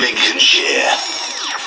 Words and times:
Lincolnshire. 0.00 0.96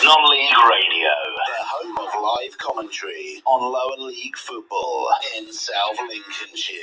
Non-league 0.03 0.57
radio, 0.67 1.13
the 1.35 1.63
home 1.65 1.97
of 1.99 2.23
live 2.23 2.57
commentary 2.57 3.43
on 3.45 3.61
lower 3.61 4.07
league 4.07 4.35
football 4.35 5.07
in 5.37 5.53
South 5.53 5.97
Lincolnshire. 6.09 6.79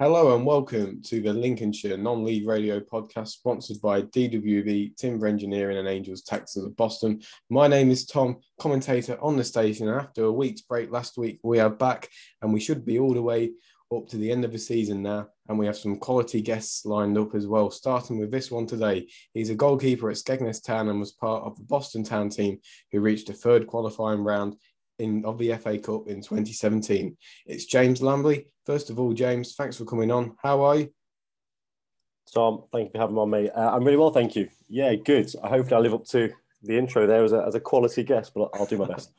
Hello 0.00 0.34
and 0.34 0.44
welcome 0.44 1.00
to 1.02 1.20
the 1.20 1.32
Lincolnshire 1.32 1.96
Non-League 1.96 2.46
Radio 2.46 2.80
podcast 2.80 3.28
sponsored 3.28 3.80
by 3.80 4.02
DWV, 4.02 4.96
Timber 4.96 5.28
Engineering 5.28 5.78
and 5.78 5.86
Angels 5.86 6.22
Taxis 6.22 6.64
of 6.64 6.76
Boston. 6.76 7.20
My 7.50 7.68
name 7.68 7.92
is 7.92 8.04
Tom, 8.04 8.38
commentator 8.58 9.16
on 9.22 9.36
the 9.36 9.44
station 9.44 9.88
and 9.88 10.00
after 10.00 10.24
a 10.24 10.32
week's 10.32 10.62
break 10.62 10.90
last 10.90 11.18
week 11.18 11.38
we 11.44 11.60
are 11.60 11.70
back 11.70 12.08
and 12.42 12.52
we 12.52 12.58
should 12.58 12.84
be 12.84 12.98
all 12.98 13.14
the 13.14 13.22
way 13.22 13.52
up 13.94 14.06
to 14.08 14.16
the 14.16 14.30
end 14.30 14.44
of 14.44 14.52
the 14.52 14.58
season 14.58 15.02
now, 15.02 15.28
and 15.48 15.58
we 15.58 15.66
have 15.66 15.76
some 15.76 15.96
quality 15.96 16.42
guests 16.42 16.84
lined 16.84 17.16
up 17.16 17.34
as 17.34 17.46
well. 17.46 17.70
Starting 17.70 18.18
with 18.18 18.30
this 18.30 18.50
one 18.50 18.66
today, 18.66 19.08
he's 19.32 19.50
a 19.50 19.54
goalkeeper 19.54 20.10
at 20.10 20.16
Skegness 20.16 20.62
Town 20.62 20.88
and 20.88 21.00
was 21.00 21.12
part 21.12 21.44
of 21.44 21.56
the 21.56 21.64
Boston 21.64 22.04
Town 22.04 22.28
team 22.28 22.58
who 22.92 23.00
reached 23.00 23.28
the 23.28 23.32
third 23.32 23.66
qualifying 23.66 24.22
round 24.22 24.56
in 24.98 25.24
of 25.24 25.38
the 25.38 25.54
FA 25.54 25.78
Cup 25.78 26.08
in 26.08 26.20
2017. 26.20 27.16
It's 27.46 27.64
James 27.64 28.00
Lambley. 28.00 28.46
First 28.66 28.90
of 28.90 28.98
all, 28.98 29.12
James, 29.12 29.54
thanks 29.54 29.76
for 29.76 29.84
coming 29.84 30.10
on. 30.10 30.36
How 30.42 30.62
are 30.62 30.76
you? 30.76 30.92
Tom, 32.34 32.64
thank 32.72 32.86
you 32.86 32.90
for 32.92 32.98
having 32.98 33.14
me 33.14 33.22
on, 33.22 33.30
mate. 33.30 33.50
Uh, 33.54 33.70
I'm 33.72 33.84
really 33.84 33.96
well, 33.96 34.10
thank 34.10 34.36
you. 34.36 34.48
Yeah, 34.68 34.94
good. 34.96 35.32
I 35.42 35.48
hope 35.48 35.72
I 35.72 35.78
live 35.78 35.94
up 35.94 36.04
to 36.08 36.30
the 36.62 36.76
intro 36.76 37.06
there 37.06 37.24
as 37.24 37.32
a, 37.32 37.44
as 37.46 37.54
a 37.54 37.60
quality 37.60 38.02
guest, 38.02 38.32
but 38.34 38.50
I'll 38.54 38.66
do 38.66 38.76
my 38.76 38.86
best. 38.86 39.12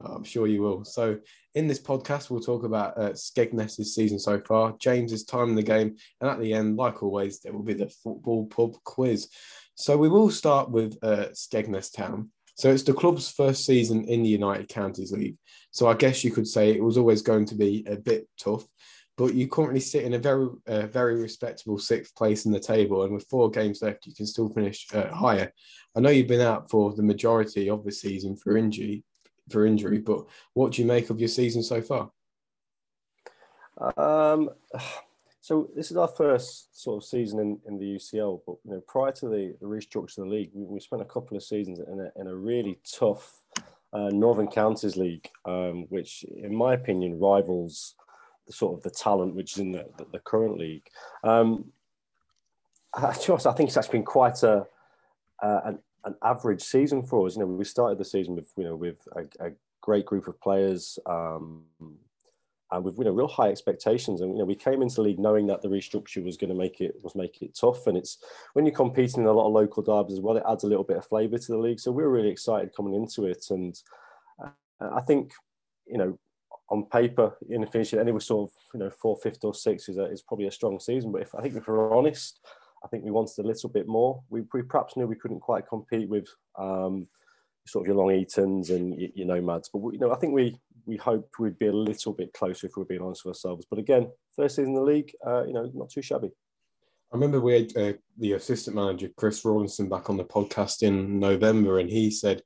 I'm 0.00 0.24
sure 0.24 0.46
you 0.46 0.62
will. 0.62 0.84
So, 0.84 1.18
in 1.54 1.66
this 1.66 1.80
podcast, 1.80 2.30
we'll 2.30 2.40
talk 2.40 2.64
about 2.64 2.96
uh, 2.96 3.10
Skegness's 3.10 3.94
season 3.94 4.18
so 4.18 4.40
far, 4.40 4.74
James's 4.78 5.24
time 5.24 5.50
in 5.50 5.54
the 5.56 5.62
game, 5.62 5.96
and 6.20 6.30
at 6.30 6.40
the 6.40 6.52
end, 6.52 6.76
like 6.76 7.02
always, 7.02 7.40
there 7.40 7.52
will 7.52 7.62
be 7.62 7.74
the 7.74 7.88
football 7.88 8.46
pub 8.46 8.74
quiz. 8.84 9.28
So, 9.74 9.96
we 9.96 10.08
will 10.08 10.30
start 10.30 10.70
with 10.70 10.96
uh, 11.02 11.28
Skegness 11.32 11.92
Town. 11.94 12.30
So, 12.54 12.70
it's 12.70 12.82
the 12.82 12.94
club's 12.94 13.30
first 13.30 13.66
season 13.66 14.04
in 14.04 14.22
the 14.22 14.28
United 14.28 14.68
Counties 14.68 15.12
League. 15.12 15.36
So, 15.70 15.88
I 15.88 15.94
guess 15.94 16.24
you 16.24 16.30
could 16.30 16.48
say 16.48 16.70
it 16.70 16.82
was 16.82 16.96
always 16.96 17.22
going 17.22 17.46
to 17.46 17.54
be 17.54 17.84
a 17.86 17.96
bit 17.96 18.28
tough, 18.38 18.64
but 19.18 19.34
you 19.34 19.48
currently 19.48 19.80
sit 19.80 20.04
in 20.04 20.14
a 20.14 20.18
very, 20.18 20.48
uh, 20.66 20.86
very 20.86 21.20
respectable 21.20 21.78
sixth 21.78 22.14
place 22.16 22.46
in 22.46 22.52
the 22.52 22.60
table, 22.60 23.02
and 23.02 23.12
with 23.12 23.28
four 23.28 23.50
games 23.50 23.82
left, 23.82 24.06
you 24.06 24.14
can 24.14 24.26
still 24.26 24.48
finish 24.48 24.86
uh, 24.94 25.08
higher. 25.08 25.52
I 25.94 26.00
know 26.00 26.10
you've 26.10 26.28
been 26.28 26.40
out 26.40 26.70
for 26.70 26.94
the 26.94 27.02
majority 27.02 27.68
of 27.68 27.84
the 27.84 27.92
season 27.92 28.36
for 28.36 28.56
injury, 28.56 29.04
for 29.50 29.66
injury. 29.66 29.98
But 29.98 30.24
what 30.54 30.72
do 30.72 30.82
you 30.82 30.88
make 30.88 31.10
of 31.10 31.20
your 31.20 31.28
season 31.28 31.62
so 31.62 31.82
far? 31.82 32.10
Um, 33.96 34.50
so 35.40 35.70
this 35.74 35.90
is 35.90 35.96
our 35.96 36.08
first 36.08 36.80
sort 36.80 37.02
of 37.02 37.08
season 37.08 37.40
in, 37.40 37.58
in 37.66 37.78
the 37.78 37.96
UCL. 37.96 38.40
But 38.46 38.56
you 38.64 38.72
know, 38.72 38.82
prior 38.86 39.12
to 39.12 39.28
the, 39.28 39.56
the 39.60 39.66
restructure 39.66 40.18
of 40.18 40.24
the 40.24 40.30
league, 40.30 40.50
we, 40.52 40.64
we 40.64 40.80
spent 40.80 41.02
a 41.02 41.06
couple 41.06 41.36
of 41.36 41.42
seasons 41.42 41.80
in 41.80 42.00
a, 42.00 42.20
in 42.20 42.26
a 42.26 42.34
really 42.34 42.78
tough 42.90 43.40
uh, 43.92 44.10
Northern 44.12 44.48
Counties 44.48 44.96
League, 44.96 45.28
um, 45.44 45.86
which, 45.88 46.24
in 46.24 46.54
my 46.54 46.74
opinion, 46.74 47.18
rivals 47.18 47.94
the 48.46 48.52
sort 48.52 48.76
of 48.76 48.82
the 48.82 48.90
talent 48.90 49.34
which 49.34 49.52
is 49.52 49.58
in 49.58 49.72
the, 49.72 49.86
the, 49.96 50.06
the 50.12 50.18
current 50.20 50.58
league. 50.58 50.86
Um, 51.24 51.72
I, 52.94 53.08
I 53.08 53.12
think 53.14 53.68
it's 53.68 53.76
actually 53.76 53.98
been 53.98 54.04
quite 54.04 54.42
a, 54.42 54.66
uh, 55.42 55.60
an 55.64 55.78
an 56.04 56.14
average 56.22 56.62
season 56.62 57.02
for 57.02 57.26
us. 57.26 57.36
You 57.36 57.40
know, 57.40 57.46
we 57.46 57.64
started 57.64 57.98
the 57.98 58.04
season 58.04 58.34
with 58.36 58.52
you 58.56 58.64
know 58.64 58.76
with 58.76 59.06
a, 59.16 59.46
a 59.46 59.52
great 59.80 60.06
group 60.06 60.28
of 60.28 60.40
players 60.40 60.98
um, 61.06 61.62
and 62.72 62.84
with 62.84 62.98
you 62.98 63.04
know 63.04 63.12
real 63.12 63.28
high 63.28 63.48
expectations. 63.48 64.20
And 64.20 64.32
you 64.32 64.38
know, 64.38 64.44
we 64.44 64.54
came 64.54 64.82
into 64.82 64.96
the 64.96 65.02
league 65.02 65.18
knowing 65.18 65.46
that 65.48 65.62
the 65.62 65.68
restructure 65.68 66.24
was 66.24 66.36
going 66.36 66.50
to 66.50 66.56
make 66.56 66.80
it 66.80 66.96
was 67.02 67.14
make 67.14 67.42
it 67.42 67.56
tough. 67.58 67.86
And 67.86 67.96
it's 67.96 68.18
when 68.54 68.66
you're 68.66 68.74
competing 68.74 69.22
in 69.22 69.28
a 69.28 69.32
lot 69.32 69.46
of 69.46 69.52
local 69.52 69.82
derbies 69.82 70.18
as 70.18 70.20
well, 70.20 70.36
it 70.36 70.44
adds 70.48 70.64
a 70.64 70.68
little 70.68 70.84
bit 70.84 70.98
of 70.98 71.06
flavour 71.06 71.38
to 71.38 71.52
the 71.52 71.58
league. 71.58 71.80
So 71.80 71.90
we 71.90 72.02
we're 72.02 72.10
really 72.10 72.30
excited 72.30 72.74
coming 72.74 72.94
into 72.94 73.26
it. 73.26 73.46
And 73.50 73.80
uh, 74.42 74.50
I 74.80 75.00
think 75.00 75.32
you 75.86 75.98
know 75.98 76.18
on 76.70 76.84
paper 76.84 77.36
in 77.48 77.66
finishing 77.66 77.98
anywhere 77.98 78.20
sort 78.20 78.48
of 78.48 78.56
you 78.74 78.80
know 78.80 78.90
fourth, 78.90 79.22
fifth, 79.22 79.44
or 79.44 79.54
sixth 79.54 79.88
is, 79.88 79.98
a, 79.98 80.04
is 80.04 80.22
probably 80.22 80.46
a 80.46 80.52
strong 80.52 80.78
season. 80.78 81.12
But 81.12 81.22
if 81.22 81.34
I 81.34 81.42
think 81.42 81.56
if 81.56 81.66
we're 81.66 81.96
honest, 81.96 82.40
I 82.84 82.88
think 82.88 83.04
we 83.04 83.10
wanted 83.10 83.44
a 83.44 83.46
little 83.46 83.68
bit 83.68 83.86
more. 83.86 84.22
We, 84.30 84.42
we 84.52 84.62
perhaps 84.62 84.96
knew 84.96 85.06
we 85.06 85.16
couldn't 85.16 85.40
quite 85.40 85.68
compete 85.68 86.08
with 86.08 86.26
um, 86.58 87.06
sort 87.66 87.84
of 87.84 87.88
your 87.88 87.96
Long 87.96 88.10
Eatons 88.10 88.70
and 88.70 88.98
your, 88.98 89.10
your 89.14 89.26
Nomads, 89.26 89.70
but 89.72 89.80
we, 89.80 89.94
you 89.94 89.98
know 89.98 90.12
I 90.12 90.16
think 90.16 90.32
we 90.32 90.58
we 90.86 90.96
hoped 90.96 91.38
we'd 91.38 91.58
be 91.58 91.66
a 91.66 91.72
little 91.72 92.12
bit 92.12 92.32
closer 92.32 92.66
if 92.66 92.76
we 92.76 92.82
are 92.82 92.86
being 92.86 93.02
honest 93.02 93.24
with 93.24 93.36
ourselves. 93.36 93.66
But 93.68 93.78
again, 93.78 94.10
first 94.34 94.56
season 94.56 94.70
in 94.70 94.74
the 94.74 94.82
league, 94.82 95.12
uh, 95.26 95.44
you 95.44 95.52
know, 95.52 95.70
not 95.74 95.90
too 95.90 96.02
shabby. 96.02 96.30
I 97.12 97.16
remember 97.16 97.40
we 97.40 97.54
had 97.54 97.76
uh, 97.76 97.92
the 98.18 98.32
assistant 98.34 98.76
manager 98.76 99.08
Chris 99.16 99.44
Rawlinson 99.44 99.88
back 99.88 100.08
on 100.10 100.16
the 100.16 100.24
podcast 100.24 100.82
in 100.82 101.18
November, 101.18 101.80
and 101.80 101.90
he 101.90 102.10
said 102.10 102.42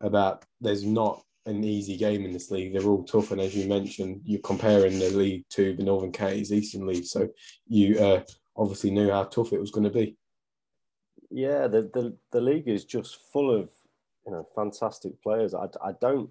about 0.00 0.44
there's 0.60 0.84
not 0.84 1.22
an 1.46 1.64
easy 1.64 1.96
game 1.96 2.24
in 2.24 2.32
this 2.32 2.50
league. 2.50 2.72
They're 2.72 2.88
all 2.88 3.04
tough, 3.04 3.32
and 3.32 3.40
as 3.40 3.56
you 3.56 3.68
mentioned, 3.68 4.20
you're 4.24 4.40
comparing 4.40 4.98
the 4.98 5.10
league 5.10 5.44
to 5.50 5.74
the 5.74 5.82
Northern 5.82 6.12
Counties 6.12 6.52
Eastern 6.52 6.86
League, 6.86 7.06
so 7.06 7.28
you 7.66 7.98
uh, 7.98 8.22
obviously 8.56 8.90
knew 8.90 9.10
how 9.10 9.24
tough 9.24 9.52
it 9.52 9.60
was 9.60 9.70
going 9.70 9.84
to 9.84 9.90
be. 9.90 10.16
Yeah, 11.30 11.66
the, 11.66 11.82
the 11.94 12.16
the 12.30 12.40
league 12.40 12.68
is 12.68 12.84
just 12.84 13.18
full 13.32 13.54
of 13.54 13.70
you 14.26 14.32
know 14.32 14.46
fantastic 14.54 15.20
players. 15.22 15.54
I, 15.54 15.66
I 15.82 15.92
don't 16.00 16.30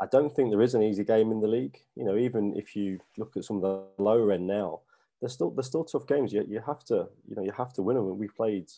I 0.00 0.06
don't 0.06 0.34
think 0.34 0.50
there 0.50 0.62
is 0.62 0.74
an 0.74 0.82
easy 0.82 1.04
game 1.04 1.30
in 1.30 1.40
the 1.40 1.48
league. 1.48 1.78
You 1.96 2.04
know, 2.04 2.16
even 2.16 2.54
if 2.56 2.74
you 2.76 2.98
look 3.16 3.36
at 3.36 3.44
some 3.44 3.56
of 3.56 3.62
the 3.62 4.02
lower 4.02 4.32
end 4.32 4.46
now, 4.46 4.80
there's 5.20 5.32
still 5.32 5.50
there's 5.50 5.66
still 5.66 5.84
tough 5.84 6.06
games. 6.06 6.32
You, 6.32 6.44
you 6.48 6.60
have 6.66 6.84
to 6.86 7.08
you 7.28 7.36
know 7.36 7.42
you 7.42 7.52
have 7.56 7.72
to 7.74 7.82
win 7.82 7.96
them. 7.96 8.18
We 8.18 8.28
played 8.28 8.70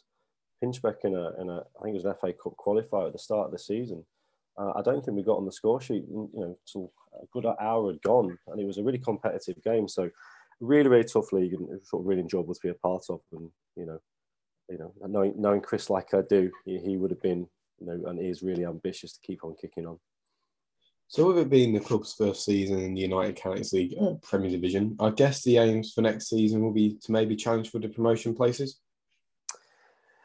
Pinchbeck 0.63 1.05
in 1.05 1.15
a 1.15 1.41
in 1.41 1.51
a 1.51 1.65
I 1.81 1.83
think 1.83 1.97
it 1.97 2.05
was 2.05 2.05
an 2.05 2.15
FA 2.21 2.33
Cup 2.33 2.55
qualifier 2.57 3.07
at 3.07 3.13
the 3.13 3.19
start 3.19 3.47
of 3.47 3.53
the 3.53 3.59
season. 3.59 4.05
Uh, 4.59 4.73
I 4.77 4.83
don't 4.83 5.05
think 5.05 5.17
we 5.17 5.23
got 5.23 5.39
on 5.39 5.47
the 5.47 5.53
score 5.53 5.81
sheet. 5.81 6.05
You 6.09 6.31
know, 6.35 6.59
till 6.71 6.93
a 7.21 7.27
good 7.33 7.47
hour 7.47 7.91
had 7.91 8.03
gone, 8.03 8.39
and 8.49 8.61
it 8.61 8.67
was 8.67 8.79
a 8.79 8.83
really 8.83 8.99
competitive 8.99 9.63
game. 9.65 9.89
So 9.89 10.11
really, 10.61 10.89
really 10.89 11.05
tough 11.05 11.33
league 11.33 11.55
and 11.55 11.69
sort 11.85 12.03
of 12.03 12.07
really 12.07 12.23
enjoyable 12.23 12.55
to 12.55 12.61
be 12.63 12.69
a 12.69 12.75
part 12.75 13.05
of. 13.09 13.21
And 13.33 13.51
you 13.77 13.87
know, 13.87 13.99
you 14.69 14.79
know, 14.79 14.93
knowing 15.07 15.35
knowing 15.37 15.61
Chris 15.61 15.91
like 15.91 16.15
I 16.15 16.23
do, 16.29 16.51
he, 16.65 16.79
he 16.79 16.97
would 16.97 17.11
have 17.11 17.23
been, 17.23 17.47
you 17.79 17.87
know, 17.87 18.09
and 18.09 18.19
he 18.19 18.29
is 18.29 18.43
really 18.43 18.65
ambitious 18.65 19.13
to 19.15 19.21
keep 19.27 19.45
on 19.45 19.55
kicking 19.61 19.87
on. 19.87 19.99
So, 21.09 21.29
with 21.29 21.39
it 21.39 21.51
being 21.51 21.73
the 21.73 21.81
club's 21.81 22.15
first 22.15 22.45
season 22.45 22.81
in 22.81 22.95
the 22.95 23.01
United 23.01 23.37
Counties 23.37 23.73
League 23.73 23.95
uh, 24.01 24.15
Premier 24.23 24.51
Division, 24.51 24.97
I 24.99 25.11
guess 25.11 25.45
the 25.45 25.59
aims 25.59 25.93
for 25.93 26.01
next 26.01 26.29
season 26.29 26.63
will 26.63 26.73
be 26.73 26.99
to 27.03 27.13
maybe 27.13 27.37
challenge 27.37 27.71
for 27.71 27.79
the 27.79 27.89
promotion 27.89 28.35
places. 28.35 28.81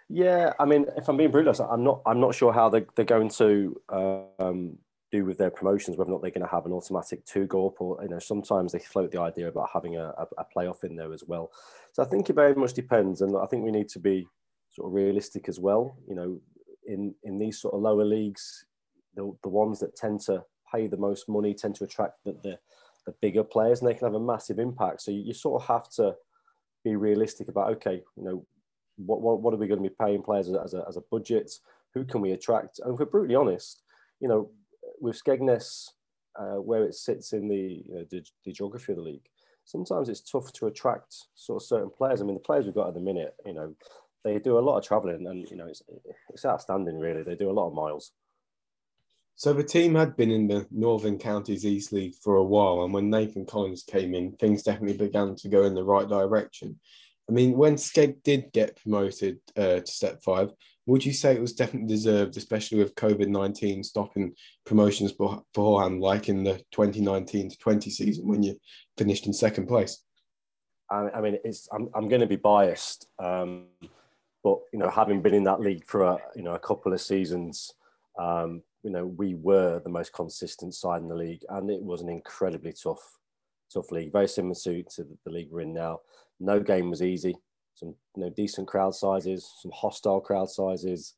Yeah, 0.10 0.54
I 0.60 0.66
mean, 0.66 0.88
if 0.98 1.08
I'm 1.08 1.18
being 1.18 1.32
brutal, 1.32 1.54
I'm 1.72 1.84
not. 1.84 2.02
I'm 2.06 2.20
not 2.20 2.36
sure 2.36 2.52
how 2.52 2.70
they, 2.70 2.86
they're 2.96 3.06
going 3.06 3.30
to 3.30 3.80
um, 3.90 4.78
do 5.12 5.26
with 5.26 5.38
their 5.38 5.52
promotions, 5.52 5.98
whether 5.98 6.10
or 6.10 6.14
not 6.14 6.22
they're 6.22 6.32
going 6.32 6.46
to 6.46 6.52
have 6.52 6.66
an 6.66 6.72
automatic 6.72 7.26
two 7.26 7.46
go 7.46 7.68
up, 7.68 7.82
or 7.82 8.02
you 8.02 8.10
know, 8.10 8.20
sometimes 8.20 8.72
they 8.72 8.80
float 8.80 9.12
the 9.12 9.20
idea 9.20 9.48
about 9.48 9.70
having 9.74 9.98
a, 9.98 10.06
a, 10.06 10.28
a 10.38 10.46
playoff 10.56 10.84
in 10.84 10.96
there 10.96 11.14
as 11.14 11.24
well. 11.26 11.52
So 11.92 12.02
I 12.02 12.06
think 12.06 12.30
it 12.30 12.34
very 12.34 12.56
much 12.56 12.74
depends, 12.74 13.22
and 13.22 13.36
I 13.38 13.46
think 13.46 13.64
we 13.64 13.72
need 13.72 13.90
to 13.90 14.00
be 14.00 14.28
sort 14.72 14.88
of 14.88 14.94
realistic 14.94 15.50
as 15.50 15.60
well. 15.60 15.98
You 16.08 16.16
know, 16.16 16.42
in 16.86 17.14
in 17.24 17.38
these 17.38 17.60
sort 17.60 17.74
of 17.74 17.82
lower 17.82 18.06
leagues, 18.06 18.66
the 19.16 19.36
the 19.44 19.50
ones 19.50 19.80
that 19.80 19.96
tend 19.96 20.22
to 20.22 20.44
pay 20.72 20.88
the 20.88 20.98
most 20.98 21.28
money 21.28 21.54
tend 21.54 21.76
to 21.76 21.84
attract 21.84 22.24
the 22.24 22.34
the, 22.44 22.58
the 23.06 23.14
bigger 23.22 23.44
players, 23.44 23.82
and 23.82 23.90
they 23.90 23.94
can 23.94 24.08
have 24.08 24.16
a 24.16 24.20
massive 24.20 24.60
impact. 24.60 25.02
So 25.02 25.12
you, 25.12 25.22
you 25.22 25.34
sort 25.34 25.62
of 25.62 25.68
have 25.68 25.90
to 25.92 26.16
be 26.84 26.96
realistic 26.96 27.50
about 27.50 27.72
okay, 27.74 28.02
you 28.16 28.24
know, 28.24 28.46
what 28.96 29.22
what, 29.22 29.42
what 29.42 29.54
are 29.54 29.58
we 29.58 29.68
going 29.68 29.84
to 29.84 29.90
be 29.90 29.96
paying 30.00 30.24
players 30.24 30.48
as 30.50 30.74
a, 30.74 30.86
as 30.88 30.96
a 30.96 31.04
budget? 31.12 31.52
Who 31.94 32.06
can 32.06 32.22
we 32.22 32.32
attract? 32.32 32.80
And 32.80 32.94
if 32.94 33.00
we're 33.00 33.06
brutally 33.06 33.36
honest, 33.36 33.84
you 34.22 34.30
know, 34.30 34.50
with 35.02 35.22
Skegness, 35.22 35.90
uh, 36.40 36.62
where 36.62 36.86
it 36.86 36.96
sits 36.96 37.34
in 37.34 37.48
the, 37.48 37.84
you 37.86 37.96
know, 37.96 38.06
the, 38.10 38.24
the 38.46 38.54
geography 38.54 38.94
of 38.94 38.98
the 38.98 39.04
league, 39.04 39.28
sometimes 39.66 40.10
it's 40.10 40.22
tough 40.22 40.52
to 40.54 40.68
attract 40.68 41.16
sort 41.36 41.62
of 41.62 41.68
certain 41.68 41.90
players. 41.90 42.22
I 42.22 42.26
mean, 42.26 42.36
the 42.36 42.42
players 42.42 42.66
we've 42.66 42.76
got 42.76 42.88
at 42.88 42.94
the 42.94 43.02
minute, 43.02 43.36
you 43.46 43.54
know, 43.54 43.76
they 44.24 44.40
do 44.40 44.58
a 44.58 44.60
lot 44.60 44.78
of 44.78 44.86
travelling, 44.86 45.26
and 45.28 45.50
you 45.50 45.58
know, 45.58 45.68
it's 45.68 45.82
it's 46.30 46.46
outstanding. 46.46 47.00
Really, 47.00 47.24
they 47.24 47.36
do 47.36 47.50
a 47.50 47.54
lot 47.54 47.68
of 47.68 47.74
miles. 47.74 48.12
So 49.36 49.54
the 49.54 49.64
team 49.64 49.96
had 49.96 50.16
been 50.16 50.30
in 50.30 50.48
the 50.48 50.68
Northern 50.70 51.18
Counties 51.18 51.66
East 51.66 51.92
League 51.92 52.14
for 52.22 52.36
a 52.36 52.44
while, 52.44 52.84
and 52.84 52.94
when 52.94 53.10
Nathan 53.10 53.46
Collins 53.46 53.84
came 53.84 54.14
in, 54.14 54.34
things 54.34 54.62
definitely 54.62 54.98
began 54.98 55.36
to 55.36 55.50
go 55.50 55.64
in 55.64 55.74
the 55.74 55.84
right 55.84 56.08
direction. 56.08 56.80
I 57.30 57.34
mean, 57.34 57.58
when 57.58 57.76
Skeg 57.76 58.24
did 58.24 58.52
get 58.52 58.82
promoted 58.82 59.40
uh, 59.56 59.80
to 59.80 59.88
Step 59.88 60.22
Five, 60.24 60.52
would 60.86 61.06
you 61.06 61.14
say 61.14 61.34
it 61.34 61.42
was 61.42 61.54
definitely 61.54 61.88
deserved, 61.88 62.36
especially 62.38 62.80
with 62.80 62.96
COVID 62.96 63.28
19 63.28 63.84
stopping 63.84 64.34
promotions 64.66 65.14
beforehand, 65.14 66.02
like 66.02 66.28
in 66.28 66.44
the 66.44 66.58
2019 66.72 67.52
to 67.52 67.58
20 67.58 67.90
season 67.90 68.28
when 68.28 68.44
you 68.44 68.58
finished 68.98 69.28
in 69.28 69.34
second 69.34 69.68
place? 69.68 70.04
I 70.90 71.22
mean, 71.22 71.38
it's, 71.46 71.70
I'm, 71.72 71.90
I'm 71.96 72.10
going 72.10 72.20
to 72.20 72.28
be 72.28 72.36
biased, 72.36 73.08
um, 73.18 73.68
but 74.44 74.58
you 74.74 74.80
know, 74.80 74.90
having 74.90 75.22
been 75.22 75.34
in 75.34 75.46
that 75.46 75.62
league 75.62 75.86
for 75.86 76.04
a, 76.04 76.18
you 76.36 76.44
know 76.44 76.54
a 76.54 76.60
couple 76.60 76.92
of 76.92 77.00
seasons, 77.00 77.72
um, 78.20 78.62
you 78.84 78.90
know, 78.90 79.06
we 79.06 79.36
were 79.36 79.80
the 79.80 79.90
most 79.90 80.12
consistent 80.12 80.74
side 80.74 81.02
in 81.02 81.08
the 81.08 81.16
league, 81.16 81.44
and 81.50 81.70
it 81.70 81.82
was 81.82 82.02
an 82.02 82.10
incredibly 82.10 82.74
tough, 82.74 83.18
tough 83.74 83.92
league, 83.92 84.12
very 84.12 84.28
similar 84.28 84.56
to, 84.56 84.84
to 84.84 85.08
the 85.24 85.32
league 85.32 85.48
we're 85.50 85.62
in 85.62 85.74
now. 85.74 86.00
No 86.42 86.60
game 86.60 86.90
was 86.90 87.02
easy. 87.02 87.36
some 87.76 87.96
you 88.16 88.24
know 88.24 88.30
decent 88.30 88.68
crowd 88.68 88.96
sizes, 88.96 89.50
some 89.62 89.72
hostile 89.74 90.20
crowd 90.22 90.50
sizes. 90.50 91.14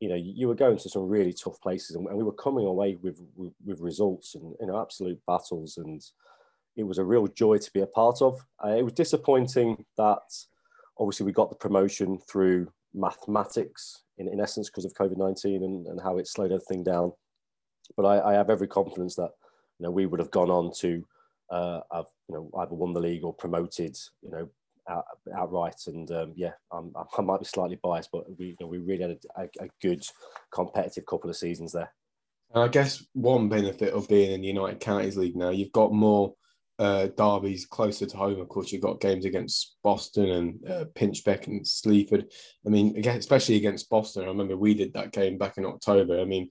You 0.00 0.08
know, 0.08 0.16
you 0.16 0.48
were 0.48 0.56
going 0.56 0.78
to 0.78 0.88
some 0.88 1.06
really 1.08 1.32
tough 1.32 1.60
places, 1.60 1.94
and 1.94 2.04
we 2.04 2.24
were 2.24 2.32
coming 2.32 2.66
away 2.66 2.96
with 3.02 3.20
with, 3.36 3.52
with 3.64 3.80
results 3.80 4.34
and 4.34 4.54
you 4.60 4.66
know 4.66 4.80
absolute 4.80 5.20
battles, 5.26 5.76
and 5.76 6.02
it 6.76 6.82
was 6.84 6.98
a 6.98 7.04
real 7.04 7.26
joy 7.28 7.58
to 7.58 7.72
be 7.72 7.82
a 7.82 7.86
part 7.86 8.22
of. 8.22 8.40
Uh, 8.64 8.70
it 8.70 8.82
was 8.82 8.94
disappointing 8.94 9.84
that 9.96 10.26
obviously 10.98 11.26
we 11.26 11.32
got 11.32 11.50
the 11.50 11.56
promotion 11.56 12.18
through 12.18 12.66
mathematics 12.94 14.02
in, 14.18 14.28
in 14.28 14.40
essence 14.40 14.68
because 14.68 14.84
of 14.84 14.94
COVID 14.94 15.18
nineteen 15.18 15.62
and, 15.62 15.86
and 15.86 16.00
how 16.00 16.18
it 16.18 16.26
slowed 16.26 16.52
everything 16.52 16.82
down. 16.82 17.12
But 17.96 18.06
I, 18.06 18.30
I 18.30 18.34
have 18.34 18.50
every 18.50 18.68
confidence 18.68 19.14
that 19.16 19.30
you 19.78 19.84
know 19.84 19.90
we 19.90 20.06
would 20.06 20.20
have 20.20 20.30
gone 20.30 20.50
on 20.50 20.72
to 20.78 21.06
uh, 21.50 21.80
have 21.92 22.06
you 22.28 22.34
know 22.34 22.50
either 22.58 22.74
won 22.74 22.92
the 22.92 23.00
league 23.00 23.22
or 23.24 23.34
promoted 23.34 23.96
you 24.22 24.30
know 24.30 24.48
out, 24.88 25.04
outright. 25.36 25.80
And 25.86 26.10
um, 26.10 26.32
yeah, 26.36 26.52
I'm, 26.72 26.92
i 27.18 27.22
might 27.22 27.40
be 27.40 27.46
slightly 27.46 27.78
biased, 27.82 28.10
but 28.12 28.24
we 28.38 28.46
you 28.46 28.56
know, 28.60 28.66
we 28.66 28.78
really 28.78 29.02
had 29.02 29.18
a, 29.36 29.42
a, 29.42 29.64
a, 29.64 29.68
good 29.80 30.04
competitive 30.52 31.06
couple 31.06 31.30
of 31.30 31.36
seasons 31.36 31.72
there. 31.72 31.92
And 32.54 32.64
I 32.64 32.68
guess 32.68 33.04
one 33.14 33.48
benefit 33.48 33.94
of 33.94 34.08
being 34.08 34.32
in 34.32 34.42
the 34.42 34.46
United 34.46 34.80
Counties 34.80 35.16
League 35.16 35.36
now, 35.36 35.50
you've 35.50 35.72
got 35.72 35.92
more 35.92 36.34
uh, 36.78 37.06
derbies 37.16 37.66
closer 37.66 38.06
to 38.06 38.16
home. 38.16 38.40
Of 38.40 38.48
course, 38.48 38.72
you've 38.72 38.82
got 38.82 39.00
games 39.00 39.24
against 39.24 39.76
Boston 39.82 40.30
and 40.30 40.70
uh, 40.70 40.84
Pinchbeck 40.94 41.46
and 41.46 41.66
Sleaford. 41.66 42.26
I 42.66 42.68
mean, 42.68 42.96
again, 42.96 43.18
especially 43.18 43.56
against 43.56 43.88
Boston. 43.88 44.24
I 44.24 44.26
remember 44.26 44.56
we 44.56 44.74
did 44.74 44.92
that 44.94 45.12
game 45.12 45.38
back 45.38 45.58
in 45.58 45.64
October. 45.64 46.20
I 46.20 46.24
mean, 46.24 46.50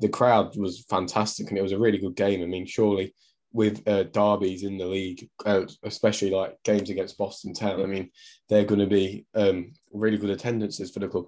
the 0.00 0.08
crowd 0.08 0.56
was 0.56 0.84
fantastic 0.88 1.48
and 1.48 1.58
it 1.58 1.62
was 1.62 1.72
a 1.72 1.78
really 1.78 1.98
good 1.98 2.16
game. 2.16 2.42
I 2.42 2.46
mean, 2.46 2.66
surely 2.66 3.14
with 3.52 3.86
uh, 3.88 4.04
derbies 4.04 4.62
in 4.62 4.78
the 4.78 4.86
league, 4.86 5.28
uh, 5.44 5.62
especially 5.82 6.30
like 6.30 6.56
games 6.64 6.90
against 6.90 7.18
Boston 7.18 7.52
Town. 7.52 7.82
I 7.82 7.86
mean, 7.86 8.10
they're 8.48 8.64
going 8.64 8.80
to 8.80 8.86
be 8.86 9.26
um, 9.34 9.72
really 9.92 10.18
good 10.18 10.30
attendances 10.30 10.90
for 10.90 11.00
the 11.00 11.08
club. 11.08 11.26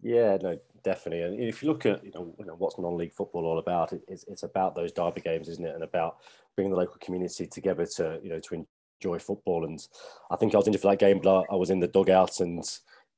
Yeah, 0.00 0.38
no, 0.40 0.58
definitely. 0.84 1.22
And 1.22 1.40
if 1.40 1.62
you 1.62 1.68
look 1.68 1.86
at 1.86 2.04
you 2.04 2.12
know, 2.14 2.34
you 2.38 2.44
know 2.44 2.54
what's 2.54 2.78
non-league 2.78 3.12
football 3.12 3.46
all 3.46 3.58
about, 3.58 3.92
it's, 4.06 4.24
it's 4.28 4.44
about 4.44 4.74
those 4.74 4.92
derby 4.92 5.20
games, 5.20 5.48
isn't 5.48 5.66
it? 5.66 5.74
And 5.74 5.82
about 5.82 6.18
bringing 6.54 6.70
the 6.70 6.78
local 6.78 6.98
community 7.00 7.46
together 7.46 7.86
to 7.96 8.20
you 8.22 8.30
know 8.30 8.40
to 8.40 8.66
enjoy 9.00 9.18
football. 9.18 9.64
And 9.64 9.84
I 10.30 10.36
think 10.36 10.54
I 10.54 10.58
was 10.58 10.66
injured 10.66 10.82
for 10.82 10.90
that 10.90 11.00
game, 11.00 11.20
but 11.22 11.46
I 11.50 11.56
was 11.56 11.70
in 11.70 11.80
the 11.80 11.88
dugout 11.88 12.40
and 12.40 12.64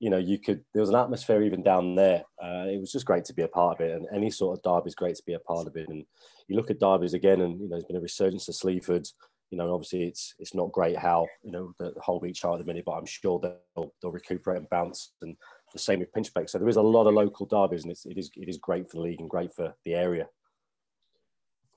you 0.01 0.09
know, 0.09 0.17
you 0.17 0.39
could, 0.39 0.65
there 0.73 0.81
was 0.81 0.89
an 0.89 0.97
atmosphere 0.97 1.43
even 1.43 1.63
down 1.63 1.95
there. 1.95 2.25
Uh, 2.43 2.65
it 2.67 2.81
was 2.81 2.91
just 2.91 3.05
great 3.05 3.25
to 3.27 3.35
be 3.35 3.43
a 3.43 3.49
part 3.49 3.79
of 3.79 3.87
it. 3.87 3.95
And 3.95 4.07
any 4.13 4.31
sort 4.31 4.59
of 4.59 4.63
derby 4.63 4.89
is 4.89 4.95
great 4.95 5.15
to 5.17 5.23
be 5.27 5.35
a 5.35 5.39
part 5.39 5.67
of 5.67 5.77
it. 5.77 5.89
And 5.89 6.05
you 6.49 6.57
look 6.57 6.71
at 6.71 6.81
derbies 6.81 7.15
again, 7.15 7.43
and, 7.43 7.61
you 7.61 7.69
know, 7.69 7.77
there's 7.77 7.85
been 7.85 7.97
a 7.97 8.01
resurgence 8.01 8.49
of 8.49 8.57
Sleaford. 8.57 9.07
You 9.51 9.59
know, 9.59 9.75
obviously 9.75 10.05
it's 10.05 10.35
it's 10.39 10.55
not 10.55 10.73
great 10.73 10.97
how, 10.97 11.27
you 11.43 11.51
know, 11.51 11.73
the, 11.79 11.93
Holbeach 12.07 12.45
are 12.45 12.55
at 12.55 12.61
the 12.61 12.65
minute, 12.65 12.85
but 12.87 12.93
I'm 12.93 13.07
sure 13.07 13.41
they'll, 13.41 13.93
they'll 14.01 14.13
recuperate 14.13 14.59
and 14.59 14.71
bounce. 14.71 15.13
And 15.21 15.37
the 15.73 15.79
same 15.79 15.99
with 15.99 16.13
Pinchbeck. 16.13 16.49
So 16.49 16.59
there 16.59 16.69
is 16.69 16.77
a 16.77 16.83
lot 16.83 17.07
of 17.07 17.15
local 17.15 17.47
derbies, 17.47 17.83
and 17.83 17.93
it's, 17.93 18.07
it, 18.07 18.17
is, 18.17 18.31
it 18.37 18.49
is 18.49 18.59
great 18.59 18.91
for 18.91 18.97
the 18.97 19.03
league 19.03 19.21
and 19.21 19.29
great 19.29 19.53
for 19.53 19.75
the 19.85 19.95
area 19.95 20.27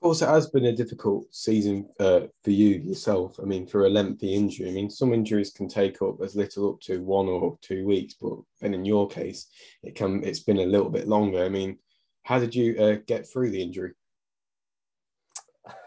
course, 0.04 0.20
it 0.20 0.28
has 0.28 0.48
been 0.48 0.66
a 0.66 0.76
difficult 0.76 1.24
season 1.34 1.88
uh, 1.98 2.20
for 2.42 2.50
you 2.50 2.76
yourself. 2.76 3.40
I 3.40 3.46
mean, 3.46 3.66
for 3.66 3.86
a 3.86 3.88
lengthy 3.88 4.34
injury. 4.34 4.68
I 4.68 4.72
mean, 4.72 4.90
some 4.90 5.14
injuries 5.14 5.50
can 5.50 5.66
take 5.66 6.02
up 6.02 6.20
as 6.22 6.36
little 6.36 6.74
up 6.74 6.80
to 6.82 7.02
one 7.02 7.26
or 7.26 7.56
two 7.62 7.86
weeks, 7.86 8.12
but 8.20 8.34
then 8.60 8.74
in 8.74 8.84
your 8.84 9.08
case, 9.08 9.46
it 9.82 9.94
can. 9.94 10.22
It's 10.22 10.40
been 10.40 10.58
a 10.58 10.66
little 10.66 10.90
bit 10.90 11.08
longer. 11.08 11.42
I 11.42 11.48
mean, 11.48 11.78
how 12.22 12.38
did 12.38 12.54
you 12.54 12.76
uh, 12.78 12.96
get 13.06 13.26
through 13.26 13.50
the 13.50 13.62
injury? 13.62 13.92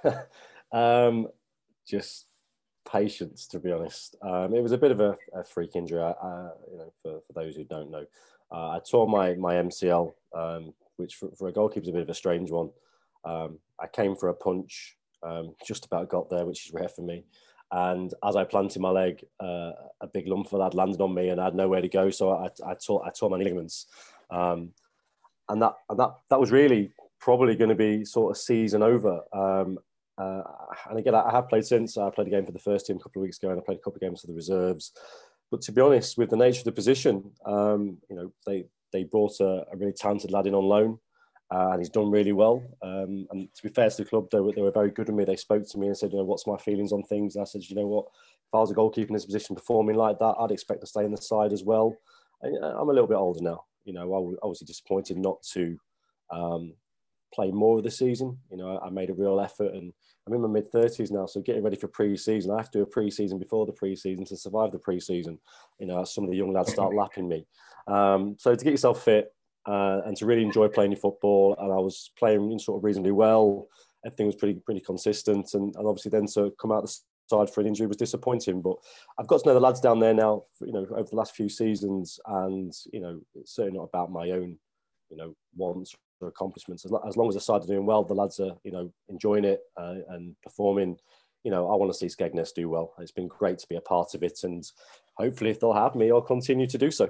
um, 0.72 1.28
just 1.88 2.26
patience, 2.92 3.46
to 3.50 3.60
be 3.60 3.72
honest. 3.72 4.16
Um, 4.24 4.56
it 4.56 4.64
was 4.64 4.72
a 4.72 4.80
bit 4.80 4.90
of 4.90 5.00
a, 5.00 5.16
a 5.36 5.44
freak 5.44 5.76
injury. 5.76 6.02
Uh, 6.02 6.50
you 6.72 6.80
know, 6.80 6.94
for, 7.04 7.20
for 7.28 7.34
those 7.34 7.56
who 7.56 7.66
don't 7.66 7.92
know, 7.92 8.08
uh, 8.52 8.70
I 8.70 8.80
tore 8.80 9.08
my 9.08 9.36
my 9.36 9.54
MCL, 9.58 10.12
um, 10.36 10.74
which 10.96 11.18
for, 11.18 11.30
for 11.38 11.50
a 11.50 11.54
goalkeeper 11.54 11.84
is 11.84 11.90
a 11.90 11.94
bit 11.94 12.02
of 12.02 12.10
a 12.10 12.16
strange 12.16 12.50
one. 12.50 12.72
Um, 13.24 13.60
I 13.80 13.88
came 13.88 14.16
for 14.16 14.30
a 14.30 14.34
punch, 14.34 14.98
um, 15.24 15.56
just 15.66 15.86
about 15.86 16.10
got 16.10 16.30
there, 16.30 16.46
which 16.46 16.68
is 16.68 16.74
rare 16.74 16.90
for 16.90 17.02
me. 17.02 17.26
And 17.72 18.14
as 18.24 18.36
I 18.36 18.44
planted 18.46 18.82
my 18.82 18.90
leg, 18.90 19.24
uh, 19.40 19.72
a 20.00 20.08
big 20.14 20.28
lump 20.28 20.54
of 20.54 20.60
that 20.60 20.74
landed 20.78 21.02
on 21.02 21.14
me, 21.14 21.30
and 21.30 21.42
I 21.42 21.46
had 21.46 21.56
nowhere 21.56 21.82
to 21.82 21.90
go. 21.90 22.10
So 22.10 22.32
I, 22.32 22.50
I 22.66 22.76
tore, 22.76 23.06
I 23.06 23.10
tore 23.10 23.30
my 23.30 23.38
ligaments, 23.38 23.88
um, 24.30 24.72
and 25.50 25.62
that, 25.62 25.74
and 25.90 26.00
that, 26.00 26.12
that 26.30 26.40
was 26.40 26.52
really 26.52 26.92
probably 27.20 27.56
going 27.56 27.70
to 27.70 27.76
be 27.76 28.06
sort 28.06 28.32
of 28.32 28.38
season 28.38 28.84
over. 28.84 29.22
Um, 29.34 29.80
uh, 30.18 30.44
and 30.90 31.00
again, 31.00 31.14
I 31.14 31.30
have 31.32 31.50
played 31.50 31.66
since. 31.66 31.98
I 31.98 32.10
played 32.10 32.28
a 32.28 32.32
game 32.32 32.46
for 32.46 32.52
the 32.52 32.60
first 32.60 32.86
team 32.86 32.98
a 32.98 33.00
couple 33.00 33.22
of 33.22 33.26
weeks 33.26 33.38
ago, 33.38 33.50
and 33.50 33.60
I 33.60 33.64
played 33.64 33.78
a 33.78 33.82
couple 33.82 33.96
of 33.96 34.02
games 34.02 34.22
for 34.22 34.28
the 34.28 34.34
reserves. 34.34 34.94
But 35.52 35.62
to 35.64 35.72
be 35.72 35.82
honest, 35.82 36.18
with 36.18 36.30
the 36.30 36.38
nature 36.38 36.60
of 36.60 36.66
the 36.66 36.72
position, 36.72 37.32
um, 37.46 37.98
you 38.10 38.16
know, 38.16 38.32
they 38.46 38.66
they 38.94 39.04
brought 39.04 39.40
a, 39.42 39.66
a 39.72 39.76
really 39.76 39.94
talented 39.94 40.32
lad 40.32 40.48
in 40.48 40.56
on 40.56 40.64
loan 40.64 41.00
uh, 41.54 41.70
and 41.72 41.80
he's 41.80 41.90
done 41.90 42.12
really 42.12 42.34
well. 42.34 42.64
Um, 42.82 43.28
and 43.32 43.48
to 43.56 43.64
be 43.64 43.70
fair 43.70 43.90
to 43.90 43.98
the 43.98 44.10
club, 44.10 44.28
they 44.32 44.40
were, 44.40 44.52
they 44.54 44.62
were 44.62 44.72
very 44.72 44.92
good 44.92 45.08
with 45.08 45.16
me. 45.16 45.24
They 45.24 45.38
spoke 45.38 45.68
to 45.68 45.78
me 45.78 45.88
and 45.88 45.98
said, 45.98 46.12
you 46.12 46.18
know, 46.18 46.26
what's 46.26 46.48
my 46.48 46.58
feelings 46.58 46.92
on 46.92 47.04
things? 47.04 47.36
And 47.36 47.42
I 47.42 47.46
said, 47.46 47.64
you 47.64 47.76
know 47.76 47.88
what, 47.88 48.06
if 48.06 48.54
I 48.54 48.58
was 48.58 48.72
a 48.72 48.74
goalkeeper 48.74 49.10
in 49.10 49.14
this 49.14 49.26
position 49.26 49.56
performing 49.56 49.96
like 49.96 50.20
that, 50.20 50.36
I'd 50.40 50.52
expect 50.52 50.82
to 50.82 50.88
stay 50.88 51.06
in 51.06 51.12
the 51.12 51.22
side 51.22 51.54
as 51.54 51.64
well. 51.64 51.96
And, 52.42 52.58
I'm 52.64 52.90
a 52.90 52.94
little 52.94 53.08
bit 53.08 53.16
older 53.16 53.42
now. 53.42 53.64
You 53.86 53.94
know, 53.94 54.02
I 54.02 54.06
was 54.06 54.38
obviously 54.44 54.66
disappointed 54.66 55.18
not 55.18 55.42
to 55.54 55.78
um, 56.30 56.74
play 57.34 57.52
more 57.52 57.78
of 57.78 57.84
the 57.84 57.92
season. 57.92 58.38
You 58.52 58.58
know, 58.58 58.80
I 58.80 58.90
made 58.90 59.10
a 59.10 59.14
real 59.14 59.40
effort 59.40 59.74
and 59.74 59.94
I'm 60.26 60.34
in 60.34 60.42
my 60.42 60.50
mid 60.50 60.70
30s 60.72 61.12
now, 61.12 61.26
so 61.26 61.40
getting 61.40 61.64
ready 61.64 61.78
for 61.78 61.88
pre-season. 61.88 62.52
I 62.52 62.58
have 62.58 62.70
to 62.72 62.80
do 62.80 62.84
a 62.84 62.86
pre-season 62.86 63.40
before 63.40 63.66
the 63.66 63.72
pre-season 63.72 64.26
to 64.26 64.36
survive 64.36 64.74
the 64.74 64.80
pre-season. 64.80 65.40
You 65.80 65.88
know, 65.88 66.04
some 66.04 66.26
of 66.26 66.30
the 66.30 66.36
young 66.36 66.52
lads 66.52 66.74
start 66.74 66.94
lapping 66.94 67.30
me. 67.30 67.48
Um, 67.88 68.36
so 68.38 68.54
to 68.54 68.64
get 68.64 68.72
yourself 68.72 69.06
fit, 69.06 69.34
uh, 69.68 70.02
and 70.06 70.16
to 70.18 70.26
really 70.26 70.44
enjoy 70.44 70.68
playing 70.68 70.96
football. 70.96 71.56
And 71.60 71.72
I 71.72 71.76
was 71.76 72.12
playing 72.18 72.58
sort 72.60 72.80
of 72.80 72.84
reasonably 72.84 73.12
well. 73.12 73.68
Everything 74.06 74.28
was 74.28 74.36
pretty 74.36 74.60
pretty 74.66 74.80
consistent, 74.80 75.54
and, 75.54 75.76
and 75.76 75.88
obviously 75.88 76.10
then 76.10 76.28
to 76.28 76.54
come 76.60 76.72
out 76.72 76.84
the 76.84 76.98
side 77.30 77.50
for 77.50 77.62
an 77.62 77.68
injury 77.68 77.88
was 77.88 77.98
disappointing. 77.98 78.62
But 78.62 78.78
I've 79.20 79.28
got 79.28 79.42
to 79.42 79.48
know 79.48 79.54
the 79.54 79.60
lads 79.60 79.82
down 79.82 80.00
there 80.00 80.14
now, 80.14 80.44
you 80.62 80.72
know, 80.72 80.86
over 80.92 81.10
the 81.10 81.16
last 81.16 81.36
few 81.36 81.50
seasons, 81.50 82.20
and 82.26 82.74
you 82.92 83.02
know, 83.02 83.20
it's 83.36 83.56
certainly 83.56 83.78
not 83.78 83.90
about 83.94 84.12
my 84.12 84.32
own, 84.32 84.58
you 85.10 85.18
know, 85.18 85.36
wants 85.56 85.96
or 86.20 86.30
accomplishments. 86.30 86.86
As 86.86 87.18
long 87.18 87.28
as 87.28 87.36
the 87.36 87.42
side 87.42 87.64
are 87.64 87.68
doing 87.68 87.86
well, 87.86 88.04
the 88.04 88.16
lads 88.16 88.40
are, 88.40 88.56
you 88.64 88.72
know, 88.72 88.92
enjoying 89.10 89.46
it 89.46 89.62
uh, 89.78 89.96
and 90.10 90.36
performing. 90.42 90.98
You 91.44 91.52
know, 91.52 91.70
I 91.70 91.76
want 91.76 91.92
to 91.92 91.98
see 91.98 92.08
Skegness 92.08 92.54
do 92.54 92.70
well. 92.70 92.94
It's 93.00 93.12
been 93.12 93.28
great 93.28 93.60
to 93.60 93.68
be 93.68 93.76
a 93.76 93.82
part 93.82 94.16
of 94.16 94.24
it, 94.24 94.40
and 94.44 94.64
hopefully, 95.16 95.52
if 95.52 95.60
they'll 95.60 95.74
have 95.74 95.96
me, 95.96 96.12
I'll 96.12 96.22
continue 96.22 96.68
to 96.68 96.78
do 96.78 96.92
so. 96.92 97.10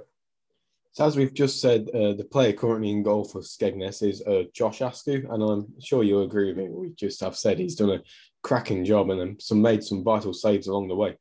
So 0.97 1.05
as 1.05 1.15
we've 1.15 1.31
just 1.35 1.61
said, 1.61 1.91
uh, 1.93 2.13
the 2.13 2.23
player 2.23 2.53
currently 2.53 2.89
in 2.89 3.03
goal 3.03 3.23
for 3.23 3.41
Skegness 3.41 4.01
is 4.01 4.23
uh, 4.23 4.45
Josh 4.51 4.81
Askew, 4.81 5.27
and 5.29 5.43
I'm 5.43 5.79
sure 5.79 6.01
you'll 6.01 6.23
agree 6.23 6.47
with 6.47 6.57
me. 6.57 6.69
We 6.69 6.89
just 6.93 7.21
have 7.21 7.37
said 7.37 7.59
he's 7.59 7.75
done 7.75 7.91
a 7.91 8.01
cracking 8.41 8.83
job 8.83 9.11
and 9.11 9.39
some 9.39 9.61
made 9.61 9.83
some 9.83 10.03
vital 10.03 10.33
saves 10.33 10.65
along 10.65 10.87
the 10.87 10.95
way. 10.95 11.15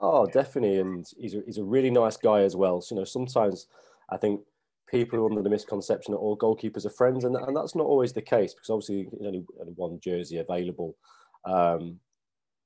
Oh, 0.00 0.24
definitely, 0.24 0.80
and 0.80 1.06
he's 1.18 1.34
a, 1.34 1.42
he's 1.44 1.58
a 1.58 1.62
really 1.62 1.90
nice 1.90 2.16
guy 2.16 2.40
as 2.40 2.56
well. 2.56 2.80
So, 2.80 2.94
you 2.94 3.00
know, 3.02 3.04
sometimes 3.04 3.66
I 4.08 4.16
think 4.16 4.40
people 4.88 5.18
are 5.18 5.26
under 5.26 5.42
the 5.42 5.50
misconception 5.50 6.12
that 6.12 6.18
all 6.18 6.38
goalkeepers 6.38 6.86
are 6.86 6.90
friends, 6.90 7.24
and, 7.24 7.36
and 7.36 7.54
that's 7.54 7.74
not 7.74 7.84
always 7.84 8.14
the 8.14 8.22
case 8.22 8.54
because 8.54 8.70
obviously 8.70 9.10
only, 9.20 9.44
only 9.60 9.74
one 9.74 10.00
jersey 10.00 10.38
available. 10.38 10.96
Um, 11.44 12.00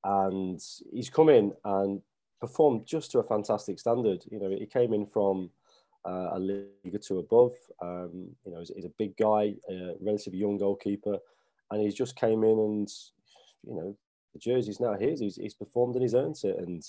and 0.04 0.60
he's 0.92 1.10
come 1.10 1.28
in 1.28 1.54
and 1.64 2.02
performed 2.40 2.86
just 2.86 3.10
to 3.10 3.18
a 3.18 3.24
fantastic 3.24 3.80
standard. 3.80 4.22
You 4.30 4.38
know, 4.38 4.50
he 4.50 4.66
came 4.66 4.94
in 4.94 5.06
from 5.06 5.50
uh, 6.06 6.30
a 6.32 6.38
league 6.38 6.94
or 6.94 6.98
two 6.98 7.18
above. 7.18 7.52
Um, 7.82 8.30
you 8.44 8.52
know, 8.52 8.58
he's, 8.58 8.72
he's, 8.74 8.84
a 8.84 8.92
big 8.98 9.16
guy, 9.16 9.54
a 9.70 9.94
relatively 10.00 10.38
young 10.38 10.58
goalkeeper, 10.58 11.18
and 11.70 11.80
he's 11.80 11.94
just 11.94 12.16
came 12.16 12.44
in 12.44 12.58
and, 12.58 12.88
you 13.66 13.74
know, 13.74 13.96
the 14.34 14.38
jersey's 14.38 14.80
now 14.80 14.94
his. 14.94 15.20
He's, 15.20 15.36
he's 15.36 15.54
performed 15.54 15.94
and 15.94 16.02
he's 16.02 16.14
earned 16.14 16.36
it, 16.44 16.58
and 16.58 16.84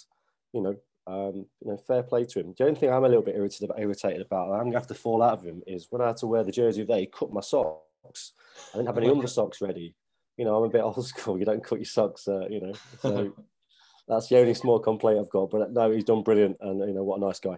you 0.52 0.62
know, 0.62 0.76
um, 1.08 1.46
you 1.62 1.72
know, 1.72 1.78
fair 1.78 2.04
play 2.04 2.26
to 2.26 2.40
him. 2.40 2.54
The 2.58 2.66
only 2.66 2.80
thing 2.80 2.92
I'm 2.92 3.04
a 3.04 3.08
little 3.08 3.24
bit 3.24 3.36
irritated 3.36 3.70
about, 3.70 3.80
irritated 3.80 4.22
about, 4.22 4.52
I'm 4.52 4.66
gonna 4.66 4.80
have 4.80 4.88
to 4.88 4.96
fall 4.96 5.22
out 5.22 5.34
of 5.40 5.44
him, 5.44 5.62
is 5.68 5.88
when 5.90 6.02
I 6.02 6.08
had 6.08 6.18
to 6.18 6.28
wear 6.28 6.44
the 6.44 6.52
jersey 6.52 6.82
of 6.82 6.90
he 6.90 7.06
cut 7.06 7.32
my 7.32 7.42
socks. 7.42 8.34
I 8.74 8.78
didn't 8.78 8.88
have 8.88 8.98
any 8.98 9.10
under 9.12 9.28
socks 9.28 9.62
ready. 9.62 9.96
You 10.38 10.46
know, 10.46 10.56
I'm 10.58 10.64
a 10.64 10.70
bit 10.70 10.82
old 10.84 11.06
school. 11.06 11.38
You 11.40 11.46
don't 11.46 11.64
cut 11.64 11.80
your 11.80 11.86
socks, 11.86 12.28
uh, 12.28 12.48
you 12.50 12.62
know. 12.62 12.74
So 13.02 13.34
that's 14.08 14.28
the 14.28 14.40
only 14.40 14.56
small 14.56 14.80
complaint 14.80 15.20
I've 15.20 15.30
got. 15.30 15.52
But 15.52 15.72
no, 15.72 15.92
he's 15.92 16.04
done 16.04 16.24
brilliant, 16.24 16.58
and 16.62 16.80
you 16.80 16.94
know, 16.94 17.04
what 17.04 17.22
a 17.22 17.26
nice 17.26 17.40
guy. 17.40 17.58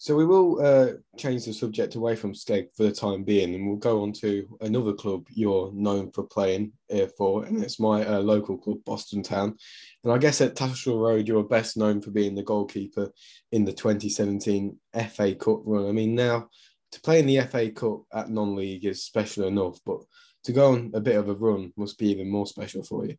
So 0.00 0.16
we 0.16 0.24
will 0.24 0.64
uh, 0.64 0.92
change 1.18 1.44
the 1.44 1.52
subject 1.52 1.94
away 1.94 2.16
from 2.16 2.32
Skeg 2.32 2.68
for 2.74 2.84
the 2.84 2.90
time 2.90 3.22
being, 3.22 3.54
and 3.54 3.66
we'll 3.66 3.76
go 3.76 4.00
on 4.00 4.14
to 4.14 4.48
another 4.62 4.94
club 4.94 5.26
you're 5.28 5.70
known 5.74 6.10
for 6.10 6.22
playing 6.22 6.72
uh, 6.90 7.08
for, 7.18 7.44
and 7.44 7.62
it's 7.62 7.78
my 7.78 8.06
uh, 8.06 8.20
local 8.20 8.56
club, 8.56 8.78
Boston 8.86 9.22
Town. 9.22 9.58
And 10.02 10.10
I 10.10 10.16
guess 10.16 10.40
at 10.40 10.56
Tattershall 10.56 10.98
Road, 10.98 11.28
you're 11.28 11.44
best 11.44 11.76
known 11.76 12.00
for 12.00 12.12
being 12.12 12.34
the 12.34 12.42
goalkeeper 12.42 13.12
in 13.52 13.66
the 13.66 13.74
2017 13.74 14.74
FA 15.10 15.34
Cup 15.34 15.60
run. 15.66 15.86
I 15.86 15.92
mean, 15.92 16.14
now 16.14 16.48
to 16.92 17.00
play 17.02 17.18
in 17.18 17.26
the 17.26 17.42
FA 17.42 17.70
Cup 17.70 18.04
at 18.10 18.30
non-league 18.30 18.86
is 18.86 19.04
special 19.04 19.48
enough, 19.48 19.80
but 19.84 19.98
to 20.44 20.52
go 20.52 20.72
on 20.72 20.92
a 20.94 21.00
bit 21.02 21.16
of 21.16 21.28
a 21.28 21.34
run 21.34 21.74
must 21.76 21.98
be 21.98 22.08
even 22.08 22.30
more 22.30 22.46
special 22.46 22.82
for 22.82 23.04
you. 23.04 23.16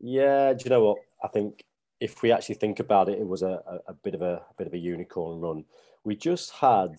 Yeah, 0.00 0.52
do 0.52 0.64
you 0.64 0.68
know 0.68 0.84
what? 0.84 0.98
I 1.24 1.28
think 1.28 1.64
if 2.00 2.22
we 2.22 2.32
actually 2.32 2.56
think 2.56 2.78
about 2.78 3.08
it, 3.08 3.18
it 3.18 3.26
was 3.26 3.42
a, 3.42 3.62
a, 3.86 3.94
bit 3.94 4.14
of 4.14 4.22
a, 4.22 4.42
a, 4.50 4.54
bit 4.58 4.66
of 4.66 4.74
a 4.74 4.78
unicorn 4.78 5.40
run. 5.40 5.64
We 6.04 6.14
just 6.14 6.52
had 6.52 6.96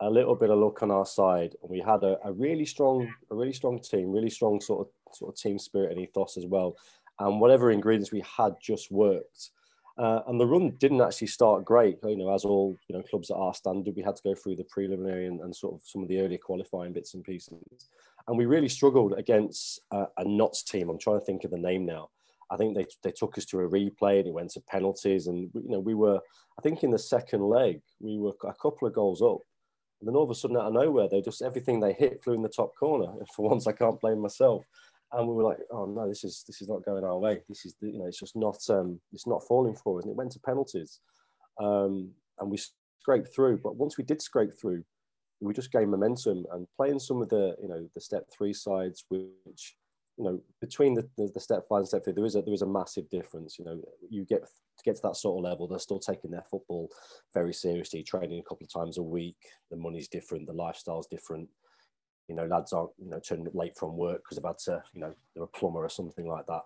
a 0.00 0.10
little 0.10 0.34
bit 0.34 0.50
of 0.50 0.58
luck 0.58 0.82
on 0.82 0.90
our 0.90 1.06
side, 1.06 1.56
and 1.62 1.70
we 1.70 1.80
had 1.80 2.02
a, 2.02 2.18
a 2.24 2.32
really 2.32 2.64
strong, 2.64 3.12
a 3.30 3.34
really 3.34 3.52
strong 3.52 3.80
team, 3.80 4.12
really 4.12 4.30
strong 4.30 4.60
sort 4.60 4.86
of 4.86 5.16
sort 5.16 5.32
of 5.32 5.40
team 5.40 5.58
spirit 5.58 5.92
and 5.92 6.00
ethos 6.00 6.36
as 6.36 6.46
well. 6.46 6.76
And 7.18 7.40
whatever 7.40 7.70
ingredients 7.70 8.12
we 8.12 8.24
had 8.36 8.54
just 8.60 8.90
worked. 8.90 9.50
Uh, 9.96 10.20
and 10.26 10.40
the 10.40 10.46
run 10.46 10.70
didn't 10.80 11.00
actually 11.00 11.28
start 11.28 11.64
great, 11.64 11.98
you 12.02 12.16
know, 12.16 12.34
as 12.34 12.44
all 12.44 12.76
you 12.88 12.96
know 12.96 13.02
clubs 13.02 13.30
at 13.30 13.36
our 13.36 13.54
standard. 13.54 13.94
We 13.94 14.02
had 14.02 14.16
to 14.16 14.22
go 14.22 14.34
through 14.34 14.56
the 14.56 14.64
preliminary 14.64 15.26
and, 15.26 15.40
and 15.40 15.54
sort 15.54 15.74
of 15.74 15.82
some 15.84 16.02
of 16.02 16.08
the 16.08 16.20
earlier 16.20 16.38
qualifying 16.38 16.92
bits 16.92 17.14
and 17.14 17.22
pieces, 17.22 17.88
and 18.26 18.36
we 18.36 18.46
really 18.46 18.68
struggled 18.68 19.12
against 19.12 19.80
uh, 19.92 20.06
a 20.18 20.24
Notts 20.24 20.64
team. 20.64 20.88
I'm 20.90 20.98
trying 20.98 21.20
to 21.20 21.24
think 21.24 21.44
of 21.44 21.52
the 21.52 21.58
name 21.58 21.86
now. 21.86 22.10
I 22.50 22.56
think 22.56 22.76
they, 22.76 22.86
they 23.02 23.12
took 23.12 23.38
us 23.38 23.44
to 23.46 23.60
a 23.60 23.68
replay 23.68 24.18
and 24.18 24.28
it 24.28 24.34
went 24.34 24.50
to 24.52 24.60
penalties, 24.60 25.26
and 25.26 25.50
you 25.54 25.70
know 25.70 25.80
we 25.80 25.94
were. 25.94 26.20
I 26.58 26.62
think 26.62 26.84
in 26.84 26.90
the 26.90 26.98
second 26.98 27.42
leg 27.42 27.80
we 28.00 28.18
were 28.18 28.32
a 28.44 28.54
couple 28.54 28.86
of 28.86 28.94
goals 28.94 29.22
up, 29.22 29.38
and 30.00 30.08
then 30.08 30.14
all 30.14 30.24
of 30.24 30.30
a 30.30 30.34
sudden 30.34 30.56
out 30.56 30.66
of 30.66 30.74
nowhere 30.74 31.08
they 31.08 31.20
just 31.20 31.42
everything 31.42 31.80
they 31.80 31.92
hit 31.92 32.22
flew 32.22 32.34
in 32.34 32.42
the 32.42 32.48
top 32.48 32.74
corner. 32.76 33.10
And 33.18 33.28
for 33.36 33.48
once 33.48 33.66
I 33.66 33.72
can't 33.72 34.00
blame 34.00 34.20
myself 34.20 34.64
and 35.14 35.28
we 35.28 35.34
were 35.34 35.44
like, 35.44 35.58
oh 35.70 35.86
no, 35.86 36.08
this 36.08 36.24
is 36.24 36.44
this 36.46 36.60
is 36.60 36.68
not 36.68 36.84
going 36.84 37.04
our 37.04 37.18
way. 37.18 37.40
This 37.48 37.64
is 37.64 37.74
you 37.80 37.98
know, 37.98 38.06
it's 38.06 38.18
just 38.18 38.36
not 38.36 38.58
um, 38.68 39.00
it's 39.12 39.26
not 39.26 39.46
falling 39.46 39.74
for 39.74 39.98
us. 39.98 40.04
And 40.04 40.12
it 40.12 40.16
went 40.16 40.32
to 40.32 40.40
penalties, 40.40 41.00
um, 41.60 42.10
and 42.38 42.50
we 42.50 42.58
scraped 43.00 43.34
through. 43.34 43.58
But 43.58 43.76
once 43.76 43.96
we 43.96 44.04
did 44.04 44.20
scrape 44.20 44.52
through, 44.58 44.84
we 45.40 45.54
just 45.54 45.72
gained 45.72 45.90
momentum 45.90 46.44
and 46.52 46.66
playing 46.76 46.98
some 46.98 47.22
of 47.22 47.28
the 47.28 47.56
you 47.62 47.68
know 47.68 47.88
the 47.94 48.00
step 48.00 48.24
three 48.36 48.52
sides, 48.52 49.04
which 49.08 49.76
you 50.16 50.24
know 50.24 50.40
between 50.60 50.94
the, 50.94 51.08
the, 51.16 51.30
the 51.34 51.40
step 51.40 51.64
five 51.68 51.78
and 51.78 51.88
step 51.88 52.04
three, 52.04 52.12
there 52.12 52.24
is 52.24 52.36
a 52.36 52.42
there 52.42 52.54
is 52.54 52.62
a 52.62 52.66
massive 52.66 53.08
difference. 53.10 53.58
You 53.58 53.64
know, 53.64 53.80
you 54.08 54.24
get 54.24 54.42
to 54.42 54.84
get 54.84 54.96
to 54.96 55.02
that 55.02 55.16
sort 55.16 55.38
of 55.38 55.50
level, 55.50 55.66
they're 55.66 55.78
still 55.78 55.98
taking 55.98 56.30
their 56.30 56.44
football 56.50 56.90
very 57.32 57.54
seriously, 57.54 58.02
training 58.02 58.40
a 58.40 58.48
couple 58.48 58.64
of 58.64 58.72
times 58.72 58.98
a 58.98 59.02
week. 59.02 59.36
The 59.70 59.76
money's 59.76 60.08
different, 60.08 60.46
the 60.46 60.52
lifestyle's 60.52 61.06
different 61.06 61.48
you 62.28 62.34
know, 62.34 62.46
lads 62.46 62.72
aren't, 62.72 62.90
you 62.98 63.10
know, 63.10 63.20
turning 63.20 63.46
up 63.46 63.54
late 63.54 63.76
from 63.76 63.96
work 63.96 64.22
because 64.22 64.36
they've 64.36 64.46
had 64.46 64.58
to, 64.58 64.82
you 64.94 65.00
know, 65.00 65.14
they're 65.34 65.44
a 65.44 65.48
plumber 65.48 65.84
or 65.84 65.88
something 65.88 66.26
like 66.26 66.46
that. 66.46 66.62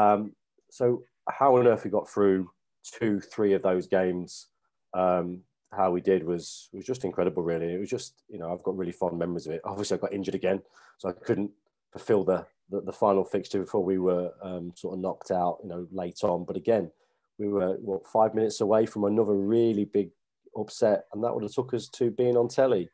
Um, 0.00 0.32
so 0.70 1.02
how 1.28 1.56
on 1.56 1.66
earth 1.66 1.84
we 1.84 1.90
got 1.90 2.08
through 2.08 2.50
two, 2.82 3.20
three 3.20 3.52
of 3.52 3.62
those 3.62 3.86
games, 3.86 4.48
um, 4.94 5.40
how 5.72 5.90
we 5.90 6.00
did 6.00 6.24
was 6.24 6.68
was 6.72 6.84
just 6.84 7.04
incredible. 7.04 7.42
Really, 7.42 7.74
it 7.74 7.80
was 7.80 7.90
just, 7.90 8.22
you 8.28 8.38
know, 8.38 8.52
I've 8.52 8.62
got 8.62 8.76
really 8.76 8.92
fond 8.92 9.18
memories 9.18 9.46
of 9.46 9.52
it. 9.54 9.60
Obviously, 9.64 9.96
I 9.96 10.00
got 10.00 10.12
injured 10.12 10.36
again, 10.36 10.62
so 10.98 11.08
I 11.08 11.12
couldn't 11.12 11.50
fulfil 11.94 12.24
the 12.24 12.46
the, 12.70 12.80
the 12.80 12.92
final 12.92 13.24
fixture 13.24 13.60
before 13.60 13.84
we 13.84 13.98
were 13.98 14.32
um, 14.42 14.72
sort 14.74 14.94
of 14.94 15.00
knocked 15.00 15.30
out, 15.30 15.58
you 15.62 15.68
know, 15.68 15.86
late 15.92 16.18
on. 16.22 16.44
But 16.44 16.56
again, 16.56 16.90
we 17.38 17.48
were 17.48 17.74
what 17.74 18.06
five 18.06 18.34
minutes 18.34 18.60
away 18.60 18.86
from 18.86 19.04
another 19.04 19.34
really 19.34 19.84
big 19.84 20.10
upset, 20.56 21.04
and 21.12 21.22
that 21.22 21.34
would 21.34 21.42
have 21.42 21.52
took 21.52 21.74
us 21.74 21.88
to 21.90 22.10
being 22.10 22.36
on 22.36 22.48
telly. 22.48 22.88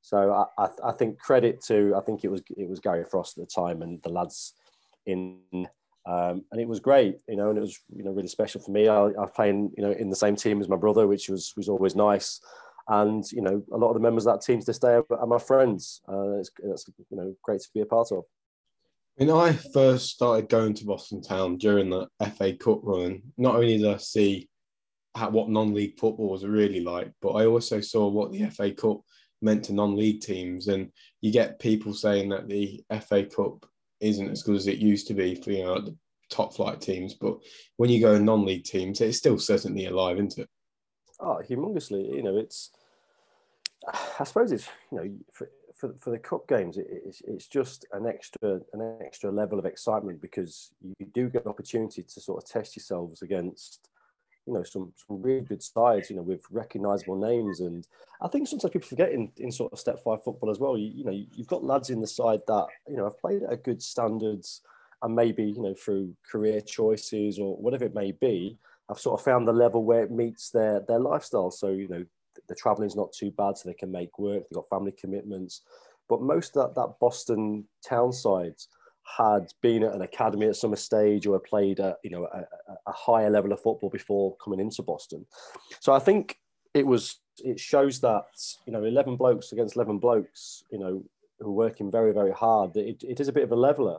So 0.00 0.32
I, 0.32 0.64
I, 0.64 0.68
I, 0.84 0.92
think 0.92 1.18
credit 1.18 1.60
to 1.64 1.94
I 1.96 2.00
think 2.00 2.22
it 2.22 2.30
was 2.30 2.42
it 2.56 2.68
was 2.68 2.78
Gary 2.78 3.04
Frost 3.04 3.36
at 3.36 3.48
the 3.48 3.50
time 3.52 3.82
and 3.82 4.00
the 4.02 4.10
lads 4.10 4.54
in 5.06 5.40
um, 5.52 6.44
and 6.52 6.60
it 6.60 6.68
was 6.68 6.78
great, 6.78 7.18
you 7.28 7.34
know, 7.34 7.48
and 7.48 7.58
it 7.58 7.62
was 7.62 7.80
you 7.94 8.04
know 8.04 8.12
really 8.12 8.28
special 8.28 8.60
for 8.60 8.70
me. 8.70 8.86
I, 8.86 8.96
I 8.96 9.08
was 9.08 9.32
playing 9.34 9.72
you 9.76 9.82
know 9.82 9.90
in 9.90 10.08
the 10.08 10.16
same 10.16 10.36
team 10.36 10.60
as 10.60 10.68
my 10.68 10.76
brother, 10.76 11.06
which 11.08 11.28
was 11.28 11.52
was 11.56 11.68
always 11.68 11.96
nice. 11.96 12.40
And 12.88 13.24
you 13.32 13.42
know, 13.42 13.64
a 13.72 13.76
lot 13.76 13.88
of 13.88 13.94
the 13.94 14.00
members 14.00 14.26
of 14.26 14.34
that 14.34 14.46
team 14.46 14.60
to 14.60 14.66
this 14.66 14.78
day 14.78 14.94
are, 14.94 15.04
are 15.10 15.26
my 15.26 15.38
friends. 15.38 16.02
Uh, 16.08 16.38
it's, 16.38 16.50
it's 16.62 16.88
you 17.10 17.16
know 17.16 17.34
great 17.42 17.60
to 17.60 17.68
be 17.74 17.80
a 17.80 17.86
part 17.86 18.12
of. 18.12 18.22
When 19.16 19.30
I 19.30 19.54
first 19.54 20.10
started 20.10 20.50
going 20.50 20.74
to 20.74 20.84
Boston 20.84 21.22
Town 21.22 21.56
during 21.56 21.88
the 21.88 22.06
FA 22.36 22.54
Cup 22.54 22.80
run, 22.82 23.22
not 23.38 23.54
only 23.54 23.78
did 23.78 23.86
I 23.86 23.96
see 23.96 24.50
what 25.30 25.48
non-league 25.48 25.98
football 25.98 26.28
was 26.28 26.44
really 26.44 26.80
like, 26.80 27.10
but 27.22 27.30
I 27.30 27.46
also 27.46 27.80
saw 27.80 28.08
what 28.08 28.30
the 28.30 28.50
FA 28.50 28.72
Cup 28.72 29.00
meant 29.40 29.64
to 29.64 29.72
non-league 29.72 30.20
teams, 30.20 30.68
and 30.68 30.92
you 31.22 31.32
get 31.32 31.58
people 31.58 31.94
saying 31.94 32.28
that 32.28 32.46
the 32.46 32.84
FA 33.08 33.24
Cup 33.24 33.64
isn't 34.00 34.30
as 34.30 34.42
good 34.42 34.56
as 34.56 34.66
it 34.66 34.76
used 34.76 35.06
to 35.06 35.14
be 35.14 35.34
for 35.34 35.50
you 35.50 35.64
know 35.64 35.80
the 35.80 35.96
top 36.28 36.54
flight 36.54 36.82
teams. 36.82 37.14
But 37.14 37.38
when 37.78 37.88
you 37.88 38.02
go 38.02 38.18
non-league 38.18 38.64
teams, 38.64 39.00
it's 39.00 39.16
still 39.16 39.38
certainly 39.38 39.86
alive, 39.86 40.18
isn't 40.18 40.38
it? 40.38 40.48
Oh, 41.20 41.40
humongously! 41.48 42.16
You 42.16 42.22
know, 42.22 42.36
it's. 42.36 42.70
I 44.20 44.24
suppose 44.24 44.52
it's 44.52 44.68
you 44.92 44.98
know 44.98 45.46
for 45.76 45.94
for, 46.00 46.10
the 46.10 46.18
cup 46.18 46.48
games, 46.48 46.76
it, 46.76 46.86
it's, 46.88 47.22
it's 47.26 47.46
just 47.46 47.86
an 47.92 48.06
extra 48.06 48.60
an 48.72 48.98
extra 49.04 49.30
level 49.30 49.58
of 49.58 49.66
excitement 49.66 50.20
because 50.20 50.70
you 50.80 51.06
do 51.12 51.28
get 51.28 51.44
an 51.44 51.50
opportunity 51.50 52.02
to 52.02 52.20
sort 52.20 52.42
of 52.42 52.48
test 52.48 52.76
yourselves 52.76 53.22
against 53.22 53.88
you 54.46 54.54
know 54.54 54.62
some, 54.62 54.92
some 55.06 55.20
really 55.20 55.40
good 55.40 55.62
sides, 55.62 56.08
you 56.08 56.16
know, 56.16 56.22
with 56.22 56.42
recognisable 56.50 57.16
names. 57.16 57.60
And 57.60 57.86
I 58.20 58.28
think 58.28 58.48
sometimes 58.48 58.72
people 58.72 58.88
forget 58.88 59.12
in, 59.12 59.30
in 59.36 59.50
sort 59.50 59.72
of 59.72 59.78
step 59.78 60.02
five 60.02 60.22
football 60.24 60.50
as 60.50 60.58
well. 60.58 60.78
You, 60.78 60.90
you 60.94 61.04
know, 61.04 61.24
you've 61.34 61.48
got 61.48 61.64
lads 61.64 61.90
in 61.90 62.00
the 62.00 62.06
side 62.06 62.40
that 62.46 62.66
you 62.88 62.96
know 62.96 63.04
have 63.04 63.18
played 63.18 63.42
at 63.42 63.52
a 63.52 63.56
good 63.56 63.82
standards, 63.82 64.62
and 65.02 65.14
maybe 65.14 65.44
you 65.44 65.62
know 65.62 65.74
through 65.74 66.14
career 66.30 66.60
choices 66.60 67.38
or 67.38 67.56
whatever 67.56 67.84
it 67.84 67.94
may 67.94 68.12
be, 68.12 68.56
i've 68.88 69.00
sort 69.00 69.18
of 69.18 69.24
found 69.24 69.46
the 69.46 69.52
level 69.52 69.84
where 69.84 70.04
it 70.04 70.10
meets 70.10 70.50
their 70.50 70.80
their 70.80 71.00
lifestyle. 71.00 71.50
So 71.50 71.68
you 71.68 71.88
know, 71.88 72.04
the 72.48 72.54
traveling's 72.54 72.96
not 72.96 73.12
too 73.12 73.30
bad, 73.30 73.56
so 73.56 73.68
they 73.68 73.74
can 73.74 73.90
make 73.90 74.18
work. 74.18 74.44
They've 74.44 74.56
got 74.56 74.68
family 74.68 74.92
commitments, 74.92 75.62
but 76.08 76.22
most 76.22 76.56
of 76.56 76.74
that 76.74 76.80
that 76.80 76.94
Boston 77.00 77.64
town 77.86 78.12
sides 78.12 78.68
had 79.16 79.52
been 79.62 79.84
at 79.84 79.94
an 79.94 80.02
academy 80.02 80.46
at 80.46 80.56
some 80.56 80.74
stage 80.74 81.26
or 81.26 81.38
played 81.38 81.80
at 81.80 81.96
you 82.02 82.10
know 82.10 82.26
a, 82.32 82.40
a, 82.86 82.92
higher 82.92 83.30
level 83.30 83.52
of 83.52 83.60
football 83.60 83.88
before 83.88 84.36
coming 84.42 84.58
into 84.58 84.82
Boston. 84.82 85.24
So 85.80 85.92
I 85.92 86.00
think 86.00 86.38
it 86.74 86.86
was 86.86 87.20
it 87.38 87.60
shows 87.60 88.00
that 88.00 88.26
you 88.66 88.72
know 88.72 88.84
11 88.84 89.16
blokes 89.16 89.52
against 89.52 89.76
11 89.76 89.98
blokes 89.98 90.64
you 90.70 90.78
know 90.78 91.04
who 91.38 91.48
are 91.48 91.52
working 91.52 91.90
very 91.90 92.12
very 92.12 92.32
hard. 92.32 92.76
It, 92.76 93.02
it 93.02 93.20
is 93.20 93.28
a 93.28 93.32
bit 93.32 93.44
of 93.44 93.52
a 93.52 93.56
leveler, 93.56 93.98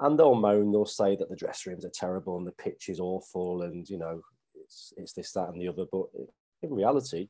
and 0.00 0.18
they'll 0.18 0.34
moan, 0.34 0.72
they'll 0.72 0.86
say 0.86 1.16
that 1.16 1.28
the 1.28 1.36
dressing 1.36 1.72
rooms 1.72 1.84
are 1.84 1.90
terrible 1.90 2.38
and 2.38 2.46
the 2.46 2.52
pitch 2.52 2.88
is 2.88 3.00
awful, 3.00 3.62
and 3.62 3.88
you 3.88 3.98
know 3.98 4.22
it's 4.54 4.92
it's 4.96 5.12
this 5.12 5.32
that 5.32 5.48
and 5.48 5.60
the 5.60 5.68
other. 5.68 5.84
But 5.90 6.06
in 6.62 6.72
reality, 6.72 7.28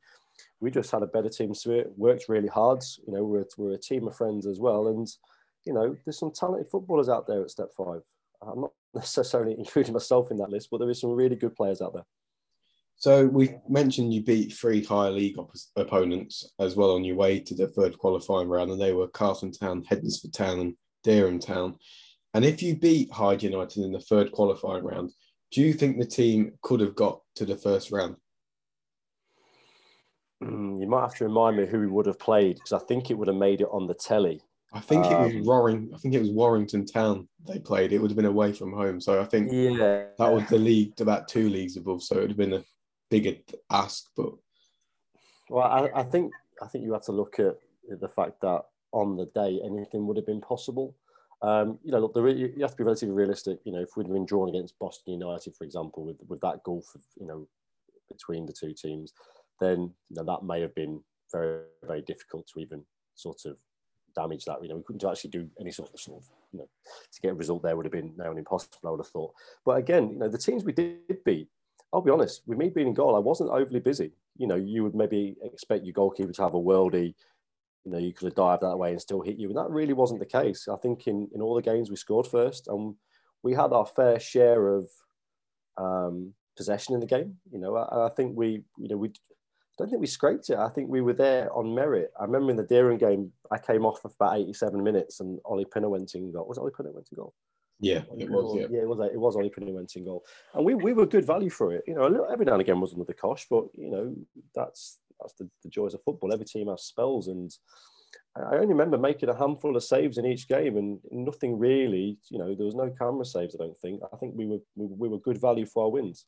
we 0.59 0.71
just 0.71 0.91
had 0.91 1.03
a 1.03 1.07
better 1.07 1.29
team 1.29 1.53
spirit, 1.53 1.91
worked 1.97 2.29
really 2.29 2.47
hard. 2.47 2.83
You 3.05 3.13
know 3.13 3.23
we're 3.23 3.45
we're 3.57 3.73
a 3.73 3.77
team 3.77 4.07
of 4.07 4.15
friends 4.15 4.45
as 4.45 4.59
well, 4.59 4.87
and 4.87 5.07
you 5.67 5.73
know, 5.73 5.95
there's 6.05 6.17
some 6.17 6.31
talented 6.31 6.71
footballers 6.71 7.09
out 7.09 7.27
there 7.27 7.41
at 7.41 7.51
step 7.51 7.69
five. 7.77 8.01
I'm 8.41 8.61
not 8.61 8.71
necessarily 8.95 9.55
including 9.57 9.93
myself 9.93 10.31
in 10.31 10.37
that 10.37 10.49
list, 10.49 10.69
but 10.71 10.79
there 10.79 10.89
is 10.89 11.01
some 11.01 11.11
really 11.11 11.35
good 11.35 11.55
players 11.55 11.81
out 11.81 11.93
there. 11.93 12.05
So 12.95 13.27
we 13.27 13.51
mentioned 13.69 14.11
you 14.11 14.23
beat 14.23 14.53
three 14.53 14.83
higher 14.83 15.11
league 15.11 15.37
op- 15.37 15.53
opponents 15.75 16.51
as 16.57 16.75
well 16.75 16.95
on 16.95 17.03
your 17.03 17.15
way 17.15 17.39
to 17.41 17.53
the 17.53 17.67
third 17.67 17.97
qualifying 17.99 18.47
round, 18.47 18.71
and 18.71 18.81
they 18.81 18.93
were 18.93 19.07
Carlton 19.09 19.51
Town, 19.51 19.83
Hednesford 19.83 20.33
Town, 20.33 20.59
and 20.59 20.73
Dereham 21.05 21.39
Town. 21.39 21.75
And 22.33 22.43
if 22.43 22.63
you 22.63 22.75
beat 22.75 23.11
Hyde 23.11 23.43
United 23.43 23.83
in 23.83 23.91
the 23.91 23.99
third 23.99 24.31
qualifying 24.31 24.83
round, 24.83 25.11
do 25.51 25.61
you 25.61 25.73
think 25.73 25.97
the 25.97 26.05
team 26.05 26.53
could 26.61 26.79
have 26.79 26.95
got 26.95 27.21
to 27.35 27.45
the 27.45 27.55
first 27.55 27.91
round? 27.91 28.15
Mm, 30.43 30.79
you 30.79 30.87
might 30.87 31.01
have 31.01 31.15
to 31.15 31.23
remind 31.23 31.57
me 31.57 31.65
who 31.65 31.79
we 31.79 31.87
would 31.87 32.05
have 32.05 32.19
played 32.19 32.55
because 32.55 32.73
I 32.73 32.79
think 32.79 33.09
it 33.09 33.15
would 33.15 33.27
have 33.27 33.37
made 33.37 33.61
it 33.61 33.67
on 33.71 33.87
the 33.87 33.95
telly. 33.95 34.41
I 34.73 34.79
think 34.79 35.05
um, 35.05 35.11
it 35.11 35.19
was 35.19 35.35
um, 35.35 35.43
Warring. 35.45 35.91
I 35.93 35.97
think 35.97 36.13
it 36.13 36.19
was 36.19 36.29
Warrington 36.29 36.85
Town 36.85 37.27
they 37.47 37.59
played. 37.59 37.93
It 37.93 37.99
would 37.99 38.11
have 38.11 38.17
been 38.17 38.25
away 38.25 38.53
from 38.53 38.73
home, 38.73 38.99
so 38.99 39.21
I 39.21 39.25
think 39.25 39.51
yeah, 39.51 40.03
that 40.17 40.31
was 40.31 40.47
the 40.49 40.57
league 40.57 40.99
about 40.99 41.27
two 41.27 41.49
leagues 41.49 41.77
above. 41.77 42.03
So 42.03 42.17
it 42.17 42.21
would 42.21 42.31
have 42.31 42.37
been 42.37 42.53
a 42.53 42.63
bigger 43.09 43.33
ask. 43.71 44.09
But 44.15 44.33
well, 45.49 45.65
I, 45.65 46.01
I 46.01 46.03
think 46.03 46.33
I 46.61 46.67
think 46.67 46.83
you 46.83 46.93
have 46.93 47.05
to 47.05 47.13
look 47.13 47.39
at 47.39 47.57
the 47.99 48.09
fact 48.09 48.41
that 48.41 48.63
on 48.91 49.15
the 49.15 49.25
day 49.27 49.59
anything 49.63 50.05
would 50.05 50.17
have 50.17 50.25
been 50.25 50.41
possible. 50.41 50.95
Um, 51.41 51.79
you 51.83 51.91
know, 51.91 51.99
look, 51.99 52.13
there, 52.13 52.27
you 52.27 52.61
have 52.61 52.71
to 52.71 52.77
be 52.77 52.83
relatively 52.83 53.15
realistic. 53.15 53.59
You 53.63 53.71
know, 53.71 53.81
if 53.81 53.95
we'd 53.95 54.11
been 54.11 54.25
drawn 54.25 54.49
against 54.49 54.77
Boston 54.79 55.13
United, 55.13 55.55
for 55.55 55.63
example, 55.63 56.03
with 56.03 56.17
with 56.27 56.41
that 56.41 56.63
gulf, 56.63 56.93
of, 56.93 57.01
you 57.19 57.25
know, 57.25 57.47
between 58.09 58.45
the 58.45 58.53
two 58.53 58.73
teams, 58.73 59.13
then 59.59 59.93
you 60.09 60.15
know 60.15 60.23
that 60.23 60.45
may 60.45 60.61
have 60.61 60.75
been 60.75 61.01
very 61.31 61.61
very 61.83 62.01
difficult 62.01 62.47
to 62.47 62.59
even 62.59 62.83
sort 63.15 63.45
of 63.45 63.57
damage 64.15 64.45
that. 64.45 64.61
You 64.61 64.69
know, 64.69 64.77
we 64.77 64.83
couldn't 64.83 65.09
actually 65.09 65.29
do 65.29 65.47
any 65.59 65.71
sort 65.71 65.93
of, 65.93 65.99
sort 65.99 66.21
of 66.21 66.29
you 66.51 66.59
know, 66.59 66.69
to 67.13 67.21
get 67.21 67.31
a 67.31 67.35
result 67.35 67.63
there 67.63 67.75
would 67.75 67.85
have 67.85 67.93
been 67.93 68.13
now 68.17 68.31
an 68.31 68.37
impossible, 68.37 68.77
I 68.85 68.89
would 68.89 68.99
have 68.99 69.07
thought. 69.07 69.33
But 69.65 69.77
again, 69.77 70.11
you 70.11 70.19
know, 70.19 70.29
the 70.29 70.37
teams 70.37 70.63
we 70.63 70.73
did 70.73 71.23
beat, 71.23 71.47
I'll 71.93 72.01
be 72.01 72.11
honest, 72.11 72.41
with 72.45 72.57
me 72.57 72.69
being 72.69 72.87
in 72.87 72.93
goal, 72.93 73.15
I 73.15 73.19
wasn't 73.19 73.51
overly 73.51 73.79
busy. 73.79 74.11
You 74.37 74.47
know, 74.47 74.55
you 74.55 74.83
would 74.83 74.95
maybe 74.95 75.35
expect 75.43 75.85
your 75.85 75.93
goalkeeper 75.93 76.33
to 76.33 76.41
have 76.41 76.53
a 76.55 76.59
worldie, 76.59 77.13
you 77.85 77.91
know, 77.91 77.97
you 77.97 78.13
could 78.13 78.25
have 78.25 78.35
dived 78.35 78.63
that 78.63 78.77
way 78.77 78.91
and 78.91 79.01
still 79.01 79.21
hit 79.21 79.37
you. 79.37 79.47
And 79.47 79.57
that 79.57 79.69
really 79.69 79.93
wasn't 79.93 80.19
the 80.19 80.25
case. 80.25 80.67
I 80.67 80.75
think 80.77 81.07
in, 81.07 81.29
in 81.33 81.41
all 81.41 81.55
the 81.55 81.61
games 81.61 81.89
we 81.89 81.95
scored 81.95 82.27
first 82.27 82.67
and 82.67 82.95
we 83.43 83.53
had 83.53 83.71
our 83.71 83.85
fair 83.85 84.19
share 84.19 84.67
of 84.67 84.89
um, 85.77 86.33
possession 86.57 86.95
in 86.95 86.99
the 86.99 87.05
game. 87.05 87.37
You 87.51 87.59
know, 87.59 87.75
I, 87.77 88.07
I 88.07 88.09
think 88.09 88.35
we, 88.35 88.63
you 88.77 88.89
know, 88.89 88.97
we 88.97 89.11
don't 89.77 89.89
think 89.89 90.01
we 90.01 90.07
scraped 90.07 90.49
it. 90.49 90.57
I 90.57 90.69
think 90.69 90.89
we 90.89 91.01
were 91.01 91.13
there 91.13 91.51
on 91.53 91.73
merit. 91.73 92.11
I 92.19 92.23
remember 92.23 92.51
in 92.51 92.57
the 92.57 92.63
Dereham 92.63 92.99
game, 92.99 93.31
I 93.51 93.57
came 93.57 93.85
off 93.85 94.01
for 94.01 94.11
about 94.19 94.37
87 94.37 94.83
minutes 94.83 95.19
and 95.19 95.39
Ollie 95.45 95.65
Pinner 95.65 95.89
went 95.89 96.15
in 96.15 96.31
goal. 96.31 96.47
Was 96.47 96.57
Ollie 96.57 96.71
Pinner 96.75 96.91
went 96.91 97.09
in 97.11 97.15
goal? 97.15 97.33
Yeah, 97.79 98.01
it 98.17 98.29
was. 98.29 98.55
Yeah, 98.55 98.67
yeah 98.71 98.81
it 98.81 98.87
was. 98.87 98.99
It 99.13 99.19
was 99.19 99.35
Ollie 99.35 99.49
Pringle 99.49 99.75
went 99.75 99.95
in 99.95 100.05
goal, 100.05 100.25
and 100.53 100.65
we, 100.65 100.73
we 100.73 100.93
were 100.93 101.05
good 101.05 101.25
value 101.25 101.49
for 101.49 101.73
it. 101.73 101.83
You 101.85 101.93
know, 101.93 102.07
a 102.07 102.09
little, 102.09 102.27
every 102.31 102.45
now 102.45 102.53
and 102.53 102.61
again 102.61 102.81
was 102.81 102.93
the 102.93 103.13
cosh, 103.13 103.45
but 103.49 103.65
you 103.75 103.91
know 103.91 104.15
that's 104.55 104.97
that's 105.19 105.33
the, 105.33 105.49
the 105.63 105.69
joys 105.69 105.93
of 105.93 106.01
football. 106.03 106.33
Every 106.33 106.45
team 106.45 106.69
has 106.69 106.83
spells, 106.83 107.27
and 107.27 107.51
I 108.35 108.55
only 108.55 108.67
remember 108.67 108.97
making 108.97 109.29
a 109.29 109.37
handful 109.37 109.75
of 109.75 109.83
saves 109.83 110.17
in 110.17 110.25
each 110.25 110.47
game, 110.47 110.77
and 110.77 110.99
nothing 111.11 111.59
really. 111.59 112.17
You 112.29 112.39
know, 112.39 112.55
there 112.55 112.65
was 112.65 112.75
no 112.75 112.91
camera 112.97 113.25
saves. 113.25 113.55
I 113.55 113.63
don't 113.63 113.77
think. 113.77 114.01
I 114.11 114.17
think 114.17 114.33
we 114.35 114.47
were 114.47 114.59
we, 114.75 114.87
we 114.87 115.09
were 115.09 115.19
good 115.19 115.39
value 115.39 115.67
for 115.67 115.83
our 115.83 115.91
wins. 115.91 116.25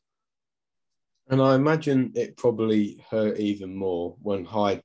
And 1.30 1.40
I 1.40 1.54
imagine 1.54 2.12
it 2.16 2.36
probably 2.36 3.04
hurt 3.08 3.38
even 3.38 3.74
more 3.74 4.16
when 4.20 4.44
Hyde, 4.44 4.82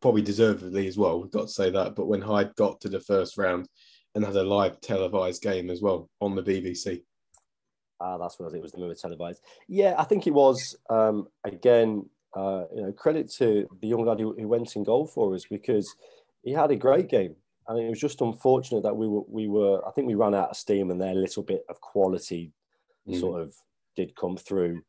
probably 0.00 0.22
deservedly 0.22 0.88
as 0.88 0.96
well. 0.96 1.20
We've 1.20 1.30
got 1.30 1.42
to 1.42 1.48
say 1.52 1.70
that. 1.70 1.94
But 1.94 2.06
when 2.06 2.22
Hyde 2.22 2.54
got 2.56 2.80
to 2.80 2.88
the 2.88 3.00
first 3.00 3.36
round 3.36 3.68
and 4.14 4.24
had 4.24 4.36
a 4.36 4.42
live 4.42 4.80
televised 4.80 5.42
game 5.42 5.70
as 5.70 5.82
well 5.82 6.08
on 6.20 6.34
the 6.34 6.42
BBC. 6.42 7.02
Ah, 8.00 8.18
that's 8.18 8.38
what 8.38 8.52
I 8.52 8.56
it 8.56 8.62
was. 8.62 8.72
The 8.72 8.78
movie 8.78 8.94
televised. 8.94 9.42
Yeah, 9.68 9.94
I 9.98 10.04
think 10.04 10.26
it 10.26 10.34
was. 10.34 10.76
Um, 10.90 11.28
again, 11.44 12.08
uh, 12.34 12.64
you 12.74 12.82
know, 12.82 12.92
credit 12.92 13.30
to 13.32 13.68
the 13.80 13.88
young 13.88 14.04
lad 14.04 14.18
who, 14.18 14.34
who 14.38 14.48
went 14.48 14.74
in 14.74 14.84
goal 14.84 15.06
for 15.06 15.34
us 15.34 15.44
because 15.44 15.94
he 16.42 16.52
had 16.52 16.70
a 16.70 16.76
great 16.76 17.08
game. 17.08 17.36
and 17.68 17.78
it 17.78 17.88
was 17.88 18.00
just 18.00 18.22
unfortunate 18.22 18.82
that 18.82 18.96
we 18.96 19.06
were, 19.06 19.22
we 19.28 19.46
were, 19.46 19.86
I 19.86 19.92
think 19.92 20.06
we 20.08 20.14
ran 20.14 20.34
out 20.34 20.50
of 20.50 20.56
steam 20.56 20.90
and 20.90 21.00
their 21.00 21.14
little 21.14 21.42
bit 21.42 21.64
of 21.68 21.80
quality 21.80 22.50
mm. 23.06 23.20
sort 23.20 23.42
of 23.42 23.54
did 23.94 24.16
come 24.16 24.36
through. 24.36 24.82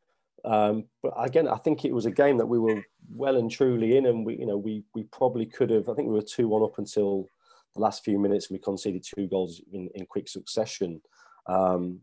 Um, 0.44 0.84
but 1.02 1.14
again, 1.16 1.48
I 1.48 1.56
think 1.56 1.84
it 1.84 1.94
was 1.94 2.06
a 2.06 2.10
game 2.10 2.36
that 2.38 2.46
we 2.46 2.58
were 2.58 2.84
well 3.14 3.36
and 3.36 3.50
truly 3.50 3.96
in, 3.96 4.06
and 4.06 4.26
we, 4.26 4.36
you 4.36 4.46
know, 4.46 4.58
we 4.58 4.84
we 4.94 5.04
probably 5.04 5.46
could 5.46 5.70
have. 5.70 5.88
I 5.88 5.94
think 5.94 6.08
we 6.08 6.14
were 6.14 6.22
two 6.22 6.48
one 6.48 6.62
up 6.62 6.78
until 6.78 7.28
the 7.74 7.80
last 7.80 8.04
few 8.04 8.18
minutes. 8.18 8.50
We 8.50 8.58
conceded 8.58 9.04
two 9.04 9.26
goals 9.26 9.62
in, 9.72 9.88
in 9.94 10.06
quick 10.06 10.28
succession. 10.28 11.00
Um, 11.46 12.00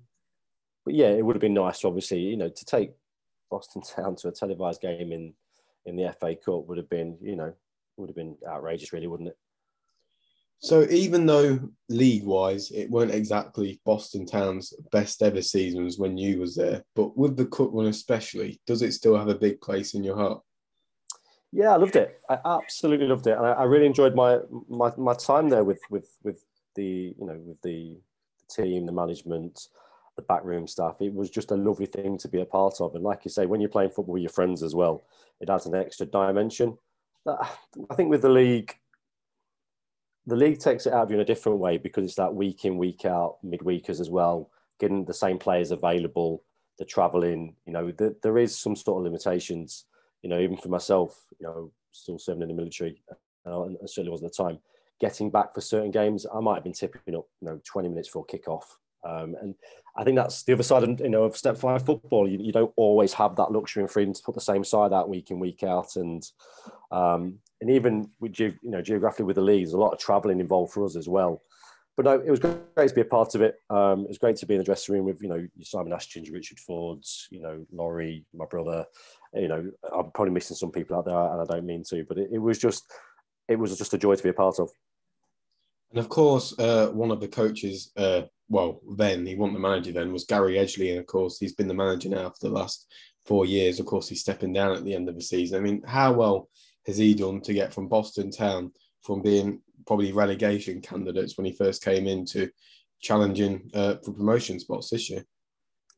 but 0.85 0.95
yeah, 0.95 1.09
it 1.09 1.23
would 1.23 1.35
have 1.35 1.41
been 1.41 1.53
nice, 1.53 1.85
obviously, 1.85 2.19
you 2.19 2.37
know, 2.37 2.49
to 2.49 2.65
take 2.65 2.91
Boston 3.51 3.81
Town 3.83 4.15
to 4.17 4.29
a 4.29 4.31
televised 4.31 4.81
game 4.81 5.11
in 5.11 5.33
in 5.85 5.95
the 5.95 6.13
FA 6.19 6.35
Cup 6.35 6.67
would 6.67 6.77
have 6.77 6.89
been, 6.89 7.17
you 7.21 7.35
know, 7.35 7.53
would 7.97 8.09
have 8.09 8.15
been 8.15 8.37
outrageous, 8.47 8.93
really, 8.93 9.07
wouldn't 9.07 9.29
it? 9.29 9.37
So 10.63 10.85
even 10.91 11.25
though 11.25 11.59
league 11.89 12.23
wise 12.23 12.69
it 12.69 12.89
weren't 12.89 13.13
exactly 13.13 13.81
Boston 13.83 14.27
Town's 14.27 14.73
best 14.91 15.23
ever 15.23 15.41
seasons 15.41 15.97
when 15.97 16.17
you 16.17 16.39
was 16.39 16.55
there, 16.55 16.83
but 16.95 17.17
with 17.17 17.35
the 17.35 17.47
cup 17.47 17.69
run 17.71 17.87
especially, 17.87 18.61
does 18.67 18.83
it 18.83 18.93
still 18.93 19.17
have 19.17 19.27
a 19.27 19.35
big 19.35 19.59
place 19.59 19.95
in 19.95 20.03
your 20.03 20.15
heart? 20.15 20.41
Yeah, 21.51 21.73
I 21.73 21.77
loved 21.77 21.95
it. 21.95 22.21
I 22.29 22.37
absolutely 22.45 23.07
loved 23.07 23.27
it, 23.27 23.37
and 23.37 23.45
I, 23.45 23.51
I 23.51 23.63
really 23.63 23.87
enjoyed 23.87 24.15
my, 24.15 24.39
my 24.69 24.91
my 24.97 25.13
time 25.15 25.49
there 25.49 25.63
with 25.63 25.81
with 25.89 26.15
with 26.23 26.45
the 26.75 27.13
you 27.17 27.25
know 27.25 27.37
with 27.43 27.61
the, 27.63 27.97
the 28.39 28.63
team, 28.63 28.85
the 28.85 28.91
management, 28.91 29.67
the 30.15 30.21
backroom 30.21 30.67
staff. 30.67 31.01
It 31.01 31.13
was 31.13 31.29
just 31.29 31.51
a 31.51 31.57
lovely 31.57 31.87
thing 31.87 32.17
to 32.19 32.27
be 32.29 32.39
a 32.39 32.45
part 32.45 32.79
of, 32.79 32.93
and 32.95 33.03
like 33.03 33.25
you 33.25 33.31
say, 33.31 33.47
when 33.47 33.59
you're 33.59 33.69
playing 33.69 33.89
football 33.89 34.13
with 34.13 34.21
your 34.21 34.29
friends 34.29 34.63
as 34.63 34.75
well, 34.75 35.03
it 35.41 35.49
adds 35.49 35.65
an 35.65 35.75
extra 35.75 36.05
dimension. 36.05 36.77
I 37.27 37.95
think 37.95 38.09
with 38.09 38.21
the 38.21 38.29
league, 38.29 38.75
the 40.31 40.37
league 40.37 40.59
takes 40.59 40.85
it 40.85 40.93
out 40.93 41.03
of 41.03 41.09
you 41.11 41.17
in 41.17 41.21
a 41.21 41.25
different 41.25 41.57
way 41.57 41.77
because 41.77 42.05
it's 42.05 42.15
that 42.15 42.33
week 42.33 42.63
in, 42.63 42.77
week 42.77 43.03
out, 43.03 43.39
midweekers 43.45 43.99
as 43.99 44.09
well, 44.09 44.49
getting 44.79 45.03
the 45.03 45.13
same 45.13 45.37
players 45.37 45.71
available, 45.71 46.41
the 46.79 46.85
travelling. 46.85 47.53
You 47.65 47.73
know, 47.73 47.91
the, 47.91 48.15
there 48.23 48.37
is 48.37 48.57
some 48.57 48.77
sort 48.77 48.99
of 49.01 49.03
limitations. 49.03 49.87
You 50.23 50.29
know, 50.29 50.39
even 50.39 50.55
for 50.55 50.69
myself, 50.69 51.19
you 51.37 51.45
know, 51.45 51.69
still 51.91 52.17
serving 52.17 52.43
in 52.43 52.47
the 52.47 52.53
military, 52.53 53.01
and 53.43 53.77
certainly 53.89 54.09
wasn't 54.09 54.31
the 54.31 54.43
time. 54.43 54.59
Getting 55.01 55.31
back 55.31 55.53
for 55.53 55.59
certain 55.59 55.91
games, 55.91 56.25
I 56.33 56.39
might 56.39 56.55
have 56.55 56.63
been 56.63 56.71
tipping 56.71 57.13
up, 57.13 57.27
you 57.41 57.49
know, 57.49 57.59
20 57.65 57.89
minutes 57.89 58.07
for 58.07 58.25
kickoff. 58.25 58.63
Um, 59.03 59.35
and 59.41 59.55
I 59.97 60.05
think 60.05 60.15
that's 60.15 60.43
the 60.43 60.53
other 60.53 60.63
side 60.63 60.83
of 60.83 61.01
you 61.01 61.09
know 61.09 61.23
of 61.23 61.35
step 61.35 61.57
five 61.57 61.85
football. 61.85 62.25
You, 62.25 62.37
you, 62.39 62.53
don't 62.53 62.71
always 62.77 63.11
have 63.13 63.35
that 63.35 63.51
luxury 63.51 63.83
and 63.83 63.91
freedom 63.91 64.13
to 64.13 64.23
put 64.23 64.35
the 64.35 64.39
same 64.39 64.63
side 64.63 64.93
out 64.93 65.09
week 65.09 65.29
in 65.29 65.39
week 65.39 65.63
out, 65.63 65.97
and 65.97 66.23
um, 66.89 67.39
and 67.61 67.69
even 67.69 68.09
with 68.19 68.39
you 68.39 68.53
know 68.63 68.81
geographically 68.81 69.25
with 69.25 69.35
the 69.35 69.41
league, 69.41 69.65
there's 69.65 69.73
a 69.73 69.77
lot 69.77 69.93
of 69.93 69.99
travelling 69.99 70.39
involved 70.39 70.73
for 70.73 70.83
us 70.83 70.95
as 70.95 71.07
well. 71.07 71.41
But 71.95 72.05
no, 72.05 72.13
it 72.13 72.31
was 72.31 72.39
great 72.39 72.57
to 72.75 72.95
be 72.95 73.01
a 73.01 73.05
part 73.05 73.35
of 73.35 73.41
it. 73.41 73.55
Um, 73.69 74.01
it 74.01 74.07
was 74.07 74.17
great 74.17 74.37
to 74.37 74.45
be 74.45 74.55
in 74.55 74.59
the 74.59 74.65
dressing 74.65 74.95
room 74.95 75.05
with 75.05 75.21
you 75.21 75.29
know 75.29 75.47
Simon 75.61 75.93
Ashton, 75.93 76.25
Richard 76.31 76.59
Fords, 76.59 77.27
you 77.31 77.41
know 77.41 77.65
Laurie, 77.71 78.25
my 78.33 78.45
brother. 78.45 78.85
You 79.33 79.47
know, 79.47 79.71
I'm 79.95 80.11
probably 80.11 80.33
missing 80.33 80.57
some 80.57 80.71
people 80.71 80.97
out 80.97 81.05
there, 81.05 81.15
and 81.15 81.41
I 81.41 81.45
don't 81.45 81.65
mean 81.65 81.83
to, 81.89 82.03
but 82.05 82.17
it, 82.17 82.29
it 82.33 82.39
was 82.39 82.57
just 82.57 82.83
it 83.47 83.59
was 83.59 83.77
just 83.77 83.93
a 83.93 83.97
joy 83.97 84.15
to 84.15 84.23
be 84.23 84.29
a 84.29 84.33
part 84.33 84.59
of. 84.59 84.69
And 85.91 85.99
of 85.99 86.09
course, 86.09 86.57
uh, 86.57 86.87
one 86.87 87.11
of 87.11 87.19
the 87.19 87.27
coaches, 87.27 87.91
uh, 87.97 88.21
well, 88.47 88.79
then 88.95 89.25
he 89.25 89.35
wasn't 89.35 89.55
the 89.55 89.59
manager 89.59 89.91
then, 89.91 90.13
was 90.13 90.23
Gary 90.23 90.55
Edgley. 90.55 90.91
And 90.91 90.99
of 90.99 91.05
course, 91.05 91.37
he's 91.37 91.53
been 91.53 91.67
the 91.67 91.73
manager 91.73 92.07
now 92.07 92.29
for 92.29 92.47
the 92.47 92.53
last 92.53 92.87
four 93.25 93.45
years. 93.45 93.79
Of 93.79 93.85
course, 93.85 94.07
he's 94.07 94.21
stepping 94.21 94.53
down 94.53 94.75
at 94.75 94.85
the 94.85 94.95
end 94.95 95.09
of 95.09 95.15
the 95.15 95.21
season. 95.21 95.57
I 95.57 95.61
mean, 95.61 95.81
how 95.85 96.13
well 96.13 96.49
has 96.85 96.97
he 96.97 97.13
done 97.13 97.41
to 97.41 97.53
get 97.53 97.73
from 97.73 97.87
Boston 97.87 98.31
Town 98.31 98.71
from 99.01 99.21
being 99.21 99.61
probably 99.85 100.11
relegation 100.11 100.81
candidates 100.81 101.37
when 101.37 101.45
he 101.45 101.51
first 101.51 101.83
came 101.83 102.07
into 102.07 102.49
challenging 103.01 103.69
uh, 103.73 103.95
for 104.03 104.13
promotion 104.13 104.59
spots 104.59 104.89
this 104.89 105.09
year? 105.09 105.25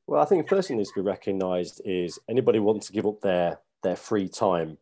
Well, 0.07 0.21
I 0.21 0.25
think 0.25 0.43
the 0.43 0.55
first 0.55 0.67
thing 0.67 0.77
needs 0.77 0.91
to 0.91 1.01
be 1.01 1.07
recognised 1.07 1.81
is 1.85 2.19
anybody 2.29 2.59
wants 2.59 2.87
to 2.87 2.93
give 2.93 3.05
up 3.05 3.21
their 3.21 3.59
their 3.83 3.95
free 3.95 4.29
time 4.29 4.77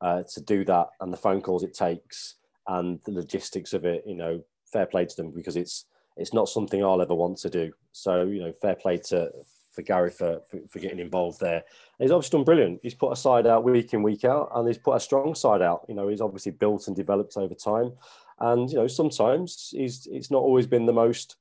uh, 0.00 0.22
to 0.34 0.40
do 0.40 0.64
that 0.64 0.88
and 1.00 1.12
the 1.12 1.18
phone 1.18 1.42
calls 1.42 1.62
it 1.62 1.74
takes 1.74 2.36
and 2.66 2.98
the 3.04 3.12
logistics 3.12 3.72
of 3.72 3.84
it. 3.84 4.04
You 4.06 4.16
know, 4.16 4.42
fair 4.72 4.86
play 4.86 5.06
to 5.06 5.16
them 5.16 5.30
because 5.30 5.56
it's 5.56 5.86
it's 6.16 6.34
not 6.34 6.48
something 6.48 6.84
I'll 6.84 7.00
ever 7.00 7.14
want 7.14 7.38
to 7.38 7.50
do. 7.50 7.72
So 7.92 8.24
you 8.24 8.40
know, 8.40 8.52
fair 8.60 8.74
play 8.74 8.98
to 9.08 9.30
for 9.72 9.82
Gary 9.82 10.10
for, 10.10 10.40
for, 10.48 10.60
for, 10.68 10.78
getting 10.78 10.98
involved 10.98 11.40
there. 11.40 11.56
And 11.98 12.00
he's 12.00 12.10
obviously 12.10 12.38
done 12.38 12.44
brilliant. 12.44 12.80
He's 12.82 12.94
put 12.94 13.12
a 13.12 13.16
side 13.16 13.46
out 13.46 13.64
week 13.64 13.94
in, 13.94 14.02
week 14.02 14.24
out, 14.24 14.50
and 14.54 14.66
he's 14.68 14.78
put 14.78 14.96
a 14.96 15.00
strong 15.00 15.34
side 15.34 15.62
out. 15.62 15.86
You 15.88 15.94
know, 15.94 16.08
he's 16.08 16.20
obviously 16.20 16.52
built 16.52 16.86
and 16.86 16.96
developed 16.96 17.36
over 17.36 17.54
time. 17.54 17.92
And, 18.38 18.70
you 18.70 18.76
know, 18.76 18.86
sometimes 18.86 19.70
he's 19.72 20.06
it's 20.10 20.30
not 20.30 20.42
always 20.42 20.66
been 20.66 20.86
the 20.86 20.92
most, 20.92 21.36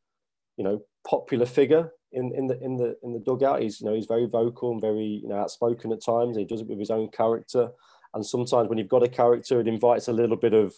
you 0.57 0.63
know, 0.63 0.81
popular 1.07 1.45
figure 1.45 1.91
in, 2.11 2.33
in 2.35 2.47
the 2.47 2.59
in 2.63 2.77
the 2.77 2.97
in 3.03 3.13
the 3.13 3.19
dugout. 3.19 3.61
He's, 3.61 3.81
you 3.81 3.87
know, 3.87 3.95
he's 3.95 4.05
very 4.05 4.27
vocal 4.27 4.71
and 4.71 4.81
very, 4.81 5.19
you 5.21 5.27
know, 5.27 5.37
outspoken 5.37 5.91
at 5.91 6.03
times. 6.03 6.37
He 6.37 6.45
does 6.45 6.61
it 6.61 6.67
with 6.67 6.79
his 6.79 6.91
own 6.91 7.09
character. 7.09 7.69
And 8.13 8.25
sometimes 8.25 8.69
when 8.69 8.77
you've 8.77 8.89
got 8.89 9.03
a 9.03 9.09
character, 9.09 9.59
it 9.59 9.67
invites 9.67 10.07
a 10.07 10.13
little 10.13 10.35
bit 10.35 10.53
of 10.53 10.73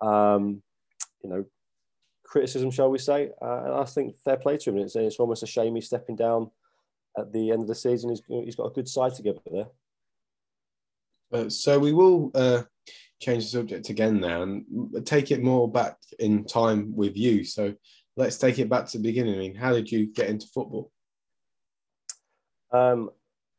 um, 0.00 0.62
you 1.22 1.30
know, 1.30 1.44
criticism, 2.24 2.70
shall 2.70 2.90
we 2.90 2.98
say. 2.98 3.30
Uh, 3.40 3.62
and 3.64 3.74
I 3.74 3.84
think 3.84 4.16
fair 4.18 4.36
play 4.36 4.56
to 4.58 4.70
him. 4.70 4.78
It's, 4.78 4.96
it's 4.96 5.16
almost 5.16 5.42
a 5.42 5.46
shame 5.46 5.74
he's 5.74 5.86
stepping 5.86 6.16
down 6.16 6.50
at 7.18 7.32
the 7.32 7.50
end 7.50 7.62
of 7.62 7.68
the 7.68 7.74
season. 7.74 8.10
He's, 8.10 8.22
he's 8.26 8.56
got 8.56 8.66
a 8.66 8.74
good 8.74 8.88
side 8.88 9.14
together 9.14 9.40
there. 9.50 9.66
Uh, 11.32 11.48
so 11.48 11.78
we 11.78 11.92
will 11.92 12.30
uh, 12.34 12.62
change 13.20 13.44
the 13.44 13.50
subject 13.50 13.90
again 13.90 14.20
now 14.20 14.42
and 14.42 14.64
take 15.04 15.30
it 15.30 15.42
more 15.42 15.70
back 15.70 15.96
in 16.18 16.44
time 16.44 16.94
with 16.94 17.16
you. 17.16 17.44
So 17.44 17.74
let's 18.16 18.38
take 18.38 18.58
it 18.58 18.68
back 18.68 18.86
to 18.86 18.98
the 18.98 19.02
beginning. 19.02 19.34
I 19.34 19.38
mean, 19.38 19.54
how 19.54 19.72
did 19.72 19.90
you 19.90 20.06
get 20.06 20.28
into 20.28 20.46
football? 20.46 20.90
Um, 22.72 23.10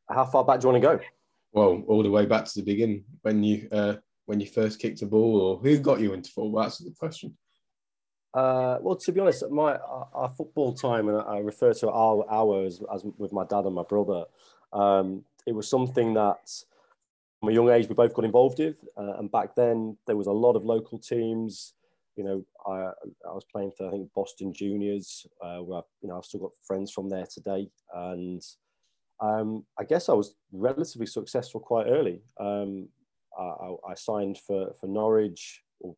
how 0.09 0.25
far 0.25 0.43
back 0.43 0.59
do 0.59 0.67
you 0.67 0.73
want 0.73 0.83
to 0.83 0.87
go? 0.97 1.03
Well, 1.51 1.83
all 1.87 2.03
the 2.03 2.11
way 2.11 2.25
back 2.25 2.45
to 2.45 2.59
the 2.59 2.65
beginning 2.65 3.03
when 3.21 3.43
you 3.43 3.67
uh, 3.71 3.95
when 4.25 4.39
you 4.39 4.45
first 4.45 4.79
kicked 4.79 5.01
a 5.01 5.07
ball, 5.07 5.41
or 5.41 5.57
who 5.57 5.79
got 5.79 5.99
you 5.99 6.13
into 6.13 6.29
football? 6.29 6.61
That's 6.61 6.77
the 6.77 6.93
question. 6.99 7.35
Uh, 8.33 8.77
well, 8.81 8.95
to 8.95 9.11
be 9.11 9.19
honest, 9.19 9.49
my 9.49 9.75
our, 10.13 10.31
football 10.37 10.73
time, 10.73 11.09
and 11.09 11.17
I 11.17 11.39
refer 11.39 11.73
to 11.73 11.89
our 11.89 12.25
hours 12.29 12.81
as, 12.93 13.03
with 13.17 13.33
my 13.33 13.43
dad 13.45 13.65
and 13.65 13.73
my 13.73 13.83
brother. 13.83 14.25
Um, 14.71 15.23
it 15.47 15.55
was 15.55 15.67
something 15.67 16.13
that, 16.13 16.51
from 17.39 17.49
a 17.49 17.51
young 17.51 17.69
age, 17.69 17.87
we 17.87 17.95
both 17.95 18.13
got 18.13 18.25
involved 18.25 18.59
with. 18.59 18.75
Uh, 18.95 19.17
and 19.17 19.31
back 19.31 19.55
then, 19.55 19.97
there 20.05 20.15
was 20.15 20.27
a 20.27 20.31
lot 20.31 20.55
of 20.55 20.63
local 20.63 20.99
teams. 20.99 21.73
You 22.15 22.23
know, 22.23 22.45
I, 22.67 22.91
I 23.27 23.33
was 23.33 23.45
playing 23.51 23.71
for 23.75 23.87
I 23.87 23.91
think 23.91 24.13
Boston 24.13 24.53
Juniors, 24.53 25.25
uh, 25.43 25.57
where 25.57 25.81
you 26.01 26.09
know 26.09 26.17
I've 26.17 26.25
still 26.25 26.41
got 26.41 26.51
friends 26.67 26.91
from 26.91 27.09
there 27.09 27.25
today, 27.25 27.71
and 27.95 28.43
um, 29.21 29.65
I 29.79 29.85
guess 29.85 30.07
I 30.07 30.13
was 30.13 30.35
relatively 30.51 31.07
successful 31.07 31.61
quite 31.61 31.87
early. 31.87 32.21
Um, 32.39 32.89
I, 33.39 33.75
I 33.89 33.93
signed 33.95 34.37
for 34.45 34.73
for 34.79 34.87
Norwich 34.87 35.63
or 35.79 35.95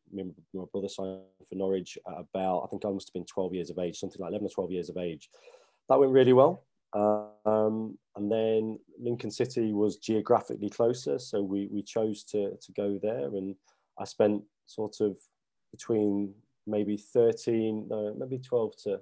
my 0.53 0.63
brother 0.71 0.87
signed 0.87 1.21
for 1.47 1.55
Norwich 1.55 1.97
about, 2.05 2.63
I 2.63 2.67
think 2.67 2.85
I 2.85 2.89
must 2.89 3.09
have 3.09 3.13
been 3.13 3.25
12 3.25 3.53
years 3.53 3.69
of 3.69 3.79
age, 3.79 3.99
something 3.99 4.21
like 4.21 4.29
11 4.29 4.47
or 4.47 4.49
12 4.49 4.71
years 4.71 4.89
of 4.89 4.97
age. 4.97 5.29
That 5.89 5.99
went 5.99 6.11
really 6.11 6.33
well. 6.33 6.63
Um, 6.93 7.97
and 8.15 8.31
then 8.31 8.79
Lincoln 8.99 9.31
City 9.31 9.73
was 9.73 9.97
geographically 9.97 10.69
closer, 10.69 11.17
so 11.19 11.41
we, 11.41 11.67
we 11.71 11.81
chose 11.81 12.23
to, 12.25 12.57
to 12.61 12.71
go 12.73 12.99
there. 13.01 13.27
And 13.27 13.55
I 13.97 14.03
spent 14.03 14.43
sort 14.65 14.99
of 14.99 15.17
between 15.71 16.33
maybe 16.67 16.97
13, 16.97 17.87
no, 17.89 18.13
maybe 18.17 18.39
12 18.39 18.75
to 18.83 18.99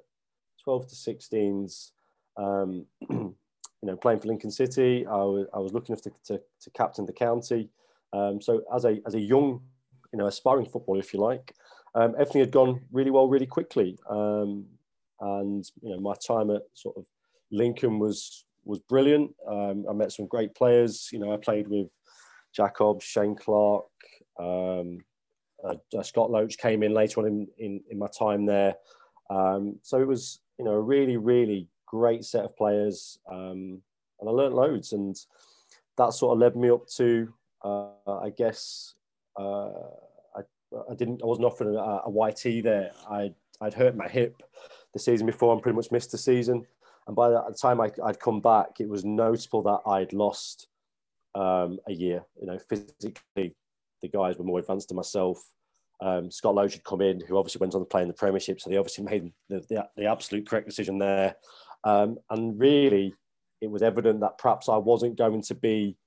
12 0.63 0.87
to 0.87 0.95
16s, 0.95 1.91
um, 2.37 2.85
you 3.09 3.35
know, 3.81 3.95
playing 3.95 4.19
for 4.19 4.27
Lincoln 4.27 4.51
City. 4.51 5.05
I 5.07 5.15
was, 5.15 5.47
I 5.53 5.59
was 5.59 5.73
looking 5.73 5.95
to, 5.95 6.11
to, 6.25 6.41
to 6.61 6.69
captain 6.71 7.05
the 7.05 7.13
county. 7.13 7.69
Um, 8.13 8.41
so 8.41 8.63
as 8.73 8.85
a, 8.85 8.99
as 9.05 9.15
a 9.15 9.19
young 9.19 9.61
you 10.11 10.19
know, 10.19 10.27
aspiring 10.27 10.65
footballer, 10.65 10.99
if 10.99 11.13
you 11.13 11.19
like. 11.19 11.53
Um, 11.95 12.13
everything 12.19 12.41
had 12.41 12.51
gone 12.51 12.81
really 12.91 13.11
well, 13.11 13.27
really 13.27 13.45
quickly. 13.45 13.97
Um, 14.09 14.65
and 15.21 15.65
you 15.81 15.89
know 15.89 15.99
my 15.99 16.13
time 16.25 16.49
at 16.49 16.61
sort 16.73 16.95
of 16.97 17.05
Lincoln 17.51 17.99
was 17.99 18.45
was 18.63 18.79
brilliant. 18.79 19.31
Um, 19.47 19.85
I 19.89 19.93
met 19.93 20.11
some 20.11 20.27
great 20.27 20.53
players. 20.55 21.09
You 21.11 21.19
know, 21.19 21.33
I 21.33 21.37
played 21.37 21.67
with 21.67 21.89
Jacob, 22.53 23.01
Shane 23.01 23.35
Clark, 23.35 23.85
um, 24.39 24.99
uh, 25.63 26.03
Scott 26.03 26.31
Loach 26.31 26.57
came 26.57 26.83
in 26.83 26.93
later 26.93 27.21
on 27.21 27.27
in, 27.27 27.47
in, 27.57 27.81
in 27.89 27.99
my 27.99 28.07
time 28.07 28.45
there. 28.45 28.75
Um, 29.29 29.79
so 29.81 29.99
it 29.99 30.07
was, 30.07 30.39
you 30.57 30.65
know, 30.65 30.71
a 30.71 30.81
really, 30.81 31.17
really 31.17 31.67
great 31.85 32.23
set 32.23 32.45
of 32.45 32.55
players. 32.55 33.19
Um, 33.29 33.81
and 34.19 34.29
I 34.29 34.31
learned 34.31 34.55
loads. 34.55 34.93
And 34.93 35.15
that 35.97 36.13
sort 36.13 36.33
of 36.33 36.39
led 36.39 36.55
me 36.55 36.69
up 36.69 36.87
to, 36.95 37.33
uh, 37.63 37.89
I 38.07 38.29
guess, 38.35 38.95
uh, 38.97 38.98
I, 39.41 40.41
I 40.89 40.95
didn't, 40.95 41.21
I 41.23 41.25
wasn't 41.25 41.45
offered 41.45 41.67
a, 41.67 42.01
a 42.05 42.29
YT 42.29 42.63
there. 42.63 42.91
I, 43.09 43.33
I'd 43.61 43.73
hurt 43.73 43.95
my 43.95 44.07
hip 44.07 44.41
the 44.93 44.99
season 44.99 45.25
before 45.25 45.53
and 45.53 45.61
pretty 45.61 45.75
much 45.75 45.91
missed 45.91 46.11
the 46.11 46.17
season. 46.17 46.65
And 47.07 47.15
by 47.15 47.29
the 47.29 47.57
time 47.59 47.81
I, 47.81 47.91
would 47.97 48.19
come 48.19 48.39
back, 48.39 48.79
it 48.79 48.87
was 48.87 49.03
notable 49.03 49.63
that 49.63 49.89
I'd 49.89 50.13
lost 50.13 50.67
um, 51.35 51.79
a 51.87 51.93
year. 51.93 52.23
You 52.39 52.47
know, 52.47 52.59
physically, 52.69 53.55
the 54.01 54.07
guys 54.07 54.37
were 54.37 54.45
more 54.45 54.59
advanced 54.59 54.89
than 54.89 54.97
myself. 54.97 55.41
Um, 56.01 56.31
Scott 56.31 56.55
Loach 56.55 56.73
had 56.73 56.83
come 56.83 57.01
in, 57.01 57.19
who 57.19 57.37
obviously 57.37 57.59
went 57.59 57.75
on 57.75 57.81
to 57.81 57.85
play 57.85 58.01
in 58.01 58.07
the 58.07 58.13
Premiership, 58.13 58.61
so 58.61 58.69
they 58.69 58.77
obviously 58.77 59.03
made 59.03 59.31
the, 59.49 59.59
the, 59.69 59.87
the 59.97 60.05
absolute 60.05 60.47
correct 60.47 60.67
decision 60.67 60.97
there. 60.97 61.35
Um, 61.83 62.19
and 62.29 62.57
really, 62.59 63.13
it 63.61 63.69
was 63.69 63.81
evident 63.81 64.21
that 64.21 64.37
perhaps 64.37 64.69
I 64.69 64.77
wasn't 64.77 65.17
going 65.17 65.41
to 65.43 65.55
be 65.55 65.97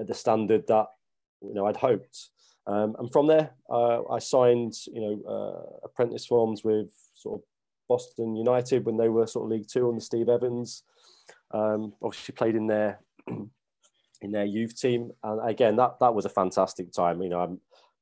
at 0.00 0.06
the 0.06 0.14
standard 0.14 0.66
that 0.68 0.86
you 1.40 1.54
know 1.54 1.66
I'd 1.66 1.76
hoped. 1.76 2.30
Um, 2.66 2.96
and 2.98 3.12
from 3.12 3.26
there, 3.26 3.50
uh, 3.70 4.02
I 4.10 4.18
signed 4.18 4.74
you 4.92 5.00
know 5.00 5.22
uh, 5.28 5.86
apprentice 5.86 6.26
forms 6.26 6.64
with 6.64 6.88
sort 7.14 7.40
of 7.40 7.44
Boston 7.88 8.36
United 8.36 8.86
when 8.86 8.96
they 8.96 9.08
were 9.08 9.26
sort 9.26 9.44
of 9.44 9.50
League 9.50 9.68
Two 9.68 9.88
under 9.88 10.00
Steve 10.00 10.28
Evans. 10.28 10.82
Um, 11.50 11.92
obviously 12.02 12.34
played 12.34 12.56
in 12.56 12.66
their 12.66 13.00
in 13.28 14.32
their 14.32 14.46
youth 14.46 14.78
team, 14.80 15.12
and 15.22 15.48
again 15.48 15.76
that 15.76 15.98
that 16.00 16.14
was 16.14 16.24
a 16.24 16.30
fantastic 16.30 16.92
time. 16.92 17.22
You 17.22 17.28
know, 17.30 17.40
I 17.40 17.48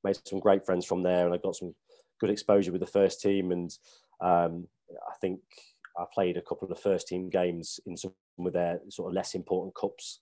made 0.04 0.18
some 0.24 0.40
great 0.40 0.64
friends 0.64 0.86
from 0.86 1.02
there, 1.02 1.24
and 1.24 1.34
I 1.34 1.38
got 1.38 1.56
some 1.56 1.74
good 2.20 2.30
exposure 2.30 2.72
with 2.72 2.80
the 2.80 2.86
first 2.86 3.20
team. 3.20 3.52
And 3.52 3.76
um, 4.20 4.68
I 4.90 5.14
think 5.20 5.40
I 5.98 6.04
played 6.12 6.36
a 6.36 6.42
couple 6.42 6.64
of 6.64 6.74
the 6.74 6.82
first 6.82 7.08
team 7.08 7.28
games 7.28 7.80
in 7.84 7.96
some 7.96 8.12
of 8.38 8.52
their 8.52 8.80
sort 8.88 9.10
of 9.10 9.14
less 9.14 9.34
important 9.34 9.74
cups. 9.74 10.20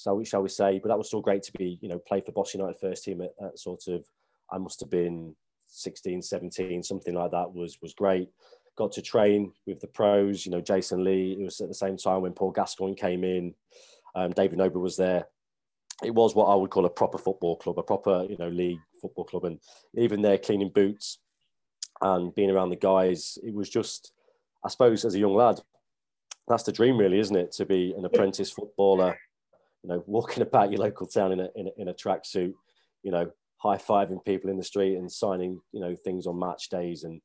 So 0.00 0.22
shall 0.24 0.42
we 0.42 0.48
say? 0.48 0.78
But 0.78 0.88
that 0.88 0.98
was 0.98 1.08
still 1.08 1.20
great 1.20 1.42
to 1.44 1.52
be, 1.52 1.78
you 1.80 1.88
know, 1.88 1.98
play 1.98 2.20
for 2.20 2.32
Boston 2.32 2.60
United 2.60 2.80
first 2.80 3.04
team 3.04 3.20
at, 3.20 3.32
at 3.42 3.58
sort 3.58 3.86
of. 3.88 4.04
I 4.52 4.58
must 4.58 4.80
have 4.80 4.90
been 4.90 5.36
16, 5.68 6.22
17, 6.22 6.82
something 6.82 7.14
like 7.14 7.30
that 7.30 7.52
was 7.52 7.78
was 7.82 7.94
great. 7.94 8.28
Got 8.76 8.92
to 8.92 9.02
train 9.02 9.52
with 9.66 9.80
the 9.80 9.86
pros, 9.86 10.46
you 10.46 10.52
know, 10.52 10.60
Jason 10.60 11.04
Lee. 11.04 11.36
It 11.38 11.44
was 11.44 11.60
at 11.60 11.68
the 11.68 11.74
same 11.74 11.96
time 11.96 12.22
when 12.22 12.32
Paul 12.32 12.50
Gascoigne 12.50 12.94
came 12.94 13.24
in. 13.24 13.54
Um, 14.14 14.30
David 14.32 14.58
Noble 14.58 14.80
was 14.80 14.96
there 14.96 15.26
it 16.02 16.14
was 16.14 16.34
what 16.34 16.46
I 16.46 16.54
would 16.54 16.70
call 16.70 16.86
a 16.86 16.90
proper 16.90 17.18
football 17.18 17.56
club, 17.56 17.78
a 17.78 17.82
proper 17.82 18.24
you 18.28 18.36
know 18.38 18.48
league 18.48 18.80
football 19.00 19.24
club, 19.24 19.44
and 19.44 19.60
even 19.94 20.22
there 20.22 20.38
cleaning 20.38 20.70
boots 20.70 21.18
and 22.00 22.34
being 22.34 22.50
around 22.50 22.70
the 22.70 22.76
guys, 22.76 23.38
it 23.42 23.52
was 23.52 23.68
just, 23.68 24.12
I 24.64 24.68
suppose, 24.68 25.04
as 25.04 25.14
a 25.14 25.18
young 25.18 25.34
lad, 25.34 25.60
that's 26.48 26.62
the 26.62 26.72
dream, 26.72 26.96
really, 26.96 27.18
isn't 27.18 27.36
it? 27.36 27.52
To 27.52 27.66
be 27.66 27.94
an 27.96 28.04
apprentice 28.04 28.50
footballer, 28.50 29.18
you 29.82 29.88
know, 29.88 30.02
walking 30.06 30.42
about 30.48 30.70
your 30.70 30.80
local 30.80 31.06
town 31.06 31.32
in 31.32 31.40
a 31.40 31.48
in 31.54 31.68
a, 31.68 31.70
in 31.82 31.88
a 31.88 31.94
tracksuit, 31.94 32.52
you 33.02 33.10
know, 33.10 33.30
high 33.58 33.76
fiving 33.76 34.24
people 34.24 34.50
in 34.50 34.56
the 34.56 34.64
street 34.64 34.96
and 34.96 35.10
signing, 35.10 35.60
you 35.72 35.80
know, 35.80 35.94
things 35.94 36.26
on 36.26 36.38
match 36.38 36.68
days, 36.68 37.04
and 37.04 37.20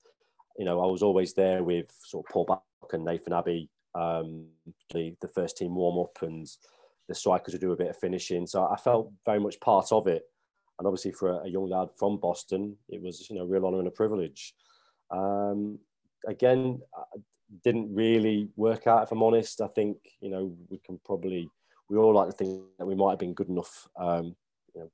you 0.58 0.66
know, 0.66 0.82
I 0.82 0.92
was 0.92 1.04
always 1.04 1.34
there 1.34 1.64
with 1.64 1.88
sort 2.06 2.26
of 2.26 2.34
Paul 2.34 2.46
Buck 2.46 2.64
and 2.94 3.04
Nathan 3.04 3.34
Abbey, 3.34 3.70
um, 3.96 4.46
the 4.94 5.16
the 5.22 5.28
first 5.28 5.58
team 5.58 5.76
warm 5.76 6.00
up 6.00 6.22
and 6.22 6.48
the 7.08 7.16
strikers 7.16 7.54
would 7.54 7.62
do 7.62 7.72
a 7.72 7.78
bit 7.78 7.90
of 7.90 7.98
finishing. 7.98 8.48
So 8.48 8.66
I 8.66 8.76
felt 8.78 9.12
very 9.26 9.40
much 9.40 9.60
part 9.60 9.92
of 9.92 10.08
it. 10.08 10.24
And 10.78 10.88
obviously, 10.88 11.12
for 11.12 11.42
a, 11.42 11.48
young 11.48 11.70
lad 11.70 11.90
from 11.98 12.18
Boston, 12.18 12.76
it 12.90 13.02
was 13.02 13.30
you 13.30 13.38
know 13.38 13.46
real 13.46 13.66
honour 13.66 13.80
and 13.80 13.88
a 13.88 13.92
privilege. 13.92 14.54
Um, 15.12 15.80
again, 16.28 16.82
didn't 17.64 17.94
really 17.94 18.50
work 18.56 18.88
out. 18.88 19.04
If 19.04 19.12
I'm 19.12 19.24
honest, 19.24 19.62
I 19.62 19.68
think 19.68 19.98
you 20.20 20.30
know 20.30 20.54
we 20.70 20.80
can 20.80 21.00
probably 21.06 21.50
we 21.90 21.98
all 21.98 22.14
like 22.14 22.30
to 22.30 22.36
think 22.36 22.64
that 22.80 22.86
we 22.86 22.96
might 22.96 23.12
have 23.12 23.20
been 23.20 23.34
good 23.34 23.50
enough. 23.50 23.88
Um, 23.98 24.36
you 24.74 24.82
know, 24.82 24.92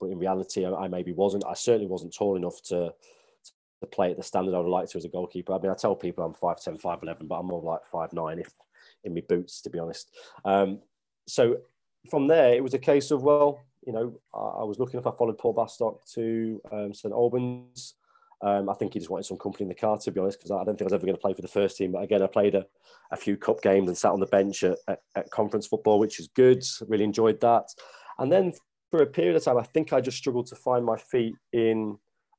but 0.00 0.06
in 0.06 0.18
reality, 0.18 0.64
I, 0.64 0.72
I, 0.72 0.88
maybe 0.88 1.12
wasn't. 1.12 1.44
I 1.46 1.54
certainly 1.54 1.86
wasn't 1.86 2.14
tall 2.14 2.36
enough 2.36 2.62
to 2.64 2.92
to 3.80 3.86
play 3.86 4.10
at 4.10 4.16
the 4.16 4.22
standard 4.22 4.54
I 4.54 4.60
would 4.60 4.68
like 4.68 4.88
to 4.90 4.98
as 4.98 5.04
a 5.04 5.08
goalkeeper. 5.08 5.52
I 5.52 5.58
mean, 5.58 5.70
I 5.70 5.74
tell 5.74 5.94
people 5.94 6.24
I'm 6.24 6.32
5'10", 6.32 6.80
5'11", 6.80 7.28
but 7.28 7.34
I'm 7.34 7.46
more 7.46 7.62
like 7.62 7.80
5'9", 7.92 8.40
if 8.40 8.52
in 9.04 9.14
my 9.14 9.22
boots, 9.28 9.60
to 9.62 9.70
be 9.70 9.78
honest. 9.78 10.10
Um, 10.44 10.80
so 11.26 11.58
from 12.10 12.26
there, 12.26 12.54
it 12.54 12.62
was 12.62 12.74
a 12.74 12.78
case 12.78 13.10
of, 13.10 13.22
well, 13.22 13.60
you 13.86 13.92
know, 13.92 14.18
I, 14.34 14.60
I 14.60 14.64
was 14.64 14.78
looking 14.78 15.00
if 15.00 15.06
I 15.06 15.12
followed 15.12 15.38
Paul 15.38 15.54
Bastock 15.54 15.98
to 16.14 16.60
um, 16.72 16.94
St 16.94 17.12
Albans. 17.12 17.94
Um, 18.44 18.68
I 18.68 18.74
think 18.74 18.92
he 18.92 18.98
just 18.98 19.10
wanted 19.10 19.24
some 19.24 19.38
company 19.38 19.64
in 19.64 19.68
the 19.70 19.74
car, 19.74 19.96
to 19.96 20.10
be 20.10 20.20
honest, 20.20 20.38
because 20.38 20.50
I 20.50 20.62
don't 20.64 20.76
think 20.76 20.82
I 20.82 20.84
was 20.84 20.92
ever 20.92 21.06
going 21.06 21.16
to 21.16 21.20
play 21.20 21.32
for 21.32 21.40
the 21.40 21.48
first 21.48 21.78
team. 21.78 21.92
But 21.92 22.02
again, 22.02 22.22
I 22.22 22.26
played 22.26 22.54
a, 22.54 22.66
a 23.10 23.16
few 23.16 23.38
cup 23.38 23.62
games 23.62 23.88
and 23.88 23.96
sat 23.96 24.12
on 24.12 24.20
the 24.20 24.26
bench 24.26 24.62
at, 24.62 24.76
at, 24.86 25.00
at, 25.16 25.30
conference 25.30 25.66
football, 25.66 25.98
which 25.98 26.20
is 26.20 26.28
good. 26.28 26.62
Really 26.86 27.04
enjoyed 27.04 27.40
that. 27.40 27.64
And 28.18 28.30
then 28.30 28.52
for 28.90 29.02
a 29.02 29.06
period 29.06 29.36
of 29.36 29.44
time, 29.44 29.56
I 29.56 29.62
think 29.62 29.94
I 29.94 30.02
just 30.02 30.18
struggled 30.18 30.46
to 30.48 30.56
find 30.56 30.84
my 30.84 30.98
feet 30.98 31.34
in 31.54 31.96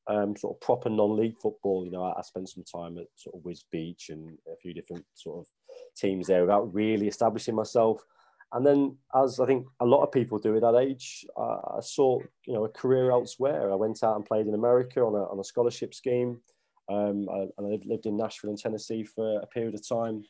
um, 0.07 0.35
sort 0.37 0.55
of 0.55 0.61
proper 0.61 0.89
non-league 0.91 1.37
football. 1.41 1.85
You 1.85 1.91
know, 1.91 2.03
I, 2.03 2.19
I, 2.19 2.21
spent 2.21 2.49
some 2.49 2.63
time 2.63 2.99
at 2.99 3.07
sort 3.15 3.35
of 3.35 3.41
Wisbech 3.41 4.09
and 4.09 4.37
a 4.51 4.55
few 4.57 4.75
different 4.75 5.05
sort 5.15 5.39
of 5.39 5.47
teams 5.97 6.27
there 6.27 6.41
without 6.41 6.71
really 6.71 7.07
establishing 7.07 7.55
myself. 7.55 8.03
And 8.55 8.65
then, 8.65 8.95
as 9.13 9.41
I 9.41 9.45
think 9.45 9.67
a 9.81 9.85
lot 9.85 10.01
of 10.01 10.13
people 10.13 10.39
do 10.39 10.55
at 10.55 10.61
that 10.61 10.77
age, 10.77 11.25
I 11.37 11.81
saw 11.81 12.19
you 12.47 12.53
know 12.53 12.63
a 12.63 12.69
career 12.69 13.11
elsewhere. 13.11 13.69
I 13.69 13.75
went 13.75 14.01
out 14.01 14.15
and 14.15 14.25
played 14.25 14.47
in 14.47 14.53
America 14.53 15.01
on 15.01 15.13
a, 15.13 15.29
on 15.29 15.37
a 15.39 15.43
scholarship 15.43 15.93
scheme, 15.93 16.39
um, 16.89 17.27
I, 17.29 17.47
and 17.57 17.67
I 17.67 17.79
lived 17.85 18.05
in 18.05 18.15
Nashville 18.15 18.51
in 18.51 18.55
Tennessee 18.55 19.03
for 19.03 19.39
a 19.41 19.45
period 19.47 19.75
of 19.75 19.85
time, 19.85 20.23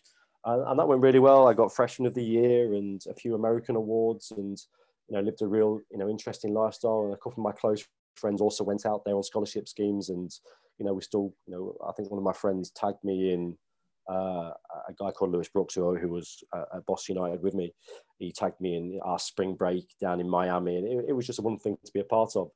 and, 0.44 0.68
and, 0.68 0.80
that 0.80 0.88
went 0.88 1.04
really 1.04 1.20
well. 1.20 1.48
I 1.48 1.54
got 1.54 1.72
Freshman 1.76 2.08
of 2.08 2.16
the 2.16 2.24
Year 2.24 2.74
and 2.74 3.00
a 3.08 3.14
few 3.14 3.36
American 3.36 3.76
awards, 3.76 4.32
and 4.32 4.60
you 5.08 5.16
know 5.16 5.22
lived 5.22 5.44
a 5.44 5.48
real 5.48 5.80
you 5.92 6.00
know 6.00 6.10
interesting 6.10 6.52
lifestyle. 6.52 7.04
And 7.06 7.14
a 7.14 7.18
couple 7.18 7.44
of 7.44 7.46
my 7.46 7.52
close 7.52 7.86
friends 8.16 8.42
also 8.42 8.64
went 8.64 8.88
out 8.88 9.04
there 9.06 9.16
on 9.16 9.22
scholarship 9.22 9.68
schemes, 9.68 10.10
and 10.10 10.32
you 10.80 10.86
know 10.86 10.96
we 10.96 11.02
still 11.02 11.32
you 11.46 11.54
know 11.54 11.76
I 11.88 11.92
think 11.92 12.10
one 12.10 12.18
of 12.18 12.24
my 12.24 12.34
friends 12.34 12.72
tagged 12.72 13.04
me 13.04 13.34
in 13.34 13.56
uh, 14.10 14.52
a 14.88 14.94
guy 14.98 15.12
called 15.12 15.32
Lewis 15.32 15.50
Brooks, 15.50 15.76
who, 15.76 15.96
who 15.96 16.10
was 16.10 16.44
uh, 16.54 16.66
at 16.76 16.86
Boston 16.86 17.16
United 17.16 17.42
with 17.42 17.54
me, 17.54 17.74
he 18.20 18.32
tagged 18.32 18.62
me 18.62 18.76
in 18.76 19.00
our 19.04 19.20
spring 19.20 19.56
break 19.56 19.86
down 20.00 20.20
in 20.20 20.30
Miami, 20.30 20.78
and 20.78 20.88
it, 20.88 21.06
it, 21.10 21.14
was 21.14 21.26
just 21.26 21.40
one 21.40 21.58
thing 21.58 21.78
to 21.84 21.92
be 21.92 22.02
a 22.02 22.06
part 22.06 22.36
of. 22.36 22.50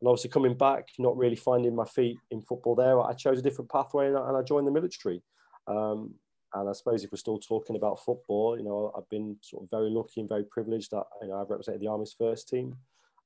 And 0.00 0.08
obviously, 0.08 0.30
coming 0.30 0.56
back, 0.56 0.88
not 0.98 1.16
really 1.16 1.36
finding 1.36 1.74
my 1.74 1.84
feet 1.84 2.18
in 2.30 2.42
football 2.42 2.74
there, 2.74 3.00
I 3.00 3.12
chose 3.12 3.38
a 3.38 3.42
different 3.42 3.70
pathway 3.70 4.08
and 4.08 4.18
I, 4.18 4.28
and 4.28 4.36
I 4.36 4.42
joined 4.42 4.66
the 4.66 4.72
military. 4.72 5.22
Um, 5.68 6.14
and 6.54 6.68
I 6.68 6.72
suppose 6.72 7.04
if 7.04 7.12
we're 7.12 7.18
still 7.18 7.38
talking 7.38 7.76
about 7.76 8.02
football, 8.04 8.56
you 8.56 8.64
know, 8.64 8.92
I've 8.96 9.08
been 9.08 9.36
sort 9.42 9.64
of 9.64 9.70
very 9.70 9.90
lucky 9.90 10.20
and 10.20 10.28
very 10.28 10.44
privileged 10.44 10.90
that 10.90 11.04
you 11.22 11.28
know 11.28 11.40
I've 11.40 11.50
represented 11.50 11.80
the 11.80 11.88
Army's 11.88 12.14
first 12.18 12.48
team. 12.48 12.76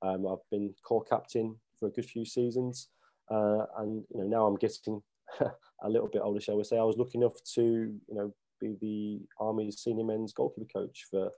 Um, 0.02 0.26
I've 0.26 0.38
been 0.50 0.74
corps 0.82 1.04
captain 1.04 1.56
for 1.78 1.88
a 1.88 1.90
good 1.90 2.06
few 2.06 2.24
seasons, 2.24 2.88
uh, 3.30 3.66
and 3.78 4.04
you 4.12 4.20
know 4.20 4.26
now 4.26 4.46
I'm 4.46 4.56
getting 4.56 5.02
a 5.82 5.88
little 5.88 6.08
bit 6.08 6.22
older, 6.22 6.40
shall 6.40 6.56
we 6.56 6.64
say, 6.64 6.78
I 6.78 6.82
was 6.82 6.96
lucky 6.96 7.18
enough 7.18 7.42
to, 7.54 7.62
you 7.62 8.14
know, 8.14 8.34
be 8.60 8.76
the 8.80 9.20
Army's 9.38 9.80
senior 9.80 10.04
men's 10.04 10.32
goalkeeper 10.32 10.68
coach 10.72 11.06
for 11.10 11.30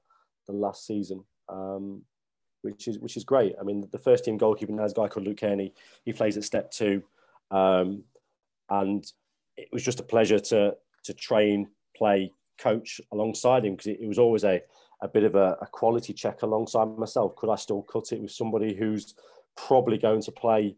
the 0.46 0.52
last 0.52 0.86
season, 0.86 1.24
um, 1.48 2.02
which 2.62 2.88
is 2.88 2.98
which 2.98 3.16
is 3.16 3.24
great. 3.24 3.54
I 3.60 3.64
mean, 3.64 3.86
the 3.92 3.98
first 3.98 4.24
team 4.24 4.36
goalkeeper 4.36 4.72
now 4.72 4.84
is 4.84 4.92
a 4.92 4.96
guy 4.96 5.08
called 5.08 5.26
Luke 5.26 5.38
Kearney. 5.38 5.72
He 6.04 6.12
plays 6.12 6.36
at 6.36 6.44
step 6.44 6.70
two, 6.70 7.02
um, 7.50 8.02
and 8.70 9.04
it 9.56 9.68
was 9.72 9.84
just 9.84 10.00
a 10.00 10.04
pleasure 10.04 10.40
to 10.40 10.74
to 11.04 11.14
train, 11.14 11.68
play, 11.96 12.32
coach 12.58 13.00
alongside 13.12 13.64
him 13.64 13.74
because 13.74 13.88
it, 13.88 13.98
it, 14.00 14.06
was 14.06 14.18
always 14.18 14.44
a 14.44 14.60
a 15.00 15.08
bit 15.08 15.24
of 15.24 15.34
a, 15.34 15.56
a 15.60 15.66
quality 15.66 16.12
check 16.12 16.42
alongside 16.42 16.96
myself. 16.96 17.34
Could 17.36 17.50
I 17.50 17.56
still 17.56 17.82
cut 17.82 18.12
it 18.12 18.20
with 18.20 18.30
somebody 18.30 18.74
who's 18.74 19.14
probably 19.56 19.98
going 19.98 20.22
to 20.22 20.32
play 20.32 20.76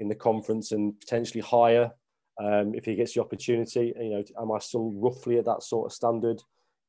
in 0.00 0.08
the 0.08 0.14
conference 0.14 0.72
and 0.72 0.98
potentially 1.00 1.40
higher 1.40 1.92
um, 2.42 2.74
if 2.74 2.84
he 2.84 2.94
gets 2.94 3.14
the 3.14 3.20
opportunity. 3.20 3.92
You 3.98 4.10
know, 4.10 4.24
am 4.40 4.52
I 4.52 4.58
still 4.58 4.92
roughly 4.92 5.38
at 5.38 5.44
that 5.46 5.62
sort 5.62 5.86
of 5.86 5.92
standard? 5.92 6.40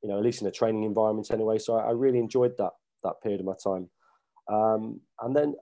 You 0.02 0.10
know, 0.10 0.18
at 0.18 0.24
least 0.24 0.42
in 0.42 0.48
a 0.48 0.52
training 0.52 0.84
environment 0.84 1.32
anyway. 1.32 1.58
So 1.58 1.76
I, 1.76 1.88
I 1.88 1.92
really 1.92 2.20
enjoyed 2.20 2.58
that 2.58 2.72
that 3.04 3.22
period 3.22 3.42
of 3.42 3.46
my 3.46 3.54
time. 3.62 3.90
Um, 4.48 5.02
and 5.22 5.36
then 5.36 5.56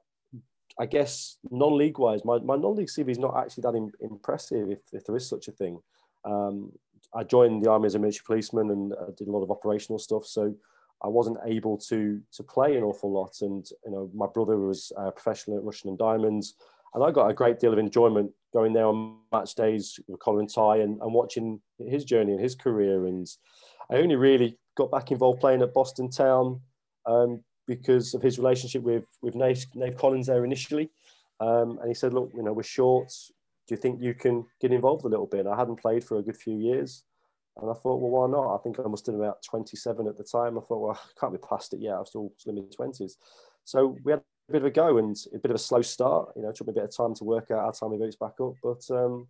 I 0.79 0.85
guess 0.85 1.37
non-league 1.51 1.99
wise, 1.99 2.25
my, 2.25 2.39
my 2.39 2.55
non-league 2.55 2.87
CV 2.87 3.09
is 3.09 3.19
not 3.19 3.37
actually 3.37 3.61
that 3.61 3.75
in, 3.75 3.91
impressive 3.99 4.69
if, 4.69 4.79
if 4.91 5.05
there 5.05 5.15
is 5.15 5.27
such 5.27 5.47
a 5.47 5.51
thing. 5.51 5.79
Um, 6.25 6.71
I 7.13 7.23
joined 7.23 7.63
the 7.63 7.69
army 7.69 7.85
as 7.85 7.95
a 7.95 7.99
military 7.99 8.23
policeman 8.25 8.71
and 8.71 8.93
uh, 8.93 9.11
did 9.17 9.27
a 9.27 9.31
lot 9.31 9.43
of 9.43 9.51
operational 9.51 9.99
stuff. 9.99 10.25
So 10.25 10.55
I 11.03 11.07
wasn't 11.07 11.37
able 11.45 11.77
to 11.89 12.21
to 12.31 12.43
play 12.43 12.77
an 12.77 12.83
awful 12.83 13.11
lot. 13.11 13.35
And 13.41 13.67
you 13.85 13.91
know, 13.91 14.09
my 14.13 14.25
brother 14.33 14.57
was 14.57 14.91
a 14.97 15.11
professional 15.11 15.57
at 15.57 15.63
Rushden 15.63 15.89
and 15.89 15.97
Diamonds, 15.97 16.55
and 16.93 17.03
I 17.03 17.11
got 17.11 17.29
a 17.29 17.33
great 17.33 17.59
deal 17.59 17.73
of 17.73 17.79
enjoyment 17.79 18.31
going 18.53 18.73
there 18.73 18.85
on 18.85 19.17
match 19.31 19.55
days 19.55 19.99
with 20.07 20.19
Colin 20.19 20.47
Tye 20.47 20.77
and, 20.77 21.01
and 21.01 21.13
watching 21.13 21.61
his 21.79 22.05
journey 22.05 22.33
and 22.33 22.41
his 22.41 22.55
career. 22.55 23.05
And 23.07 23.27
I 23.91 23.95
only 23.95 24.15
really 24.15 24.57
got 24.75 24.91
back 24.91 25.11
involved 25.11 25.41
playing 25.41 25.61
at 25.61 25.73
Boston 25.73 26.09
Town 26.09 26.61
um, 27.05 27.43
because 27.67 28.13
of 28.13 28.21
his 28.21 28.37
relationship 28.37 28.83
with 28.83 29.05
with 29.21 29.35
Nave, 29.35 29.65
Nave 29.75 29.97
Collins 29.97 30.27
there 30.27 30.45
initially. 30.45 30.89
Um, 31.39 31.79
and 31.79 31.87
he 31.87 31.95
said, 31.95 32.13
"Look, 32.13 32.31
you 32.33 32.43
know, 32.43 32.53
we're 32.53 32.63
short. 32.63 33.11
Do 33.67 33.75
you 33.75 33.77
think 33.77 34.01
you 34.01 34.13
can 34.13 34.45
get 34.61 34.71
involved 34.71 35.03
a 35.05 35.09
little 35.09 35.27
bit?" 35.27 35.47
I 35.47 35.57
hadn't 35.57 35.81
played 35.81 36.03
for 36.03 36.17
a 36.17 36.21
good 36.21 36.37
few 36.37 36.57
years, 36.57 37.03
and 37.57 37.69
I 37.69 37.73
thought, 37.73 37.99
"Well, 37.99 38.11
why 38.11 38.27
not?" 38.27 38.55
I 38.55 38.61
think 38.61 38.79
I 38.79 38.83
must 38.83 39.05
have 39.07 39.15
been 39.15 39.23
about 39.23 39.43
27 39.43 40.07
at 40.07 40.17
the 40.17 40.23
time. 40.23 40.57
I 40.57 40.61
thought, 40.61 40.79
"Well, 40.79 40.99
I 40.99 41.19
can't 41.19 41.33
be 41.33 41.39
past 41.39 41.73
it 41.73 41.81
yet. 41.81 41.95
I 41.95 41.99
was 41.99 42.09
still 42.09 42.31
in 42.45 42.55
my 42.55 42.61
20s." 42.77 43.17
So 43.65 43.97
we 44.03 44.11
had 44.11 44.21
bit 44.51 44.61
of 44.61 44.65
a 44.65 44.71
go 44.71 44.97
and 44.97 45.15
a 45.33 45.39
bit 45.39 45.51
of 45.51 45.55
a 45.55 45.59
slow 45.59 45.81
start. 45.81 46.33
You 46.35 46.43
know, 46.43 46.49
it 46.49 46.55
took 46.55 46.67
me 46.67 46.71
a 46.71 46.75
bit 46.75 46.83
of 46.83 46.95
time 46.95 47.13
to 47.15 47.23
work 47.23 47.51
out 47.51 47.63
how 47.63 47.71
time 47.71 47.97
boots 47.97 48.15
back 48.15 48.33
up, 48.41 48.55
but 48.61 48.83
um, 48.91 49.27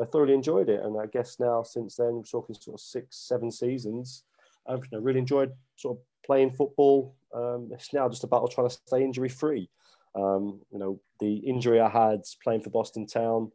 I 0.00 0.04
thoroughly 0.04 0.34
enjoyed 0.34 0.68
it. 0.68 0.82
And 0.82 1.00
I 1.00 1.06
guess 1.06 1.40
now, 1.40 1.62
since 1.62 1.96
then, 1.96 2.14
we're 2.14 2.22
talking 2.22 2.54
sort 2.54 2.74
of 2.74 2.80
six, 2.80 3.16
seven 3.16 3.50
seasons. 3.50 4.24
I've 4.66 4.84
you 4.84 4.88
know, 4.92 5.00
really 5.00 5.18
enjoyed 5.18 5.52
sort 5.76 5.98
of 5.98 6.02
playing 6.24 6.52
football. 6.52 7.14
Um, 7.34 7.70
it's 7.72 7.92
now 7.92 8.08
just 8.08 8.24
a 8.24 8.28
battle 8.28 8.48
trying 8.48 8.68
to 8.68 8.78
stay 8.86 9.02
injury 9.02 9.28
free. 9.28 9.68
Um, 10.14 10.60
you 10.70 10.78
know, 10.78 11.00
the 11.20 11.36
injury 11.38 11.80
I 11.80 11.88
had 11.88 12.22
playing 12.42 12.62
for 12.62 12.70
Boston 12.70 13.06
Town, 13.06 13.50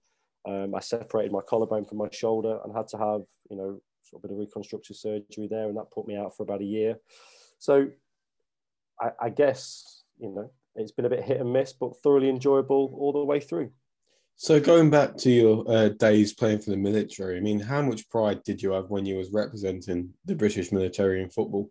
um, 0.45 0.75
I 0.75 0.79
separated 0.81 1.31
my 1.31 1.41
collarbone 1.41 1.85
from 1.85 1.97
my 1.97 2.09
shoulder 2.11 2.59
and 2.63 2.75
had 2.75 2.89
to 2.89 2.97
have, 2.97 3.21
you 3.49 3.55
know, 3.55 3.81
sort 4.03 4.23
of 4.23 4.25
a 4.25 4.27
bit 4.27 4.31
of 4.33 4.39
reconstructive 4.39 4.97
surgery 4.97 5.47
there, 5.49 5.67
and 5.67 5.77
that 5.77 5.91
put 5.91 6.07
me 6.07 6.17
out 6.17 6.35
for 6.35 6.43
about 6.43 6.61
a 6.61 6.65
year. 6.65 6.97
So, 7.57 7.87
I, 8.99 9.11
I 9.19 9.29
guess 9.29 10.03
you 10.19 10.29
know 10.29 10.51
it's 10.75 10.91
been 10.91 11.05
a 11.05 11.09
bit 11.09 11.23
hit 11.23 11.41
and 11.41 11.51
miss, 11.51 11.73
but 11.73 11.97
thoroughly 11.97 12.29
enjoyable 12.29 12.95
all 12.97 13.11
the 13.11 13.23
way 13.23 13.39
through. 13.39 13.71
So 14.35 14.59
going 14.59 14.89
back 14.89 15.17
to 15.17 15.29
your 15.29 15.65
uh, 15.67 15.89
days 15.89 16.33
playing 16.33 16.59
for 16.59 16.69
the 16.69 16.77
military, 16.77 17.37
I 17.37 17.41
mean, 17.41 17.59
how 17.59 17.81
much 17.81 18.09
pride 18.09 18.41
did 18.43 18.61
you 18.61 18.71
have 18.71 18.89
when 18.89 19.05
you 19.05 19.17
was 19.17 19.31
representing 19.31 20.13
the 20.23 20.35
British 20.35 20.71
military 20.71 21.21
in 21.21 21.29
football? 21.29 21.69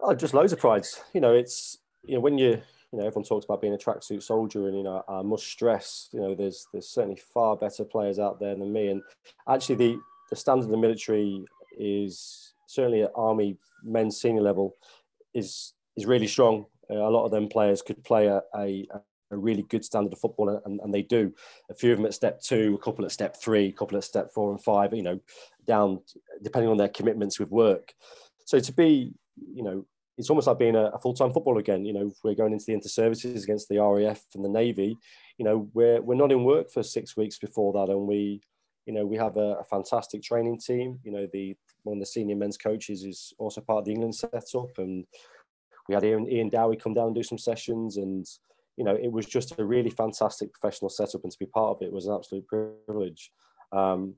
Oh, 0.00 0.14
just 0.14 0.32
loads 0.32 0.54
of 0.54 0.60
pride. 0.60 0.86
You 1.12 1.20
know, 1.20 1.34
it's 1.34 1.76
you 2.02 2.14
know 2.14 2.20
when 2.20 2.38
you 2.38 2.62
you 2.92 2.98
know 2.98 3.06
everyone 3.06 3.24
talks 3.24 3.44
about 3.44 3.60
being 3.60 3.74
a 3.74 3.78
tracksuit 3.78 4.22
soldier, 4.22 4.66
and 4.68 4.76
you 4.76 4.82
know 4.82 5.04
I 5.08 5.20
must 5.20 5.46
stress, 5.46 6.08
you 6.12 6.20
know, 6.20 6.34
there's 6.34 6.66
there's 6.72 6.88
certainly 6.88 7.20
far 7.34 7.54
better 7.54 7.84
players 7.84 8.18
out 8.18 8.40
there 8.40 8.54
than 8.54 8.72
me, 8.72 8.88
and 8.88 9.02
actually 9.46 9.74
the 9.74 9.98
the 10.30 10.36
standard 10.36 10.64
of 10.64 10.70
the 10.70 10.78
military 10.78 11.44
is 11.78 12.54
certainly 12.66 13.02
at 13.02 13.12
army 13.14 13.58
men's 13.82 14.20
senior 14.20 14.42
level 14.42 14.76
is 15.34 15.74
is 15.96 16.06
really 16.06 16.26
strong. 16.26 16.64
Uh, 16.90 16.96
a 16.96 17.10
lot 17.10 17.24
of 17.24 17.30
them 17.30 17.48
players 17.48 17.82
could 17.82 18.02
play 18.04 18.26
a, 18.26 18.42
a, 18.56 18.88
a 19.30 19.36
really 19.36 19.62
good 19.62 19.84
standard 19.84 20.12
of 20.12 20.18
football, 20.18 20.60
and, 20.64 20.80
and 20.80 20.92
they 20.92 21.02
do. 21.02 21.32
A 21.70 21.74
few 21.74 21.92
of 21.92 21.98
them 21.98 22.06
at 22.06 22.14
step 22.14 22.40
two, 22.40 22.78
a 22.80 22.84
couple 22.84 23.04
at 23.04 23.12
step 23.12 23.36
three, 23.40 23.68
a 23.68 23.72
couple 23.72 23.96
at 23.96 24.04
step 24.04 24.32
four 24.34 24.50
and 24.50 24.62
five. 24.62 24.92
You 24.92 25.02
know, 25.02 25.20
down 25.66 26.00
depending 26.42 26.70
on 26.70 26.76
their 26.76 26.88
commitments 26.88 27.38
with 27.38 27.50
work. 27.50 27.92
So 28.44 28.58
to 28.58 28.72
be, 28.72 29.14
you 29.54 29.62
know, 29.62 29.86
it's 30.18 30.28
almost 30.28 30.48
like 30.48 30.58
being 30.58 30.76
a, 30.76 30.86
a 30.86 30.98
full-time 30.98 31.32
footballer 31.32 31.60
again. 31.60 31.84
You 31.84 31.92
know, 31.94 32.12
we're 32.22 32.34
going 32.34 32.52
into 32.52 32.66
the 32.66 32.74
inter-services 32.74 33.44
against 33.44 33.68
the 33.68 33.78
RAF 33.78 34.22
and 34.34 34.44
the 34.44 34.48
Navy, 34.48 34.98
you 35.40 35.44
know, 35.44 35.70
we're 35.72 36.02
we're 36.02 36.16
not 36.16 36.32
in 36.32 36.44
work 36.44 36.70
for 36.70 36.82
six 36.82 37.16
weeks 37.16 37.38
before 37.38 37.72
that, 37.72 37.90
and 37.90 38.06
we, 38.06 38.42
you 38.84 38.92
know, 38.92 39.06
we 39.06 39.16
have 39.16 39.38
a, 39.38 39.54
a 39.54 39.64
fantastic 39.64 40.22
training 40.22 40.58
team. 40.58 40.98
You 41.02 41.12
know, 41.12 41.26
the 41.32 41.56
one 41.82 41.96
of 41.96 42.00
the 42.00 42.04
senior 42.06 42.36
men's 42.36 42.58
coaches 42.58 43.04
is 43.04 43.32
also 43.38 43.62
part 43.62 43.78
of 43.78 43.84
the 43.86 43.92
England 43.92 44.14
setup, 44.14 44.76
and 44.76 45.06
we 45.88 45.94
had 45.94 46.04
Ian, 46.04 46.30
Ian 46.30 46.48
Dowie 46.48 46.76
come 46.76 46.94
down 46.94 47.08
and 47.08 47.14
do 47.14 47.22
some 47.22 47.38
sessions, 47.38 47.96
and 47.96 48.26
you 48.76 48.84
know, 48.84 48.96
it 48.96 49.10
was 49.10 49.26
just 49.26 49.58
a 49.58 49.64
really 49.64 49.90
fantastic 49.90 50.52
professional 50.52 50.88
setup, 50.88 51.22
and 51.22 51.32
to 51.32 51.38
be 51.38 51.46
part 51.46 51.76
of 51.76 51.82
it 51.82 51.92
was 51.92 52.06
an 52.06 52.14
absolute 52.14 52.46
privilege. 52.46 53.30
Um, 53.72 54.14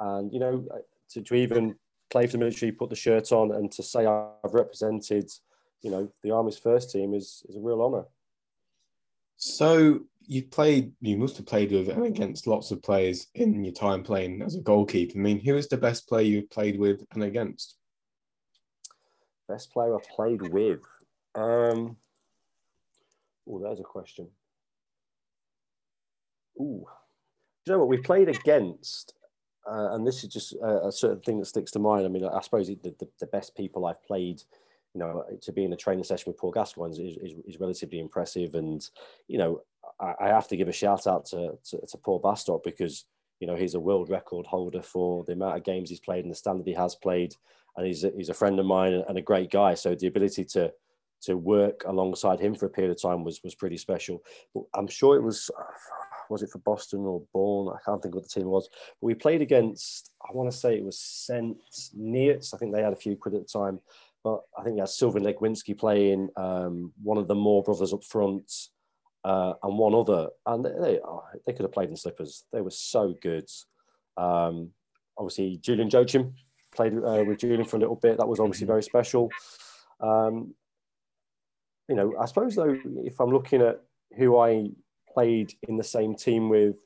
and 0.00 0.32
you 0.32 0.40
know, 0.40 0.66
to, 1.10 1.22
to 1.22 1.34
even 1.34 1.74
play 2.10 2.26
for 2.26 2.32
the 2.32 2.38
military, 2.38 2.72
put 2.72 2.90
the 2.90 2.96
shirt 2.96 3.32
on, 3.32 3.52
and 3.52 3.70
to 3.72 3.82
say 3.82 4.06
I've 4.06 4.54
represented, 4.54 5.30
you 5.82 5.90
know, 5.90 6.10
the 6.22 6.30
Army's 6.30 6.58
first 6.58 6.90
team 6.90 7.14
is 7.14 7.42
is 7.48 7.56
a 7.56 7.60
real 7.60 7.82
honour. 7.82 8.04
So 9.36 10.00
you 10.26 10.42
played, 10.42 10.92
you 11.00 11.16
must 11.16 11.36
have 11.38 11.46
played 11.46 11.72
with 11.72 11.88
and 11.88 12.04
against 12.04 12.46
lots 12.46 12.70
of 12.70 12.82
players 12.82 13.28
in 13.34 13.64
your 13.64 13.72
time 13.72 14.02
playing 14.02 14.42
as 14.42 14.56
a 14.56 14.60
goalkeeper. 14.60 15.18
I 15.18 15.22
mean, 15.22 15.40
who 15.40 15.56
is 15.56 15.68
the 15.68 15.76
best 15.76 16.08
player 16.08 16.24
you've 16.24 16.50
played 16.50 16.78
with 16.78 17.04
and 17.12 17.22
against? 17.22 17.76
Best 19.48 19.72
player 19.72 19.94
I've 19.94 20.08
played 20.08 20.42
with. 20.52 20.80
Um, 21.34 21.96
oh, 23.48 23.58
there's 23.60 23.80
a 23.80 23.84
question. 23.84 24.28
Ooh, 26.60 26.84
do 27.64 27.72
you 27.72 27.72
know 27.72 27.78
what 27.78 27.88
we 27.88 27.98
played 27.98 28.28
against? 28.28 29.14
Uh, 29.66 29.94
and 29.94 30.06
this 30.06 30.24
is 30.24 30.30
just 30.30 30.54
a, 30.54 30.86
a, 30.86 30.92
certain 30.92 31.20
thing 31.20 31.38
that 31.38 31.46
sticks 31.46 31.70
to 31.72 31.78
mind. 31.78 32.04
I 32.04 32.08
mean, 32.08 32.24
I 32.24 32.40
suppose 32.40 32.68
the, 32.68 32.78
the, 32.82 33.08
the, 33.20 33.26
best 33.26 33.54
people 33.54 33.84
I've 33.84 34.02
played, 34.02 34.42
you 34.94 34.98
know, 34.98 35.24
to 35.42 35.52
be 35.52 35.64
in 35.64 35.72
a 35.72 35.76
training 35.76 36.04
session 36.04 36.24
with 36.26 36.38
Paul 36.38 36.52
Gascoigne 36.52 36.92
is, 36.92 37.16
is, 37.18 37.38
is 37.46 37.60
relatively 37.60 38.00
impressive. 38.00 38.54
And, 38.54 38.88
you 39.26 39.36
know, 39.36 39.60
I, 40.00 40.14
I, 40.20 40.28
have 40.28 40.48
to 40.48 40.56
give 40.56 40.68
a 40.68 40.72
shout 40.72 41.06
out 41.06 41.26
to, 41.26 41.58
to, 41.70 41.86
to 41.86 41.98
Paul 41.98 42.22
Bastock 42.22 42.64
because, 42.64 43.04
you 43.40 43.46
know, 43.46 43.56
he's 43.56 43.74
a 43.74 43.80
world 43.80 44.08
record 44.08 44.46
holder 44.46 44.80
for 44.80 45.24
the 45.24 45.32
amount 45.32 45.58
of 45.58 45.64
games 45.64 45.90
he's 45.90 46.00
played 46.00 46.24
and 46.24 46.30
the 46.30 46.36
standard 46.36 46.66
he 46.66 46.72
has 46.72 46.94
played 46.94 47.34
and 47.76 47.86
he's 47.86 48.04
a, 48.04 48.10
he's 48.16 48.28
a 48.28 48.34
friend 48.34 48.58
of 48.58 48.66
mine 48.66 49.04
and 49.08 49.18
a 49.18 49.22
great 49.22 49.50
guy. 49.50 49.74
So 49.74 49.94
the 49.94 50.06
ability 50.06 50.44
to 50.46 50.72
to 51.20 51.36
work 51.36 51.82
alongside 51.84 52.38
him 52.38 52.54
for 52.54 52.66
a 52.66 52.70
period 52.70 52.92
of 52.92 53.02
time 53.02 53.24
was 53.24 53.40
was 53.42 53.54
pretty 53.54 53.76
special. 53.76 54.22
But 54.54 54.64
I'm 54.74 54.88
sure 54.88 55.16
it 55.16 55.22
was 55.22 55.50
was 56.30 56.42
it 56.42 56.50
for 56.50 56.58
Boston 56.58 57.00
or 57.00 57.22
Bourne? 57.32 57.74
I 57.74 57.78
can't 57.84 58.02
think 58.02 58.14
what 58.14 58.24
the 58.24 58.40
team 58.40 58.48
was. 58.48 58.68
But 59.00 59.06
we 59.06 59.14
played 59.14 59.42
against 59.42 60.12
I 60.22 60.32
want 60.32 60.50
to 60.50 60.56
say 60.56 60.76
it 60.76 60.84
was 60.84 61.00
Saint 61.00 61.56
Neots. 61.96 62.54
I 62.54 62.58
think 62.58 62.74
they 62.74 62.82
had 62.82 62.92
a 62.92 62.96
few 62.96 63.16
quid 63.16 63.34
at 63.34 63.46
the 63.46 63.58
time. 63.58 63.80
But 64.24 64.40
I 64.58 64.62
think 64.62 64.76
you 64.76 64.82
had 64.82 64.88
Sylvain 64.88 65.22
Legwinski 65.22 65.78
playing, 65.78 66.28
um, 66.36 66.92
one 67.02 67.18
of 67.18 67.28
the 67.28 67.34
Moore 67.34 67.62
brothers 67.62 67.92
up 67.92 68.02
front, 68.04 68.52
uh, 69.24 69.54
and 69.62 69.78
one 69.78 69.94
other. 69.94 70.28
And 70.44 70.64
they, 70.64 70.98
oh, 71.04 71.22
they 71.46 71.52
could 71.52 71.62
have 71.62 71.72
played 71.72 71.88
in 71.88 71.96
slippers. 71.96 72.44
They 72.52 72.60
were 72.60 72.70
so 72.70 73.14
good. 73.22 73.48
Um, 74.16 74.70
obviously, 75.16 75.58
Julian 75.58 75.88
Joachim 75.88 76.34
played 76.78 76.94
uh, 76.94 77.24
with 77.26 77.40
Julian 77.40 77.64
for 77.64 77.76
a 77.76 77.80
little 77.80 77.96
bit. 77.96 78.18
That 78.18 78.28
was 78.28 78.38
obviously 78.38 78.66
very 78.66 78.84
special. 78.84 79.30
Um, 80.00 80.54
you 81.88 81.96
know, 81.96 82.14
I 82.20 82.26
suppose 82.26 82.54
though, 82.54 82.78
if 83.04 83.20
I'm 83.20 83.30
looking 83.30 83.62
at 83.62 83.82
who 84.16 84.38
I 84.38 84.68
played 85.12 85.54
in 85.68 85.76
the 85.76 85.84
same 85.84 86.14
team 86.14 86.48
with, 86.48 86.76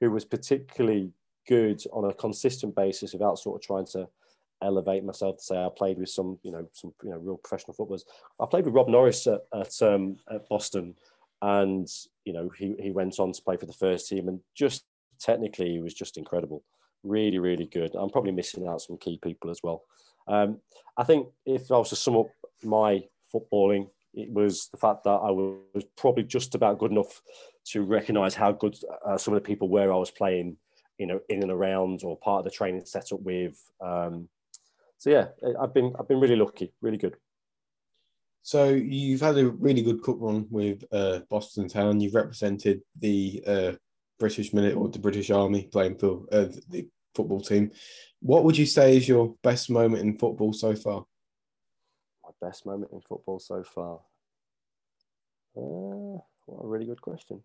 who 0.00 0.10
was 0.10 0.24
particularly 0.24 1.12
good 1.46 1.80
on 1.92 2.10
a 2.10 2.14
consistent 2.14 2.74
basis 2.74 3.12
without 3.12 3.38
sort 3.38 3.56
of 3.56 3.66
trying 3.66 3.86
to 3.86 4.08
elevate 4.62 5.04
myself 5.04 5.36
to 5.36 5.44
say 5.44 5.56
I 5.56 5.68
played 5.68 5.98
with 5.98 6.08
some, 6.08 6.38
you 6.42 6.50
know, 6.50 6.68
some 6.72 6.92
you 7.04 7.10
know 7.10 7.18
real 7.18 7.36
professional 7.36 7.74
footballers. 7.74 8.04
I 8.40 8.46
played 8.46 8.64
with 8.64 8.74
Rob 8.74 8.88
Norris 8.88 9.26
at 9.28 9.42
at, 9.54 9.80
um, 9.80 10.16
at 10.28 10.48
Boston, 10.48 10.96
and 11.40 11.88
you 12.24 12.32
know 12.32 12.50
he 12.58 12.74
he 12.80 12.90
went 12.90 13.20
on 13.20 13.32
to 13.32 13.42
play 13.42 13.56
for 13.56 13.66
the 13.66 13.72
first 13.84 14.08
team, 14.08 14.28
and 14.28 14.40
just 14.54 14.84
technically 15.20 15.70
he 15.70 15.80
was 15.80 15.94
just 15.94 16.18
incredible 16.18 16.64
really, 17.08 17.38
really 17.38 17.66
good. 17.66 17.94
I'm 17.94 18.10
probably 18.10 18.32
missing 18.32 18.66
out 18.66 18.80
some 18.80 18.98
key 18.98 19.18
people 19.22 19.50
as 19.50 19.60
well. 19.62 19.84
Um, 20.28 20.58
I 20.96 21.04
think 21.04 21.28
if 21.44 21.70
I 21.70 21.78
was 21.78 21.90
to 21.90 21.96
sum 21.96 22.16
up 22.16 22.28
my 22.62 23.04
footballing, 23.32 23.88
it 24.14 24.30
was 24.30 24.68
the 24.68 24.78
fact 24.78 25.04
that 25.04 25.10
I 25.10 25.30
was 25.30 25.84
probably 25.96 26.24
just 26.24 26.54
about 26.54 26.78
good 26.78 26.90
enough 26.90 27.20
to 27.66 27.82
recognise 27.82 28.34
how 28.34 28.52
good 28.52 28.76
uh, 29.04 29.18
some 29.18 29.34
of 29.34 29.42
the 29.42 29.46
people 29.46 29.68
were 29.68 29.92
I 29.92 29.96
was 29.96 30.10
playing, 30.10 30.56
you 30.98 31.06
know, 31.06 31.20
in 31.28 31.42
and 31.42 31.52
around 31.52 32.02
or 32.02 32.16
part 32.16 32.40
of 32.40 32.44
the 32.44 32.50
training 32.50 32.84
setup 32.86 33.20
with. 33.20 33.62
Um, 33.80 34.28
so 34.98 35.10
yeah, 35.10 35.26
I've 35.60 35.74
been 35.74 35.92
I've 35.98 36.08
been 36.08 36.20
really 36.20 36.36
lucky, 36.36 36.72
really 36.80 36.96
good. 36.96 37.16
So 38.42 38.68
you've 38.70 39.20
had 39.20 39.36
a 39.36 39.50
really 39.50 39.82
good 39.82 40.02
cup 40.02 40.16
run 40.20 40.46
with 40.50 40.84
uh, 40.92 41.20
Boston 41.28 41.68
Town. 41.68 42.00
You've 42.00 42.14
represented 42.14 42.80
the 43.00 43.42
uh, 43.46 43.72
British 44.18 44.54
Minute 44.54 44.76
or 44.76 44.88
the 44.88 45.00
British 45.00 45.30
Army 45.30 45.68
playing 45.70 45.98
for 45.98 46.24
uh, 46.32 46.46
the 46.68 46.88
football 47.16 47.40
team. 47.40 47.70
What 48.20 48.44
would 48.44 48.56
you 48.56 48.66
say 48.66 48.96
is 48.96 49.08
your 49.08 49.34
best 49.42 49.70
moment 49.70 50.02
in 50.02 50.18
football 50.18 50.52
so 50.52 50.74
far? 50.74 51.04
My 52.24 52.30
best 52.46 52.66
moment 52.66 52.92
in 52.92 53.00
football 53.00 53.38
so 53.38 53.62
far. 53.62 54.00
Uh, 55.56 56.20
what 56.46 56.64
a 56.64 56.66
really 56.66 56.86
good 56.86 57.00
question. 57.00 57.40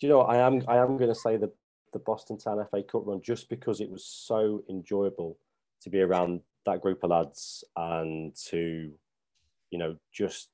Do 0.00 0.06
you 0.06 0.08
know 0.08 0.22
I 0.22 0.46
am 0.46 0.62
I 0.68 0.78
am 0.78 0.96
going 0.96 1.08
to 1.08 1.14
say 1.14 1.36
the 1.36 1.52
the 1.92 1.98
Boston 2.00 2.36
Town 2.36 2.64
FA 2.70 2.82
Cup 2.82 3.06
run 3.06 3.22
just 3.22 3.48
because 3.48 3.80
it 3.80 3.90
was 3.90 4.04
so 4.04 4.64
enjoyable 4.68 5.38
to 5.82 5.90
be 5.90 6.00
around 6.00 6.40
that 6.66 6.80
group 6.80 7.04
of 7.04 7.10
lads 7.10 7.62
and 7.76 8.34
to 8.48 8.92
you 9.70 9.78
know 9.78 9.96
just 10.12 10.48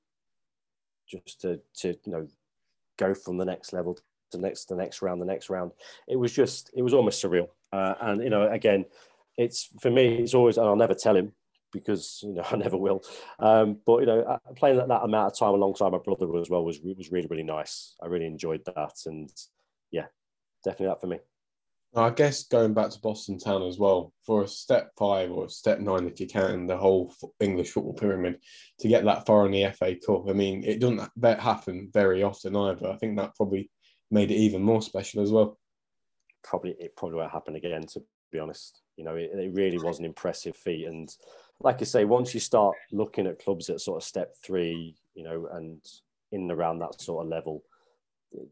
just 1.09 1.41
to 1.41 1.61
to 1.75 1.89
you 2.05 2.13
know 2.13 2.27
go 2.99 3.15
from 3.15 3.39
the 3.39 3.45
next 3.45 3.73
level 3.73 3.95
to 3.95 4.03
the 4.33 4.39
next 4.39 4.67
the 4.67 4.77
next 4.77 5.03
round 5.03 5.21
the 5.21 5.27
next 5.27 5.51
round 5.51 5.73
it 6.07 6.17
was 6.17 6.33
just 6.33 6.71
it 6.75 6.83
was 6.83 6.95
almost 6.95 7.23
surreal 7.23 7.49
uh, 7.73 7.95
and 8.01 8.23
you 8.23 8.31
know 8.31 8.51
again 8.51 8.85
it's 9.37 9.69
for 9.81 9.91
me 9.91 10.17
it's 10.17 10.35
always 10.35 10.59
and 10.59 10.67
i'll 10.67 10.77
never 10.77 10.95
tell 10.95 11.17
him 11.17 11.33
because 11.73 12.21
you 12.23 12.35
know 12.35 12.45
i 12.51 12.57
never 12.57 12.77
will 12.77 13.03
um, 13.39 13.79
but 13.87 14.01
you 14.01 14.07
know 14.07 14.21
uh, 14.23 14.39
playing 14.57 14.77
that, 14.77 14.89
that 14.89 15.03
amount 15.03 15.33
of 15.33 15.39
time 15.39 15.55
alongside 15.55 15.93
my 15.93 15.99
brother 15.99 16.27
as 16.39 16.51
well 16.51 16.65
was 16.65 16.81
was 16.81 17.11
really 17.13 17.29
really 17.29 17.43
nice 17.43 17.95
i 18.03 18.07
really 18.07 18.27
enjoyed 18.27 18.63
that 18.65 18.95
and 19.07 19.31
yeah, 19.91 20.07
definitely 20.65 20.87
that 20.87 21.01
for 21.01 21.07
me. 21.07 21.19
I 21.97 22.11
guess 22.11 22.45
going 22.45 22.73
back 22.73 22.91
to 22.91 23.01
Boston 23.01 23.37
Town 23.37 23.65
as 23.65 23.77
well, 23.77 24.13
for 24.25 24.45
a 24.45 24.49
step 24.49 24.93
five 24.97 25.33
or 25.33 25.49
step 25.49 25.81
nine, 25.81 26.07
if 26.07 26.21
you 26.21 26.29
count 26.29 26.69
the 26.69 26.77
whole 26.77 27.13
English 27.41 27.71
football 27.71 27.95
pyramid, 27.95 28.39
to 28.79 28.89
get 28.89 29.05
that 29.05 29.27
far 29.27 29.45
in 29.47 29.53
the 29.53 29.73
FA 29.73 29.97
Cup, 29.97 30.29
I 30.29 30.33
mean, 30.33 30.63
it 30.63 30.79
doesn't 30.79 31.03
that 31.17 31.41
happen 31.41 31.91
very 31.93 32.23
often 32.23 32.55
either. 32.55 32.89
I 32.89 32.97
think 32.97 33.17
that 33.17 33.35
probably 33.35 33.71
made 34.09 34.31
it 34.31 34.37
even 34.37 34.63
more 34.63 34.83
special 34.83 35.21
as 35.23 35.33
well. 35.33 35.59
Probably, 36.43 36.77
it 36.79 36.97
probably 36.97 37.19
won't 37.19 37.33
happen 37.33 37.57
again, 37.57 37.87
to 37.89 38.03
be 38.33 38.39
honest. 38.39 38.83
You 38.97 39.05
know, 39.05 39.17
it, 39.17 39.31
it 39.35 39.55
really 39.55 39.79
was 39.79 39.99
an 39.99 40.05
impressive 40.05 40.57
feat. 40.57 40.87
And 40.87 41.09
like 41.61 41.81
I 41.81 41.85
say, 41.85 42.05
once 42.05 42.35
you 42.35 42.41
start 42.41 42.77
looking 42.93 43.27
at 43.27 43.43
clubs 43.43 43.69
at 43.69 43.81
sort 43.81 44.03
of 44.03 44.07
step 44.07 44.35
three, 44.45 44.97
you 45.15 45.25
know, 45.25 45.49
and 45.53 45.81
in 46.33 46.43
and 46.43 46.53
around 46.53 46.79
that 46.79 47.01
sort 47.01 47.25
of 47.25 47.31
level, 47.31 47.63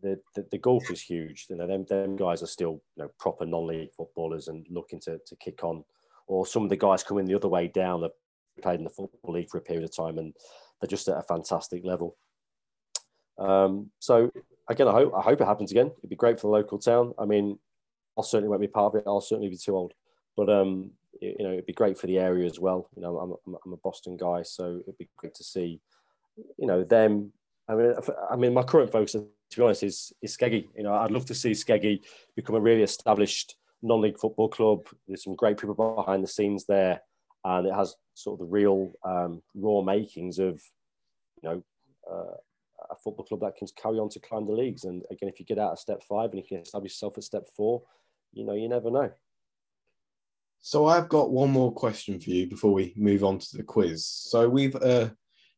the, 0.03 0.19
the, 0.35 0.47
the 0.51 0.59
golf 0.59 0.91
is 0.91 1.01
huge. 1.01 1.47
You 1.49 1.57
know, 1.57 1.67
them, 1.67 1.85
them 1.89 2.17
guys 2.17 2.43
are 2.43 2.47
still 2.47 2.83
you 2.97 3.05
know, 3.05 3.11
proper 3.19 3.47
non-league 3.47 3.93
footballers 3.97 4.49
and 4.49 4.67
looking 4.71 5.01
to, 5.01 5.19
to 5.27 5.37
kick 5.37 5.63
on. 5.65 5.85
Or 6.27 6.47
some 6.47 6.65
of 6.65 6.69
the 6.69 6.77
guys 6.77 7.03
coming 7.03 7.25
the 7.25 7.35
other 7.35 7.49
way 7.49 7.69
down 7.69 8.03
have 8.03 8.11
played 8.63 8.81
in 8.81 8.85
the 8.85 8.91
football 8.91 9.33
league 9.33 9.49
for 9.49 9.59
a 9.59 9.63
period 9.63 9.85
of 9.85 9.95
time 9.95 10.19
and 10.19 10.35
they're 10.81 10.89
just 10.89 11.09
at 11.09 11.17
a 11.17 11.23
fantastic 11.23 11.85
level. 11.85 12.17
Um, 13.39 13.91
so 13.99 14.31
again, 14.69 14.89
I 14.89 14.93
hope 14.93 15.13
I 15.17 15.23
hope 15.23 15.41
it 15.41 15.47
happens 15.47 15.71
again. 15.71 15.93
It'd 15.99 16.11
be 16.11 16.17
great 16.17 16.41
for 16.41 16.49
the 16.49 16.57
local 16.57 16.79
town. 16.79 17.15
I 17.19 17.25
mean, 17.25 17.59
I'll 18.19 18.25
certainly 18.25 18.49
won't 18.49 18.61
be 18.61 18.67
part 18.67 18.95
of 18.95 19.01
it. 19.01 19.05
I'll 19.07 19.21
certainly 19.21 19.49
be 19.49 19.57
too 19.57 19.77
old, 19.77 19.95
but 20.37 20.51
um, 20.51 20.91
you 21.21 21.37
know, 21.39 21.53
it'd 21.53 21.67
be 21.67 21.73
great 21.73 21.97
for 21.97 22.09
the 22.09 22.19
area 22.19 22.47
as 22.47 22.59
well. 22.59 22.91
You 22.97 23.03
know, 23.03 23.19
I'm, 23.19 23.57
I'm 23.65 23.73
a 23.73 23.77
Boston 23.77 24.17
guy, 24.17 24.43
so 24.43 24.81
it'd 24.83 24.99
be 24.99 25.09
great 25.17 25.35
to 25.37 25.45
see, 25.45 25.81
you 26.37 26.67
know, 26.67 26.85
them. 26.85 27.33
I 27.69 27.75
mean, 27.75 27.95
I 28.31 28.37
mean, 28.37 28.55
my 28.55 28.63
current 28.63 28.91
focus 28.91 29.15
to 29.51 29.57
be 29.57 29.63
honest, 29.63 29.83
is 29.83 30.13
is 30.23 30.37
Skeggy. 30.37 30.69
You 30.77 30.83
know, 30.83 30.95
I'd 30.95 31.11
love 31.11 31.27
to 31.27 31.35
see 31.35 31.53
Skeggy 31.53 32.01
become 32.37 32.57
a 32.57 32.61
really 32.61 32.83
established 32.83 33.57
non-league 33.83 34.19
football 34.19 34.49
club. 34.49 34.87
There's 35.07 35.25
some 35.25 35.37
great 35.37 35.59
people 35.59 35.75
behind 35.75 36.23
the 36.23 36.29
scenes 36.29 36.65
there, 36.67 37.01
and 37.45 37.67
it 37.67 37.75
has 37.75 37.95
sort 38.15 38.35
of 38.35 38.47
the 38.47 38.53
real 38.53 38.93
um, 39.05 39.43
raw 39.55 39.81
makings 39.81 40.39
of, 40.39 40.61
you 41.43 41.49
know, 41.49 41.63
uh, 42.11 42.35
a 42.91 42.97
football 42.97 43.25
club 43.25 43.41
that 43.41 43.57
can 43.57 43.69
carry 43.81 43.99
on 43.99 44.09
to 44.11 44.21
climb 44.21 44.47
the 44.47 44.53
leagues. 44.53 44.85
And 44.85 45.05
again, 45.11 45.29
if 45.29 45.39
you 45.39 45.47
get 45.47 45.59
out 45.59 45.73
of 45.73 45.79
step 45.79 46.03
five 46.09 46.31
and 46.31 46.39
you 46.39 46.47
can 46.47 46.59
establish 46.59 46.93
yourself 46.93 47.17
at 47.17 47.25
step 47.25 47.47
four, 47.57 47.83
you 48.33 48.45
know, 48.45 48.55
you 48.55 48.69
never 48.69 48.91
know. 48.91 49.11
So 50.61 50.87
I've 50.87 51.09
got 51.09 51.31
one 51.31 51.51
more 51.51 51.73
question 51.73 52.21
for 52.21 52.31
you 52.31 52.47
before 52.47 52.73
we 52.73 52.93
move 52.97 53.25
on 53.25 53.39
to 53.39 53.57
the 53.57 53.63
quiz. 53.63 54.07
So 54.07 54.49
we've 54.49 54.77
uh, 54.77 55.11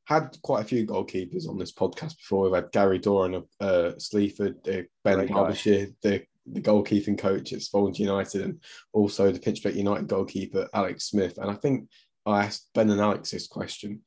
had 0.05 0.37
quite 0.43 0.63
a 0.63 0.69
few 0.69 0.87
goalkeepers 0.87 1.49
on 1.49 1.59
this 1.59 1.73
podcast 1.73 2.17
before. 2.19 2.45
We've 2.45 2.55
had 2.55 2.73
Gary 2.73 2.99
Doran 2.99 3.35
of 3.35 3.47
uh, 3.61 3.99
Sleaford, 3.99 4.57
uh, 4.69 4.83
Ben 5.05 5.27
Derbyshire, 5.27 5.89
the, 6.03 6.23
the 6.47 6.61
goalkeeping 6.61 7.19
coach 7.19 7.53
at 7.53 7.63
Spalding 7.63 7.95
United, 7.95 8.43
and 8.43 8.63
also 8.93 9.31
the 9.31 9.39
Pinchbeck 9.39 9.75
United 9.75 10.07
goalkeeper, 10.07 10.69
Alex 10.75 11.05
Smith. 11.05 11.39
And 11.39 11.51
I 11.51 11.55
think 11.55 11.89
I 12.27 12.45
asked 12.45 12.69
Ben 12.75 12.91
and 12.91 13.01
Alex 13.01 13.31
this 13.31 13.47
question. 13.47 14.01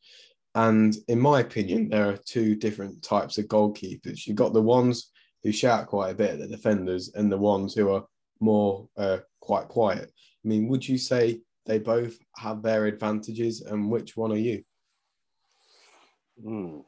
And 0.55 0.95
in 1.07 1.19
my 1.19 1.39
opinion, 1.39 1.89
there 1.89 2.09
are 2.09 2.17
two 2.17 2.55
different 2.55 3.01
types 3.01 3.39
of 3.39 3.45
goalkeepers. 3.45 4.27
You've 4.27 4.35
got 4.35 4.53
the 4.53 4.61
ones 4.61 5.09
who 5.41 5.51
shout 5.51 5.87
quite 5.87 6.11
a 6.11 6.15
bit 6.15 6.31
at 6.31 6.39
the 6.39 6.47
defenders, 6.47 7.11
and 7.15 7.31
the 7.31 7.37
ones 7.37 7.73
who 7.73 7.91
are 7.91 8.05
more 8.43 8.87
uh, 8.97 9.19
quite 9.39 9.67
quiet. 9.67 10.11
I 10.43 10.47
mean, 10.47 10.67
would 10.67 10.87
you 10.87 10.97
say 10.97 11.41
they 11.65 11.79
both 11.79 12.17
have 12.37 12.61
their 12.61 12.85
advantages, 12.85 13.61
and 13.61 13.89
which 13.89 14.17
one 14.17 14.31
are 14.31 14.45
you? 14.49 14.63
Mm. 16.43 16.83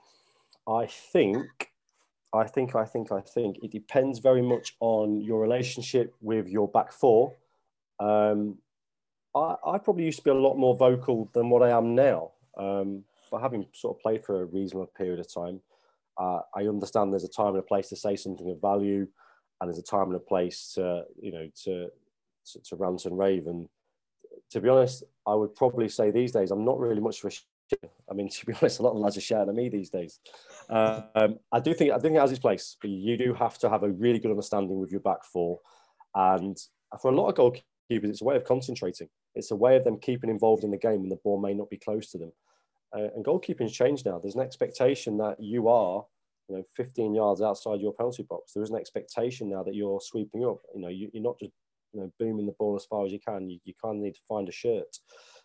I 0.67 0.87
think, 0.87 1.47
I 2.33 2.45
think, 2.45 2.75
I 2.75 2.85
think, 2.85 3.11
I 3.11 3.21
think 3.21 3.57
it 3.63 3.71
depends 3.71 4.19
very 4.19 4.41
much 4.41 4.75
on 4.79 5.21
your 5.21 5.39
relationship 5.39 6.13
with 6.21 6.47
your 6.47 6.67
back 6.67 6.91
four. 6.91 7.33
Um, 7.99 8.57
I, 9.33 9.55
I, 9.65 9.77
probably 9.77 10.05
used 10.05 10.17
to 10.19 10.23
be 10.23 10.31
a 10.31 10.33
lot 10.33 10.57
more 10.57 10.75
vocal 10.75 11.29
than 11.33 11.49
what 11.49 11.61
I 11.63 11.69
am 11.69 11.95
now. 11.95 12.31
Um, 12.57 13.03
but 13.31 13.41
having 13.41 13.65
sort 13.73 13.95
of 13.95 14.01
played 14.01 14.25
for 14.25 14.41
a 14.41 14.45
reasonable 14.45 14.91
period 14.97 15.19
of 15.19 15.33
time, 15.33 15.61
uh, 16.17 16.39
I 16.53 16.67
understand 16.67 17.11
there's 17.11 17.23
a 17.23 17.29
time 17.29 17.49
and 17.49 17.59
a 17.59 17.61
place 17.61 17.89
to 17.89 17.95
say 17.95 18.15
something 18.15 18.49
of 18.49 18.61
value, 18.61 19.07
and 19.59 19.69
there's 19.69 19.79
a 19.79 19.83
time 19.83 20.07
and 20.07 20.15
a 20.15 20.19
place 20.19 20.73
to, 20.75 21.03
you 21.21 21.31
know, 21.31 21.49
to 21.63 21.89
to, 22.51 22.61
to 22.61 22.75
rant 22.75 23.05
and 23.05 23.17
rave. 23.17 23.47
And 23.47 23.67
to 24.51 24.61
be 24.61 24.69
honest, 24.69 25.03
I 25.25 25.33
would 25.33 25.55
probably 25.55 25.89
say 25.89 26.11
these 26.11 26.31
days 26.31 26.51
I'm 26.51 26.65
not 26.65 26.79
really 26.79 27.01
much 27.01 27.23
of 27.23 27.31
a 27.31 27.35
I 28.09 28.13
mean, 28.13 28.29
to 28.31 28.45
be 28.45 28.53
honest, 28.53 28.79
a 28.79 28.83
lot 28.83 28.91
of 28.91 28.97
lads 28.97 29.17
are 29.17 29.21
shouting 29.21 29.49
at 29.49 29.55
me 29.55 29.69
these 29.69 29.89
days. 29.89 30.19
Um, 30.69 31.39
I 31.51 31.59
do 31.59 31.73
think 31.73 31.91
I 31.91 31.99
think 31.99 32.15
it 32.15 32.19
has 32.19 32.31
its 32.31 32.39
place, 32.39 32.77
but 32.81 32.89
you 32.89 33.17
do 33.17 33.33
have 33.33 33.57
to 33.59 33.69
have 33.69 33.83
a 33.83 33.89
really 33.89 34.19
good 34.19 34.31
understanding 34.31 34.79
with 34.79 34.91
your 34.91 35.01
back 35.01 35.23
four. 35.23 35.59
And 36.13 36.57
for 37.01 37.11
a 37.11 37.15
lot 37.15 37.27
of 37.27 37.35
goalkeepers, 37.35 38.09
it's 38.09 38.21
a 38.21 38.25
way 38.25 38.35
of 38.35 38.45
concentrating. 38.45 39.09
It's 39.35 39.51
a 39.51 39.55
way 39.55 39.75
of 39.75 39.83
them 39.83 39.99
keeping 39.99 40.29
involved 40.29 40.63
in 40.63 40.71
the 40.71 40.77
game 40.77 41.01
when 41.01 41.09
the 41.09 41.17
ball 41.17 41.39
may 41.39 41.53
not 41.53 41.69
be 41.69 41.77
close 41.77 42.09
to 42.11 42.17
them. 42.17 42.31
Uh, 42.95 43.09
and 43.15 43.25
goalkeeping's 43.25 43.73
changed 43.73 44.05
now. 44.05 44.17
There's 44.17 44.35
an 44.35 44.41
expectation 44.41 45.17
that 45.17 45.41
you 45.41 45.67
are, 45.67 46.05
you 46.49 46.57
know, 46.57 46.63
15 46.75 47.15
yards 47.15 47.41
outside 47.41 47.81
your 47.81 47.93
penalty 47.93 48.23
box. 48.23 48.53
There 48.53 48.63
is 48.63 48.69
an 48.69 48.77
expectation 48.77 49.49
now 49.49 49.63
that 49.63 49.75
you're 49.75 49.99
sweeping 50.01 50.45
up. 50.45 50.59
You 50.73 50.81
know, 50.81 50.89
you, 50.89 51.09
are 51.15 51.21
not 51.21 51.39
just 51.39 51.51
you 51.93 52.01
know 52.01 52.11
booming 52.19 52.45
the 52.45 52.55
ball 52.59 52.75
as 52.75 52.85
far 52.85 53.05
as 53.05 53.11
you 53.11 53.19
can. 53.19 53.49
You, 53.49 53.59
you 53.63 53.73
kind 53.81 53.97
of 53.97 54.03
need 54.03 54.15
to 54.15 54.21
find 54.27 54.47
a 54.47 54.51
shirt. 54.51 54.97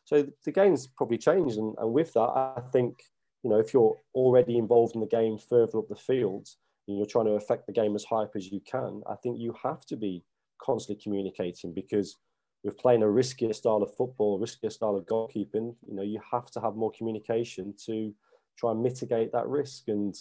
So 0.05 0.27
the 0.45 0.53
game's 0.53 0.87
probably 0.87 1.19
changed, 1.19 1.57
and, 1.57 1.75
and 1.79 1.93
with 1.93 2.13
that, 2.15 2.21
I 2.21 2.63
think 2.73 3.03
you 3.43 3.51
know 3.51 3.59
if 3.59 3.73
you're 3.73 3.97
already 4.15 4.59
involved 4.59 4.95
in 4.95 5.01
the 5.01 5.07
game 5.07 5.39
further 5.39 5.79
up 5.79 5.89
the 5.89 5.97
field 5.97 6.49
and 6.89 6.97
you're 6.97 7.07
trying 7.07 7.27
to 7.27 7.33
affect 7.33 7.67
the 7.67 7.73
game 7.73 7.95
as 7.95 8.05
high 8.05 8.27
as 8.35 8.51
you 8.51 8.61
can, 8.61 9.03
I 9.09 9.15
think 9.17 9.39
you 9.39 9.55
have 9.63 9.87
to 9.87 9.97
be 9.97 10.25
constantly 10.61 11.03
communicating 11.03 11.73
because 11.73 12.19
with 12.63 12.77
playing 12.77 13.03
a 13.03 13.07
riskier 13.07 13.55
style 13.55 13.83
of 13.83 13.95
football, 13.97 14.39
riskier 14.39 14.71
style 14.71 14.97
of 14.97 15.07
goalkeeping, 15.07 15.75
you 15.87 15.95
know 15.95 16.03
you 16.03 16.21
have 16.31 16.51
to 16.51 16.61
have 16.61 16.75
more 16.75 16.93
communication 16.97 17.75
to 17.87 18.13
try 18.59 18.73
and 18.73 18.83
mitigate 18.83 19.33
that 19.33 19.49
risk. 19.49 19.85
And 19.89 20.15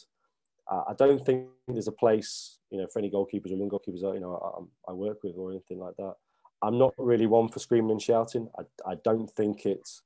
uh, 0.69 0.83
I 0.87 0.93
don't 0.93 1.25
think 1.25 1.47
there's 1.67 1.87
a 1.87 1.91
place, 1.91 2.59
you 2.69 2.79
know, 2.79 2.87
for 2.87 2.99
any 2.99 3.09
goalkeepers 3.09 3.51
or 3.51 3.55
young 3.55 3.69
goalkeepers, 3.69 4.01
you 4.13 4.19
know, 4.19 4.69
I, 4.87 4.91
I 4.91 4.93
work 4.93 5.23
with 5.23 5.35
or 5.37 5.51
anything 5.51 5.79
like 5.79 5.95
that 5.97 6.13
I'm 6.61 6.77
not 6.77 6.93
really 6.97 7.25
one 7.25 7.47
for 7.47 7.59
screaming 7.59 7.91
and 7.91 8.01
shouting. 8.01 8.49
I, 8.57 8.91
I 8.91 8.95
don't 9.03 9.29
think 9.31 9.65
it's 9.65 10.01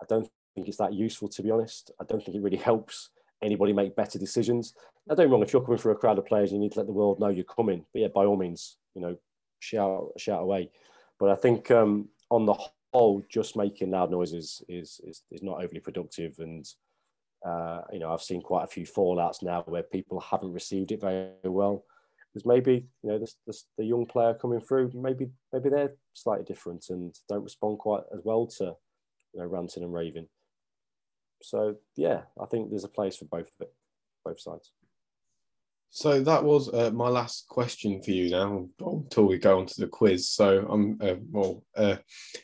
I 0.00 0.06
don't 0.08 0.28
think 0.54 0.68
it's 0.68 0.78
that 0.78 0.92
useful 0.92 1.28
to 1.28 1.42
be 1.42 1.50
honest. 1.50 1.90
I 2.00 2.04
don't 2.04 2.22
think 2.22 2.36
it 2.36 2.42
really 2.42 2.56
helps 2.56 3.10
anybody 3.42 3.72
make 3.72 3.96
better 3.96 4.18
decisions. 4.18 4.74
Now, 5.06 5.14
don't 5.14 5.30
wrong 5.30 5.42
if 5.42 5.52
you're 5.52 5.62
coming 5.62 5.78
for 5.78 5.90
a 5.90 5.96
crowd 5.96 6.18
of 6.18 6.26
players, 6.26 6.52
you 6.52 6.58
need 6.58 6.72
to 6.72 6.78
let 6.78 6.86
the 6.86 6.92
world 6.92 7.20
know 7.20 7.28
you're 7.28 7.44
coming. 7.44 7.84
But 7.92 8.02
yeah, 8.02 8.08
by 8.08 8.24
all 8.24 8.36
means, 8.36 8.76
you 8.94 9.02
know, 9.02 9.16
shout 9.60 10.12
shout 10.16 10.42
away. 10.42 10.70
But 11.18 11.30
I 11.30 11.34
think 11.34 11.70
um, 11.70 12.08
on 12.30 12.46
the 12.46 12.54
whole, 12.92 13.22
just 13.28 13.56
making 13.56 13.90
loud 13.90 14.10
noises 14.10 14.62
is 14.68 15.00
is, 15.04 15.22
is 15.30 15.42
not 15.42 15.62
overly 15.62 15.80
productive. 15.80 16.38
And 16.38 16.66
uh, 17.44 17.82
you 17.92 17.98
know, 17.98 18.12
I've 18.12 18.22
seen 18.22 18.40
quite 18.40 18.64
a 18.64 18.68
few 18.68 18.84
fallouts 18.84 19.42
now 19.42 19.62
where 19.66 19.82
people 19.82 20.20
haven't 20.20 20.52
received 20.52 20.92
it 20.92 21.00
very 21.00 21.30
well. 21.44 21.84
Because 22.32 22.46
maybe 22.46 22.86
you 23.02 23.10
know 23.10 23.18
this, 23.18 23.36
this, 23.46 23.66
the 23.78 23.84
young 23.84 24.06
player 24.06 24.34
coming 24.34 24.60
through 24.60 24.90
maybe 24.92 25.28
maybe 25.52 25.68
they're 25.68 25.94
slightly 26.14 26.44
different 26.44 26.84
and 26.88 27.14
don't 27.28 27.44
respond 27.44 27.78
quite 27.78 28.02
as 28.12 28.22
well 28.24 28.48
to 28.58 28.64
you 28.64 29.40
know 29.40 29.46
ranting 29.46 29.84
and 29.84 29.94
raving. 29.94 30.26
So 31.42 31.76
yeah 31.96 32.22
i 32.42 32.46
think 32.46 32.70
there's 32.70 32.84
a 32.84 32.88
place 32.88 33.16
for 33.16 33.26
both 33.26 33.46
of 33.46 33.60
it 33.60 33.72
both 34.24 34.40
sides 34.40 34.72
so 35.90 36.20
that 36.20 36.42
was 36.42 36.72
uh, 36.74 36.90
my 36.92 37.08
last 37.08 37.46
question 37.48 38.02
for 38.02 38.10
you 38.10 38.30
now 38.30 38.66
until 38.80 39.26
we 39.26 39.38
go 39.38 39.58
on 39.58 39.66
to 39.66 39.80
the 39.80 39.86
quiz. 39.86 40.28
So 40.28 40.66
I'm 40.68 40.98
uh, 41.00 41.14
well 41.30 41.62
uh, 41.76 41.96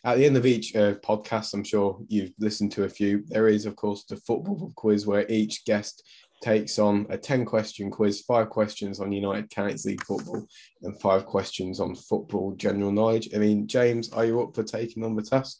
at 0.05 0.19
the 0.19 0.27
end 0.27 0.37
of 0.37 0.47
each 0.47 0.77
uh, 0.77 0.95
podcast, 0.95 1.53
I'm 1.55 1.65
sure 1.65 1.99
you've 2.09 2.33
listened 2.39 2.73
to 2.73 2.85
a 2.85 2.89
few. 2.89 3.25
There 3.27 3.49
is, 3.49 3.67
of 3.67 3.75
course, 3.75 4.05
the 4.05 4.17
football 4.17 4.73
quiz 4.77 5.07
where 5.07 5.27
each 5.29 5.65
guest 5.65 6.05
takes 6.41 6.79
on 6.79 7.07
a 7.11 7.19
10 7.19 7.45
question 7.45 7.91
quiz, 7.91 8.23
five 8.23 8.49
questions 8.49 9.01
on 9.01 9.13
United 9.13 9.51
Counties 9.51 9.85
League 9.85 10.05
football, 10.05 10.47
and 10.83 11.01
five 11.01 11.27
questions 11.27 11.81
on 11.81 11.95
football 11.95 12.53
general 12.53 12.93
knowledge. 12.93 13.29
I 13.35 13.39
mean, 13.39 13.67
James, 13.67 14.11
are 14.13 14.25
you 14.25 14.41
up 14.43 14.55
for 14.55 14.63
taking 14.63 15.05
on 15.05 15.17
the 15.17 15.23
task? 15.23 15.59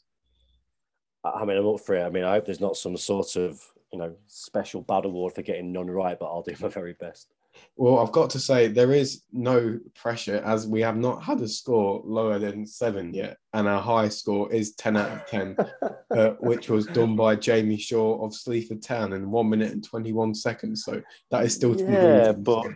I 1.25 1.45
mean, 1.45 1.59
I'm 1.59 1.67
up 1.67 1.81
for 1.81 1.97
it. 1.97 2.03
I 2.03 2.11
mean, 2.11 2.25
I 2.25 2.33
hope 2.33 2.47
there's 2.47 2.61
not 2.61 2.77
some 2.77 2.97
sort 2.97 3.37
of, 3.37 3.61
you 3.93 3.99
know, 3.99 4.15
special 4.27 4.81
bad 4.81 5.05
award 5.05 5.35
for 5.35 5.43
getting 5.43 5.73
none 5.73 5.91
right, 5.91 6.19
but 6.19 6.27
I'll 6.27 6.43
do 6.43 6.55
my 6.61 6.69
very 6.69 6.95
best. 6.95 7.31
Well, 7.77 7.99
I've 7.99 8.13
got 8.13 8.31
to 8.31 8.39
say 8.39 8.69
there 8.69 8.93
is 8.93 9.23
no 9.33 9.79
pressure 9.95 10.43
as 10.45 10.67
we 10.67 10.81
have 10.83 10.97
not 10.97 11.23
had 11.23 11.41
a 11.41 11.49
score 11.49 12.03
lower 12.05 12.39
than 12.39 12.67
seven 12.67 13.15
yet, 13.15 13.39
and 13.55 13.67
our 13.67 13.81
high 13.81 14.09
score 14.09 14.53
is 14.53 14.75
ten 14.75 14.97
out 14.97 15.11
of 15.11 15.27
ten, 15.27 15.57
uh, 16.11 16.31
which 16.41 16.69
was 16.69 16.87
done 16.89 17.17
by 17.17 17.37
Jamie 17.37 17.79
Shaw 17.79 18.25
of 18.25 18.35
Sleaford 18.35 18.83
Town 18.83 19.13
in 19.15 19.31
one 19.31 19.49
minute 19.49 19.73
and 19.73 19.83
twenty-one 19.83 20.35
seconds. 20.35 20.85
So 20.85 21.01
that 21.31 21.45
is 21.45 21.55
still 21.55 21.75
to 21.75 21.83
yeah, 21.91 22.33
be 22.33 22.41
but 22.41 22.67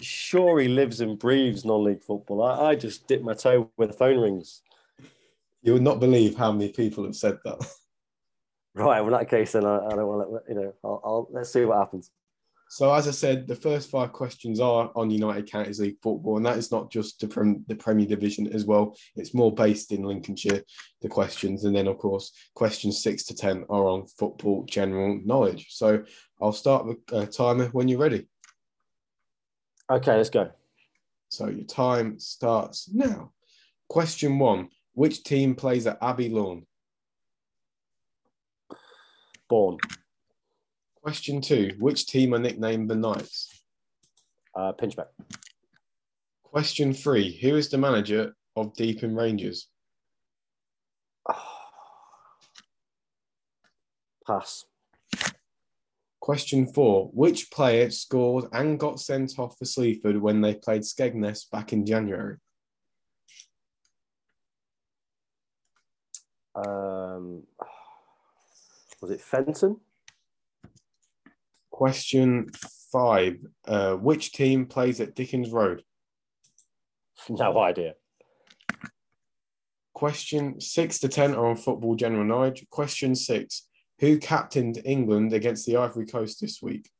sure 0.00 0.58
he 0.60 0.68
lives 0.68 1.00
and 1.00 1.18
breathes 1.18 1.64
non-league 1.64 2.02
football. 2.02 2.42
I, 2.42 2.70
I 2.70 2.74
just 2.74 3.06
dip 3.06 3.22
my 3.22 3.34
toe 3.34 3.70
when 3.76 3.88
the 3.88 3.94
phone 3.94 4.18
rings. 4.18 4.62
You 5.62 5.74
would 5.74 5.82
not 5.82 6.00
believe 6.00 6.36
how 6.36 6.52
many 6.52 6.70
people 6.70 7.04
have 7.04 7.16
said 7.16 7.38
that. 7.44 7.58
Right. 8.74 9.00
Well, 9.00 9.14
in 9.14 9.20
that 9.20 9.28
case, 9.28 9.52
then 9.52 9.64
I, 9.64 9.86
I 9.86 9.90
don't 9.90 10.06
want 10.06 10.44
to. 10.46 10.52
You 10.52 10.60
know, 10.60 10.74
I'll, 10.84 11.00
I'll 11.04 11.28
let's 11.32 11.52
see 11.52 11.64
what 11.64 11.78
happens. 11.78 12.10
So 12.70 12.92
as 12.92 13.08
I 13.08 13.12
said, 13.12 13.46
the 13.46 13.54
first 13.54 13.90
five 13.90 14.12
questions 14.12 14.60
are 14.60 14.90
on 14.94 15.10
United 15.10 15.50
Counties 15.50 15.80
League 15.80 15.96
football, 16.02 16.36
and 16.36 16.44
that 16.44 16.58
is 16.58 16.70
not 16.70 16.90
just 16.90 17.18
the, 17.18 17.26
prem- 17.26 17.64
the 17.66 17.74
Premier 17.74 18.06
Division 18.06 18.46
as 18.52 18.66
well. 18.66 18.94
It's 19.16 19.32
more 19.32 19.54
based 19.54 19.90
in 19.90 20.02
Lincolnshire, 20.02 20.62
the 21.00 21.08
questions, 21.08 21.64
and 21.64 21.74
then 21.74 21.86
of 21.86 21.96
course 21.96 22.32
questions 22.54 23.02
six 23.02 23.24
to 23.24 23.34
ten 23.34 23.64
are 23.70 23.88
on 23.88 24.06
football 24.06 24.64
general 24.64 25.18
knowledge. 25.24 25.68
So 25.70 26.04
I'll 26.42 26.52
start 26.52 26.86
the 27.08 27.16
uh, 27.16 27.26
timer 27.26 27.68
when 27.68 27.88
you're 27.88 27.98
ready. 27.98 28.28
Okay, 29.90 30.16
let's 30.16 30.30
go. 30.30 30.50
So 31.30 31.48
your 31.48 31.64
time 31.64 32.18
starts 32.18 32.90
now. 32.92 33.32
Question 33.88 34.38
one: 34.38 34.68
Which 34.92 35.24
team 35.24 35.54
plays 35.54 35.86
at 35.86 35.98
Abbey 36.02 36.28
Lawn? 36.28 36.66
Bourne. 39.48 39.78
Question 41.02 41.40
two: 41.40 41.74
Which 41.78 42.06
team 42.06 42.34
are 42.34 42.38
nicknamed 42.38 42.90
the 42.90 42.94
Knights? 42.96 43.62
Uh, 44.54 44.72
Pinchbeck. 44.72 45.06
Question 46.42 46.92
three: 46.92 47.38
Who 47.40 47.56
is 47.56 47.68
the 47.68 47.78
manager 47.78 48.34
of 48.56 48.74
Deeping 48.74 49.14
Rangers? 49.14 49.68
Pass. 54.26 54.64
Question 56.20 56.66
four: 56.66 57.10
Which 57.14 57.50
player 57.50 57.90
scored 57.90 58.46
and 58.52 58.78
got 58.78 59.00
sent 59.00 59.38
off 59.38 59.56
for 59.56 59.64
Sleaford 59.64 60.20
when 60.20 60.40
they 60.40 60.54
played 60.54 60.82
Skegness 60.82 61.48
back 61.50 61.72
in 61.72 61.86
January? 61.86 62.36
Um, 66.56 67.44
was 69.00 69.12
it 69.12 69.20
Fenton? 69.20 69.80
Question 71.78 72.50
five: 72.92 73.36
uh, 73.68 73.94
Which 73.94 74.32
team 74.32 74.66
plays 74.66 75.00
at 75.00 75.14
Dickens 75.14 75.50
Road? 75.50 75.84
No 77.28 77.56
idea. 77.60 77.94
Question 79.94 80.60
six 80.60 80.98
to 80.98 81.08
ten 81.08 81.36
are 81.36 81.46
on 81.46 81.54
football 81.56 81.94
general 81.94 82.24
knowledge. 82.24 82.66
Question 82.68 83.14
six: 83.14 83.68
Who 84.00 84.18
captained 84.18 84.82
England 84.84 85.32
against 85.32 85.66
the 85.66 85.76
Ivory 85.76 86.06
Coast 86.06 86.40
this 86.40 86.60
week? 86.60 86.90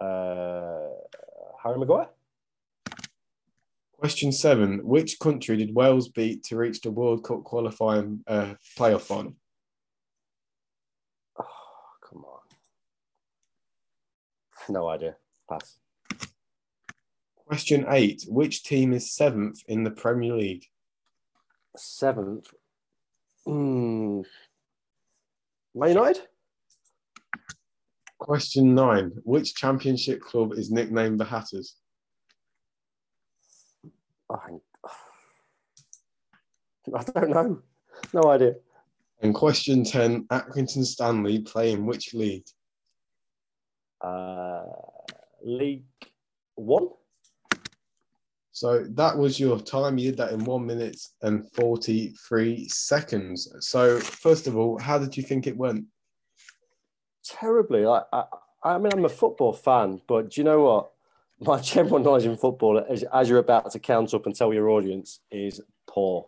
Uh, 0.00 0.90
Harry 1.60 1.76
Maguire? 1.76 2.10
Question 3.98 4.30
seven: 4.30 4.86
Which 4.86 5.18
country 5.18 5.56
did 5.56 5.74
Wales 5.74 6.08
beat 6.08 6.44
to 6.44 6.56
reach 6.56 6.80
the 6.80 6.92
World 6.92 7.24
Cup 7.24 7.42
qualifying 7.42 8.22
uh, 8.28 8.54
playoff 8.78 9.00
final? 9.00 9.34
Oh, 11.40 11.44
come 12.08 12.24
on. 12.24 12.40
No 14.68 14.88
idea. 14.88 15.16
Pass. 15.48 15.78
Question 17.46 17.86
eight: 17.88 18.24
Which 18.28 18.62
team 18.62 18.92
is 18.92 19.12
seventh 19.12 19.62
in 19.66 19.82
the 19.84 19.90
Premier 19.90 20.34
League? 20.34 20.66
Seventh. 21.76 22.52
Hmm. 23.44 24.20
Man 25.74 25.88
United? 25.88 26.22
Question 28.18 28.74
nine: 28.74 29.12
Which 29.24 29.54
Championship 29.54 30.20
club 30.20 30.52
is 30.52 30.70
nicknamed 30.70 31.18
the 31.18 31.24
Hatters? 31.24 31.76
Oh, 34.28 34.36
I 36.94 37.02
don't 37.02 37.30
know. 37.30 37.62
No 38.12 38.30
idea. 38.30 38.54
And 39.22 39.34
question 39.34 39.84
ten: 39.84 40.26
Accrington 40.28 40.84
Stanley 40.84 41.40
play 41.40 41.72
in 41.72 41.86
which 41.86 42.14
league? 42.14 42.46
Uh, 44.00 44.64
League 45.42 45.84
One? 46.54 46.88
So 48.60 48.84
that 48.90 49.16
was 49.16 49.40
your 49.40 49.58
time. 49.58 49.96
You 49.96 50.10
did 50.10 50.18
that 50.18 50.32
in 50.32 50.44
one 50.44 50.66
minute 50.66 51.00
and 51.22 51.50
43 51.52 52.68
seconds. 52.68 53.50
So, 53.60 53.98
first 53.98 54.46
of 54.46 54.54
all, 54.54 54.78
how 54.78 54.98
did 54.98 55.16
you 55.16 55.22
think 55.22 55.46
it 55.46 55.56
went? 55.56 55.86
Terribly. 57.24 57.86
I, 57.86 58.02
I, 58.12 58.24
I 58.62 58.76
mean, 58.76 58.92
I'm 58.92 59.06
a 59.06 59.08
football 59.08 59.54
fan, 59.54 60.02
but 60.06 60.28
do 60.30 60.42
you 60.42 60.44
know 60.44 60.60
what? 60.60 60.90
My 61.40 61.58
general 61.58 62.00
knowledge 62.00 62.26
in 62.26 62.36
football, 62.36 62.84
as, 62.86 63.02
as 63.14 63.30
you're 63.30 63.38
about 63.38 63.70
to 63.70 63.78
count 63.78 64.12
up 64.12 64.26
and 64.26 64.36
tell 64.36 64.52
your 64.52 64.68
audience, 64.68 65.20
is 65.30 65.62
poor. 65.88 66.26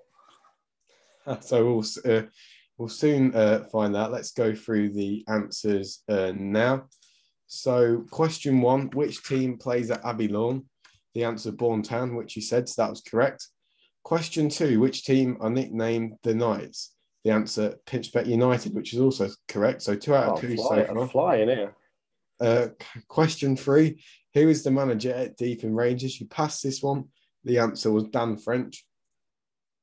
So, 1.41 1.65
we'll, 1.65 1.85
uh, 2.17 2.23
we'll 2.79 2.89
soon 2.89 3.33
uh, 3.35 3.65
find 3.71 3.95
out. 3.95 4.11
Let's 4.11 4.33
go 4.33 4.55
through 4.55 4.89
the 4.95 5.23
answers 5.29 6.03
uh, 6.09 6.33
now. 6.35 6.87
So, 7.55 8.07
question 8.11 8.63
one 8.63 8.89
Which 8.95 9.23
team 9.25 9.59
plays 9.59 9.91
at 9.91 10.03
Abbey 10.07 10.27
Lawn? 10.27 10.65
The 11.15 11.25
answer, 11.25 11.53
Bourne 11.53 11.83
Town, 11.83 12.17
which 12.17 12.35
you 12.35 12.41
said, 12.41 12.67
so 12.67 12.81
that 12.81 12.89
was 12.89 13.03
correct. 13.03 13.47
Question 14.05 14.49
two 14.49 14.81
Which 14.81 15.05
team 15.05 15.37
are 15.39 15.51
nicknamed 15.51 16.15
the 16.23 16.35
Knights? 16.35 16.95
The 17.25 17.31
answer, 17.33 17.77
Pinchbeck 17.87 18.27
United, 18.27 18.75
which 18.75 18.95
is 18.95 19.01
also 19.01 19.29
correct. 19.49 19.83
So, 19.83 19.95
two 19.95 20.15
out 20.15 20.29
of 20.29 20.39
Oh, 20.39 20.41
two 20.41 20.57
fly, 20.57 20.87
so 20.87 20.95
far. 20.95 21.09
flying 21.09 21.49
here. 21.51 21.77
Uh, 22.41 22.69
question 23.09 23.55
three 23.55 24.03
Who 24.33 24.49
is 24.49 24.63
the 24.63 24.71
manager 24.71 25.13
at 25.13 25.37
Deeping 25.37 25.75
Rangers? 25.75 26.19
You 26.19 26.29
passed 26.29 26.63
this 26.63 26.83
one. 26.83 27.05
The 27.45 27.59
answer 27.59 27.93
was 27.93 28.05
Dan 28.05 28.39
French. 28.39 28.83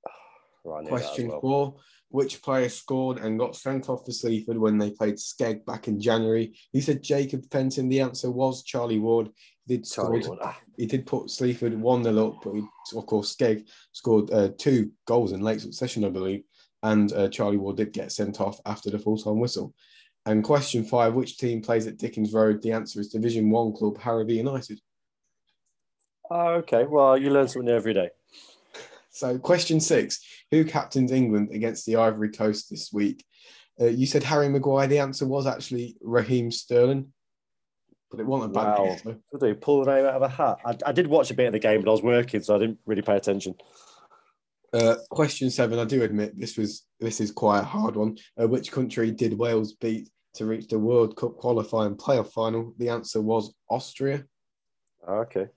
Right, 0.66 0.80
I 0.80 0.82
knew 0.82 0.90
that 0.90 0.96
as 0.96 1.02
Question 1.02 1.28
well. 1.30 1.40
four 1.42 1.76
Which 2.12 2.42
player 2.42 2.70
scored 2.70 3.20
and 3.20 3.38
got 3.38 3.56
sent 3.56 3.88
off 3.88 4.04
for 4.04 4.12
Sleaford 4.12 4.58
when 4.58 4.80
they 4.80 4.90
played 4.90 5.16
Skeg 5.16 5.64
back 5.66 5.88
in 5.88 6.02
January? 6.02 6.54
He 6.74 6.82
said 6.82 7.04
Jacob 7.04 7.46
Fenton. 7.52 7.88
The 7.88 8.02
answer 8.02 8.32
was 8.32 8.64
Charlie 8.64 8.98
Ward. 8.98 9.30
He 9.68 9.78
did 9.78 9.86
Charlie 9.86 10.24
score, 10.24 10.40
Ah, 10.42 10.58
He 10.76 10.88
did 10.88 11.06
put 11.06 11.30
Sleaford 11.30 11.80
1 11.80 12.04
0 12.04 12.28
up, 12.28 12.42
but 12.44 12.56
he, 12.56 12.64
of 12.96 13.06
course, 13.06 13.36
Skeg 13.36 13.68
scored 13.92 14.32
uh, 14.32 14.50
two 14.58 14.92
goals 15.06 15.34
in 15.34 15.42
late 15.42 15.62
succession, 15.62 16.04
I 16.04 16.10
believe. 16.10 16.44
And 16.82 17.14
uh, 17.14 17.30
Charlie 17.30 17.58
Ward 17.58 17.78
did 17.78 17.94
get 17.94 18.12
sent 18.12 18.42
off 18.42 18.60
after 18.66 18.90
the 18.90 18.98
full 18.98 19.18
time 19.18 19.40
whistle. 19.40 19.76
And 20.26 20.44
question 20.44 20.84
five 20.84 21.14
Which 21.14 21.38
team 21.38 21.62
plays 21.62 21.86
at 21.86 21.98
Dickens 21.98 22.34
Road? 22.34 22.64
The 22.64 22.72
answer 22.72 23.00
is 23.00 23.10
Division 23.10 23.52
1 23.52 23.74
club 23.74 24.00
Harrowby 24.00 24.36
United. 24.36 24.80
Oh, 26.32 26.56
okay. 26.56 26.86
Well, 26.86 27.18
you 27.18 27.30
learn 27.30 27.48
something 27.48 27.70
every 27.70 27.94
day. 27.94 28.10
So, 29.12 29.38
question 29.40 29.80
six 29.80 30.20
Who 30.52 30.64
captained 30.66 31.12
England 31.12 31.50
against 31.52 31.86
the 31.86 31.96
Ivory 31.98 32.30
Coast 32.32 32.70
this 32.70 32.92
week? 32.94 33.26
Uh, 33.80 33.86
you 33.86 34.06
said 34.06 34.24
Harry 34.24 34.50
Maguire. 34.50 34.88
The 34.88 35.00
answer 35.00 35.26
was 35.26 35.48
actually 35.48 35.96
Raheem 36.02 36.52
Sterling, 36.52 37.14
but 38.12 38.20
it 38.20 38.26
wasn't 38.26 38.52
a 38.52 38.54
bad 38.54 38.78
Wow. 38.78 38.86
guess. 38.86 39.02
though. 39.02 39.18
What 39.30 39.42
do 39.42 39.56
pull 39.56 39.84
the 39.84 39.96
name 39.96 40.06
out 40.06 40.16
of 40.16 40.22
a 40.22 40.28
hat? 40.30 40.58
I, 40.66 40.76
I 40.88 40.92
did 40.92 41.08
watch 41.08 41.32
a 41.32 41.34
bit 41.34 41.48
of 41.48 41.54
the 41.54 41.60
game, 41.60 41.82
but 41.82 41.90
I 41.90 41.94
was 41.94 42.04
working, 42.04 42.42
so 42.42 42.56
I 42.56 42.60
didn't 42.60 42.80
really 42.86 43.02
pay 43.02 43.16
attention. 43.16 43.56
Uh, 44.72 44.96
question 45.10 45.50
seven. 45.50 45.80
I 45.80 45.86
do 45.86 46.04
admit 46.04 46.40
this 46.40 46.58
was 46.58 46.86
this 47.00 47.20
is 47.20 47.32
quite 47.32 47.60
a 47.62 47.64
hard 47.64 47.96
one. 47.96 48.18
Uh, 48.40 48.48
which 48.48 48.72
country 48.72 49.10
did 49.12 49.34
Wales 49.38 49.74
beat 49.74 50.10
to 50.36 50.46
reach 50.46 50.68
the 50.68 50.78
World 50.78 51.16
Cup 51.16 51.38
qualifying 51.38 51.96
playoff 51.96 52.32
final? 52.32 52.74
The 52.78 52.90
answer 52.90 53.22
was 53.22 53.54
Austria. 53.70 54.26
Okay. 55.08 55.48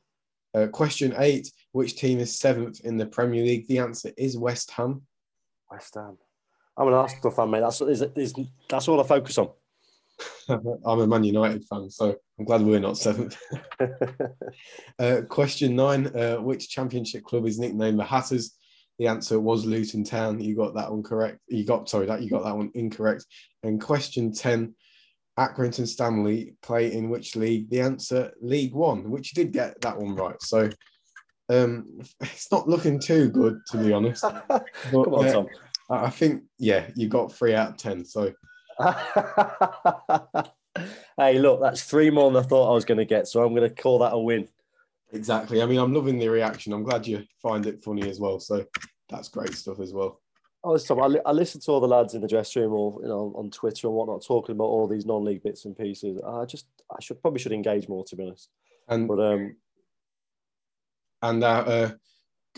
Uh, 0.54 0.68
question 0.68 1.12
eight. 1.18 1.50
Which 1.72 1.96
team 1.96 2.18
is 2.18 2.38
seventh 2.38 2.80
in 2.84 2.96
the 2.98 3.06
Premier 3.06 3.42
League? 3.42 3.66
The 3.66 3.78
answer 3.78 4.10
is 4.16 4.36
West 4.36 4.70
Ham. 4.72 5.02
West 5.70 5.94
Ham. 5.94 6.18
I'm 6.76 6.88
an 6.88 6.94
Arsenal 6.94 7.30
fan, 7.30 7.50
mate. 7.50 7.60
That's 7.60 7.80
is, 7.80 8.02
is, 8.02 8.34
that's 8.68 8.88
all 8.88 9.00
I 9.00 9.04
focus 9.04 9.38
on. 9.38 9.50
I'm 10.48 11.00
a 11.00 11.06
Man 11.06 11.24
United 11.24 11.64
fan, 11.64 11.90
so 11.90 12.16
I'm 12.38 12.44
glad 12.44 12.62
we're 12.62 12.80
not 12.80 12.98
seventh. 12.98 13.36
Uh, 14.98 15.22
question 15.28 15.74
nine: 15.74 16.06
uh, 16.14 16.36
Which 16.36 16.68
Championship 16.68 17.24
club 17.24 17.46
is 17.46 17.58
nicknamed 17.58 17.98
the 17.98 18.04
Hatters? 18.04 18.54
The 18.98 19.06
answer 19.06 19.40
was 19.40 19.64
Luton 19.64 20.04
Town. 20.04 20.38
You 20.38 20.54
got 20.54 20.74
that 20.74 20.90
one 20.90 21.02
correct. 21.02 21.38
You 21.48 21.64
got 21.64 21.88
sorry 21.88 22.06
that 22.06 22.22
you 22.22 22.30
got 22.30 22.44
that 22.44 22.56
one 22.56 22.70
incorrect. 22.74 23.24
And 23.62 23.80
question 23.80 24.32
ten: 24.32 24.74
Accrington 25.38 25.88
Stanley 25.88 26.54
play 26.62 26.92
in 26.92 27.08
which 27.08 27.34
league? 27.34 27.70
The 27.70 27.80
answer 27.80 28.32
League 28.40 28.74
One, 28.74 29.10
which 29.10 29.34
you 29.34 29.42
did 29.42 29.52
get 29.52 29.80
that 29.80 29.98
one 29.98 30.14
right. 30.14 30.40
So 30.42 30.70
um, 31.52 32.00
it's 32.20 32.50
not 32.50 32.68
looking 32.68 32.98
too 32.98 33.28
good 33.28 33.60
to 33.70 33.78
be 33.78 33.92
honest. 33.92 34.22
Come 34.48 34.64
on, 34.92 35.26
uh, 35.26 35.32
Tom. 35.32 35.48
I 35.90 36.10
think 36.10 36.44
yeah, 36.58 36.88
you 36.94 37.08
got 37.08 37.32
three 37.32 37.54
out 37.54 37.70
of 37.70 37.76
ten. 37.76 38.04
So 38.04 38.32
hey, 41.16 41.38
look, 41.38 41.60
that's 41.60 41.84
three 41.84 42.10
more 42.10 42.30
than 42.30 42.42
I 42.42 42.46
thought 42.46 42.70
I 42.70 42.74
was 42.74 42.84
going 42.84 42.98
to 42.98 43.04
get, 43.04 43.28
so 43.28 43.42
I'm 43.42 43.54
going 43.54 43.68
to 43.68 43.82
call 43.82 43.98
that 44.00 44.12
a 44.14 44.18
win. 44.18 44.48
exactly. 45.12 45.62
I 45.62 45.66
mean, 45.66 45.78
I'm 45.78 45.92
loving 45.92 46.18
the 46.18 46.28
reaction. 46.28 46.72
I'm 46.72 46.82
glad 46.82 47.06
you 47.06 47.24
find 47.40 47.66
it 47.66 47.82
funny 47.82 48.08
as 48.08 48.18
well. 48.18 48.40
So 48.40 48.64
that's 49.08 49.28
great 49.28 49.54
stuff 49.54 49.80
as 49.80 49.92
well. 49.92 50.20
Oh, 50.64 50.78
Tom, 50.78 51.02
I, 51.02 51.06
li- 51.06 51.20
I 51.26 51.32
listened 51.32 51.64
to 51.64 51.72
all 51.72 51.80
the 51.80 51.88
lads 51.88 52.14
in 52.14 52.20
the 52.20 52.28
dressing 52.28 52.62
room 52.62 52.72
or 52.72 52.98
you 53.02 53.08
know 53.08 53.32
on 53.36 53.50
Twitter 53.50 53.88
and 53.88 53.96
whatnot 53.96 54.24
talking 54.24 54.54
about 54.54 54.64
all 54.64 54.86
these 54.86 55.04
non-league 55.04 55.42
bits 55.42 55.64
and 55.64 55.76
pieces. 55.76 56.20
I 56.24 56.44
just 56.44 56.66
I 56.90 57.00
should 57.00 57.20
probably 57.20 57.40
should 57.40 57.52
engage 57.52 57.88
more 57.88 58.04
to 58.04 58.16
be 58.16 58.22
honest. 58.22 58.48
And 58.88 59.08
But 59.08 59.20
um, 59.20 59.56
and 61.22 61.42
our 61.44 61.66
uh, 61.66 61.90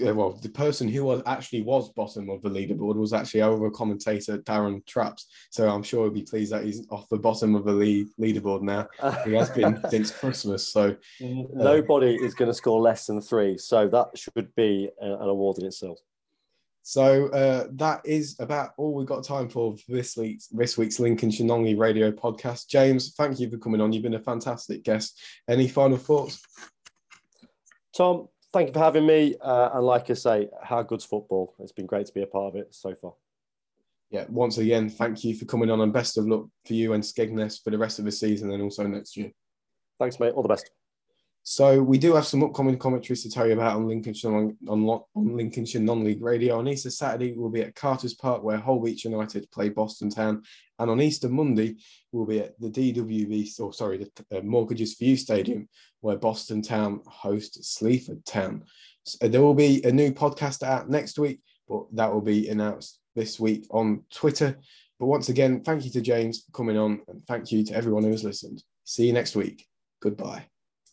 uh, 0.05 0.15
well, 0.15 0.33
the 0.43 0.49
person 0.49 0.89
who 0.89 1.05
was 1.05 1.23
actually 1.27 1.63
was 1.63 1.93
bottom 1.93 2.29
of 2.29 2.43
the 2.43 2.49
leaderboard 2.49 2.97
was 2.97 3.13
actually 3.13 3.43
our 3.43 3.71
commentator 3.71 4.39
Darren 4.39 4.85
Traps. 4.87 5.27
So 5.51 5.69
I'm 5.69 5.83
sure 5.83 6.05
he'll 6.05 6.15
be 6.15 6.23
pleased 6.23 6.53
that 6.53 6.65
he's 6.65 6.87
off 6.91 7.09
the 7.09 7.19
bottom 7.19 7.55
of 7.55 7.65
the 7.65 7.73
lead, 7.73 8.09
leaderboard 8.21 8.63
now. 8.63 8.89
He 9.25 9.35
has 9.35 9.51
been 9.51 9.81
since 9.91 10.11
Christmas. 10.11 10.69
So 10.69 10.97
nobody 11.21 12.19
uh, 12.19 12.25
is 12.25 12.35
going 12.35 12.51
to 12.51 12.55
score 12.55 12.81
less 12.81 13.07
than 13.07 13.21
three. 13.21 13.57
So 13.57 13.89
that 13.89 14.19
should 14.19 14.53
be 14.57 14.91
an 15.01 15.29
award 15.29 15.59
in 15.59 15.67
itself. 15.67 15.99
So 16.83 17.29
uh, 17.29 17.69
that 17.77 18.03
is 18.05 18.37
about 18.41 18.73
all 18.77 18.93
we've 18.93 19.07
got 19.07 19.25
time 19.25 19.49
for, 19.49 19.75
this 19.89 20.19
week's 20.19 20.49
this 20.49 20.77
week's 20.77 21.01
Lincolnshire 21.01 21.47
Non-League 21.47 21.79
Radio 21.79 22.11
podcast. 22.11 22.69
James, 22.69 23.15
thank 23.15 23.41
you 23.41 23.49
for 23.49 23.57
coming 23.57 23.81
on. 23.81 23.93
You've 23.93 24.03
been 24.03 24.15
a 24.15 24.21
fantastic 24.21 24.83
guest. 24.83 25.19
Any 25.49 25.67
final 25.67 25.97
thoughts? 25.97 26.43
Tom, 27.97 28.29
thank 28.55 28.69
you 28.69 28.73
for 28.73 28.79
having 28.79 29.05
me. 29.05 29.35
Uh, 29.41 29.71
and 29.75 29.85
like 29.85 30.09
I 30.09 30.15
say, 30.15 30.49
how 30.63 30.83
good's 30.83 31.05
football? 31.05 31.55
It's 31.59 31.73
been 31.73 31.87
great 31.87 32.07
to 32.07 32.15
be 32.15 32.23
a 32.23 32.27
part 32.27 32.55
of 32.55 32.61
it 32.61 32.69
so 32.71 32.95
far. 32.95 33.15
Yeah, 34.11 34.27
once 34.29 34.59
again, 34.59 34.89
thank 34.89 35.25
you 35.25 35.35
for 35.35 35.45
coming 35.45 35.71
on 35.71 35.81
and 35.81 35.93
best 35.93 36.17
of 36.17 36.29
luck 36.29 36.47
for 36.65 36.75
you 36.75 36.93
and 36.93 37.03
Skegness 37.03 37.63
for 37.63 37.71
the 37.71 37.79
rest 37.79 37.99
of 37.99 38.05
the 38.05 38.13
season 38.13 38.53
and 38.53 38.63
also 38.63 38.87
next 38.87 39.17
year. 39.17 39.33
Thanks, 39.99 40.21
mate. 40.21 40.33
All 40.35 40.43
the 40.43 40.49
best. 40.49 40.71
So 41.47 41.83
we 41.83 41.99
do 41.99 42.15
have 42.15 42.27
some 42.27 42.43
upcoming 42.43 42.79
commentaries 42.79 43.23
to 43.23 43.31
tell 43.31 43.47
you 43.47 43.53
about 43.53 43.77
on 43.77 43.87
Lincolnshire 43.87 44.35
on, 44.35 44.57
on, 44.67 45.03
Lincolnshire 45.15 45.83
non-league 45.83 46.23
radio. 46.23 46.59
On 46.59 46.67
Easter 46.67 46.89
Saturday, 46.89 47.35
we'll 47.37 47.51
be 47.51 47.61
at 47.61 47.75
Carter's 47.75 48.15
Park 48.15 48.43
where 48.43 48.57
Holbeach 48.57 49.05
United 49.05 49.51
play 49.51 49.69
Boston 49.69 50.09
Town, 50.09 50.43
and 50.79 50.91
on 50.91 51.03
Easter 51.03 51.29
Monday, 51.29 51.77
we'll 52.13 52.25
be 52.25 52.41
at 52.41 52.59
the 52.59 52.71
DWB, 52.71 53.61
or 53.61 53.75
sorry, 53.75 53.99
the 53.99 54.39
uh, 54.39 54.41
Mortgages 54.41 54.95
for 54.95 55.05
You 55.05 55.19
Stadium 55.19 55.69
where 56.01 56.17
Boston 56.17 56.63
Town 56.63 57.03
host 57.07 57.63
Sleaford 57.63 58.25
Town. 58.25 58.65
So 59.05 59.29
there 59.29 59.43
will 59.43 59.55
be 59.55 59.85
a 59.85 59.93
new 59.93 60.13
podcast 60.13 60.63
out 60.63 60.89
next 60.89 61.19
week, 61.19 61.41
but 61.69 61.85
that 61.93 62.13
will 62.13 62.23
be 62.23 62.49
announced 62.49 63.01
this 63.15 63.39
week 63.39 63.67
on 63.71 64.03
Twitter. 64.11 64.59
But 64.99 65.07
once 65.07 65.29
again, 65.29 65.63
thank 65.63 65.85
you 65.85 65.91
to 65.91 66.01
James 66.01 66.43
for 66.43 66.53
coming 66.53 66.79
on, 66.79 67.03
and 67.09 67.23
thank 67.27 67.53
you 67.53 67.65
to 67.65 67.75
everyone 67.75 68.03
who 68.03 68.11
has 68.13 68.25
listened. 68.25 68.63
See 68.85 69.07
you 69.07 69.13
next 69.13 69.37
week. 69.37 69.67
Goodbye. 70.01 70.47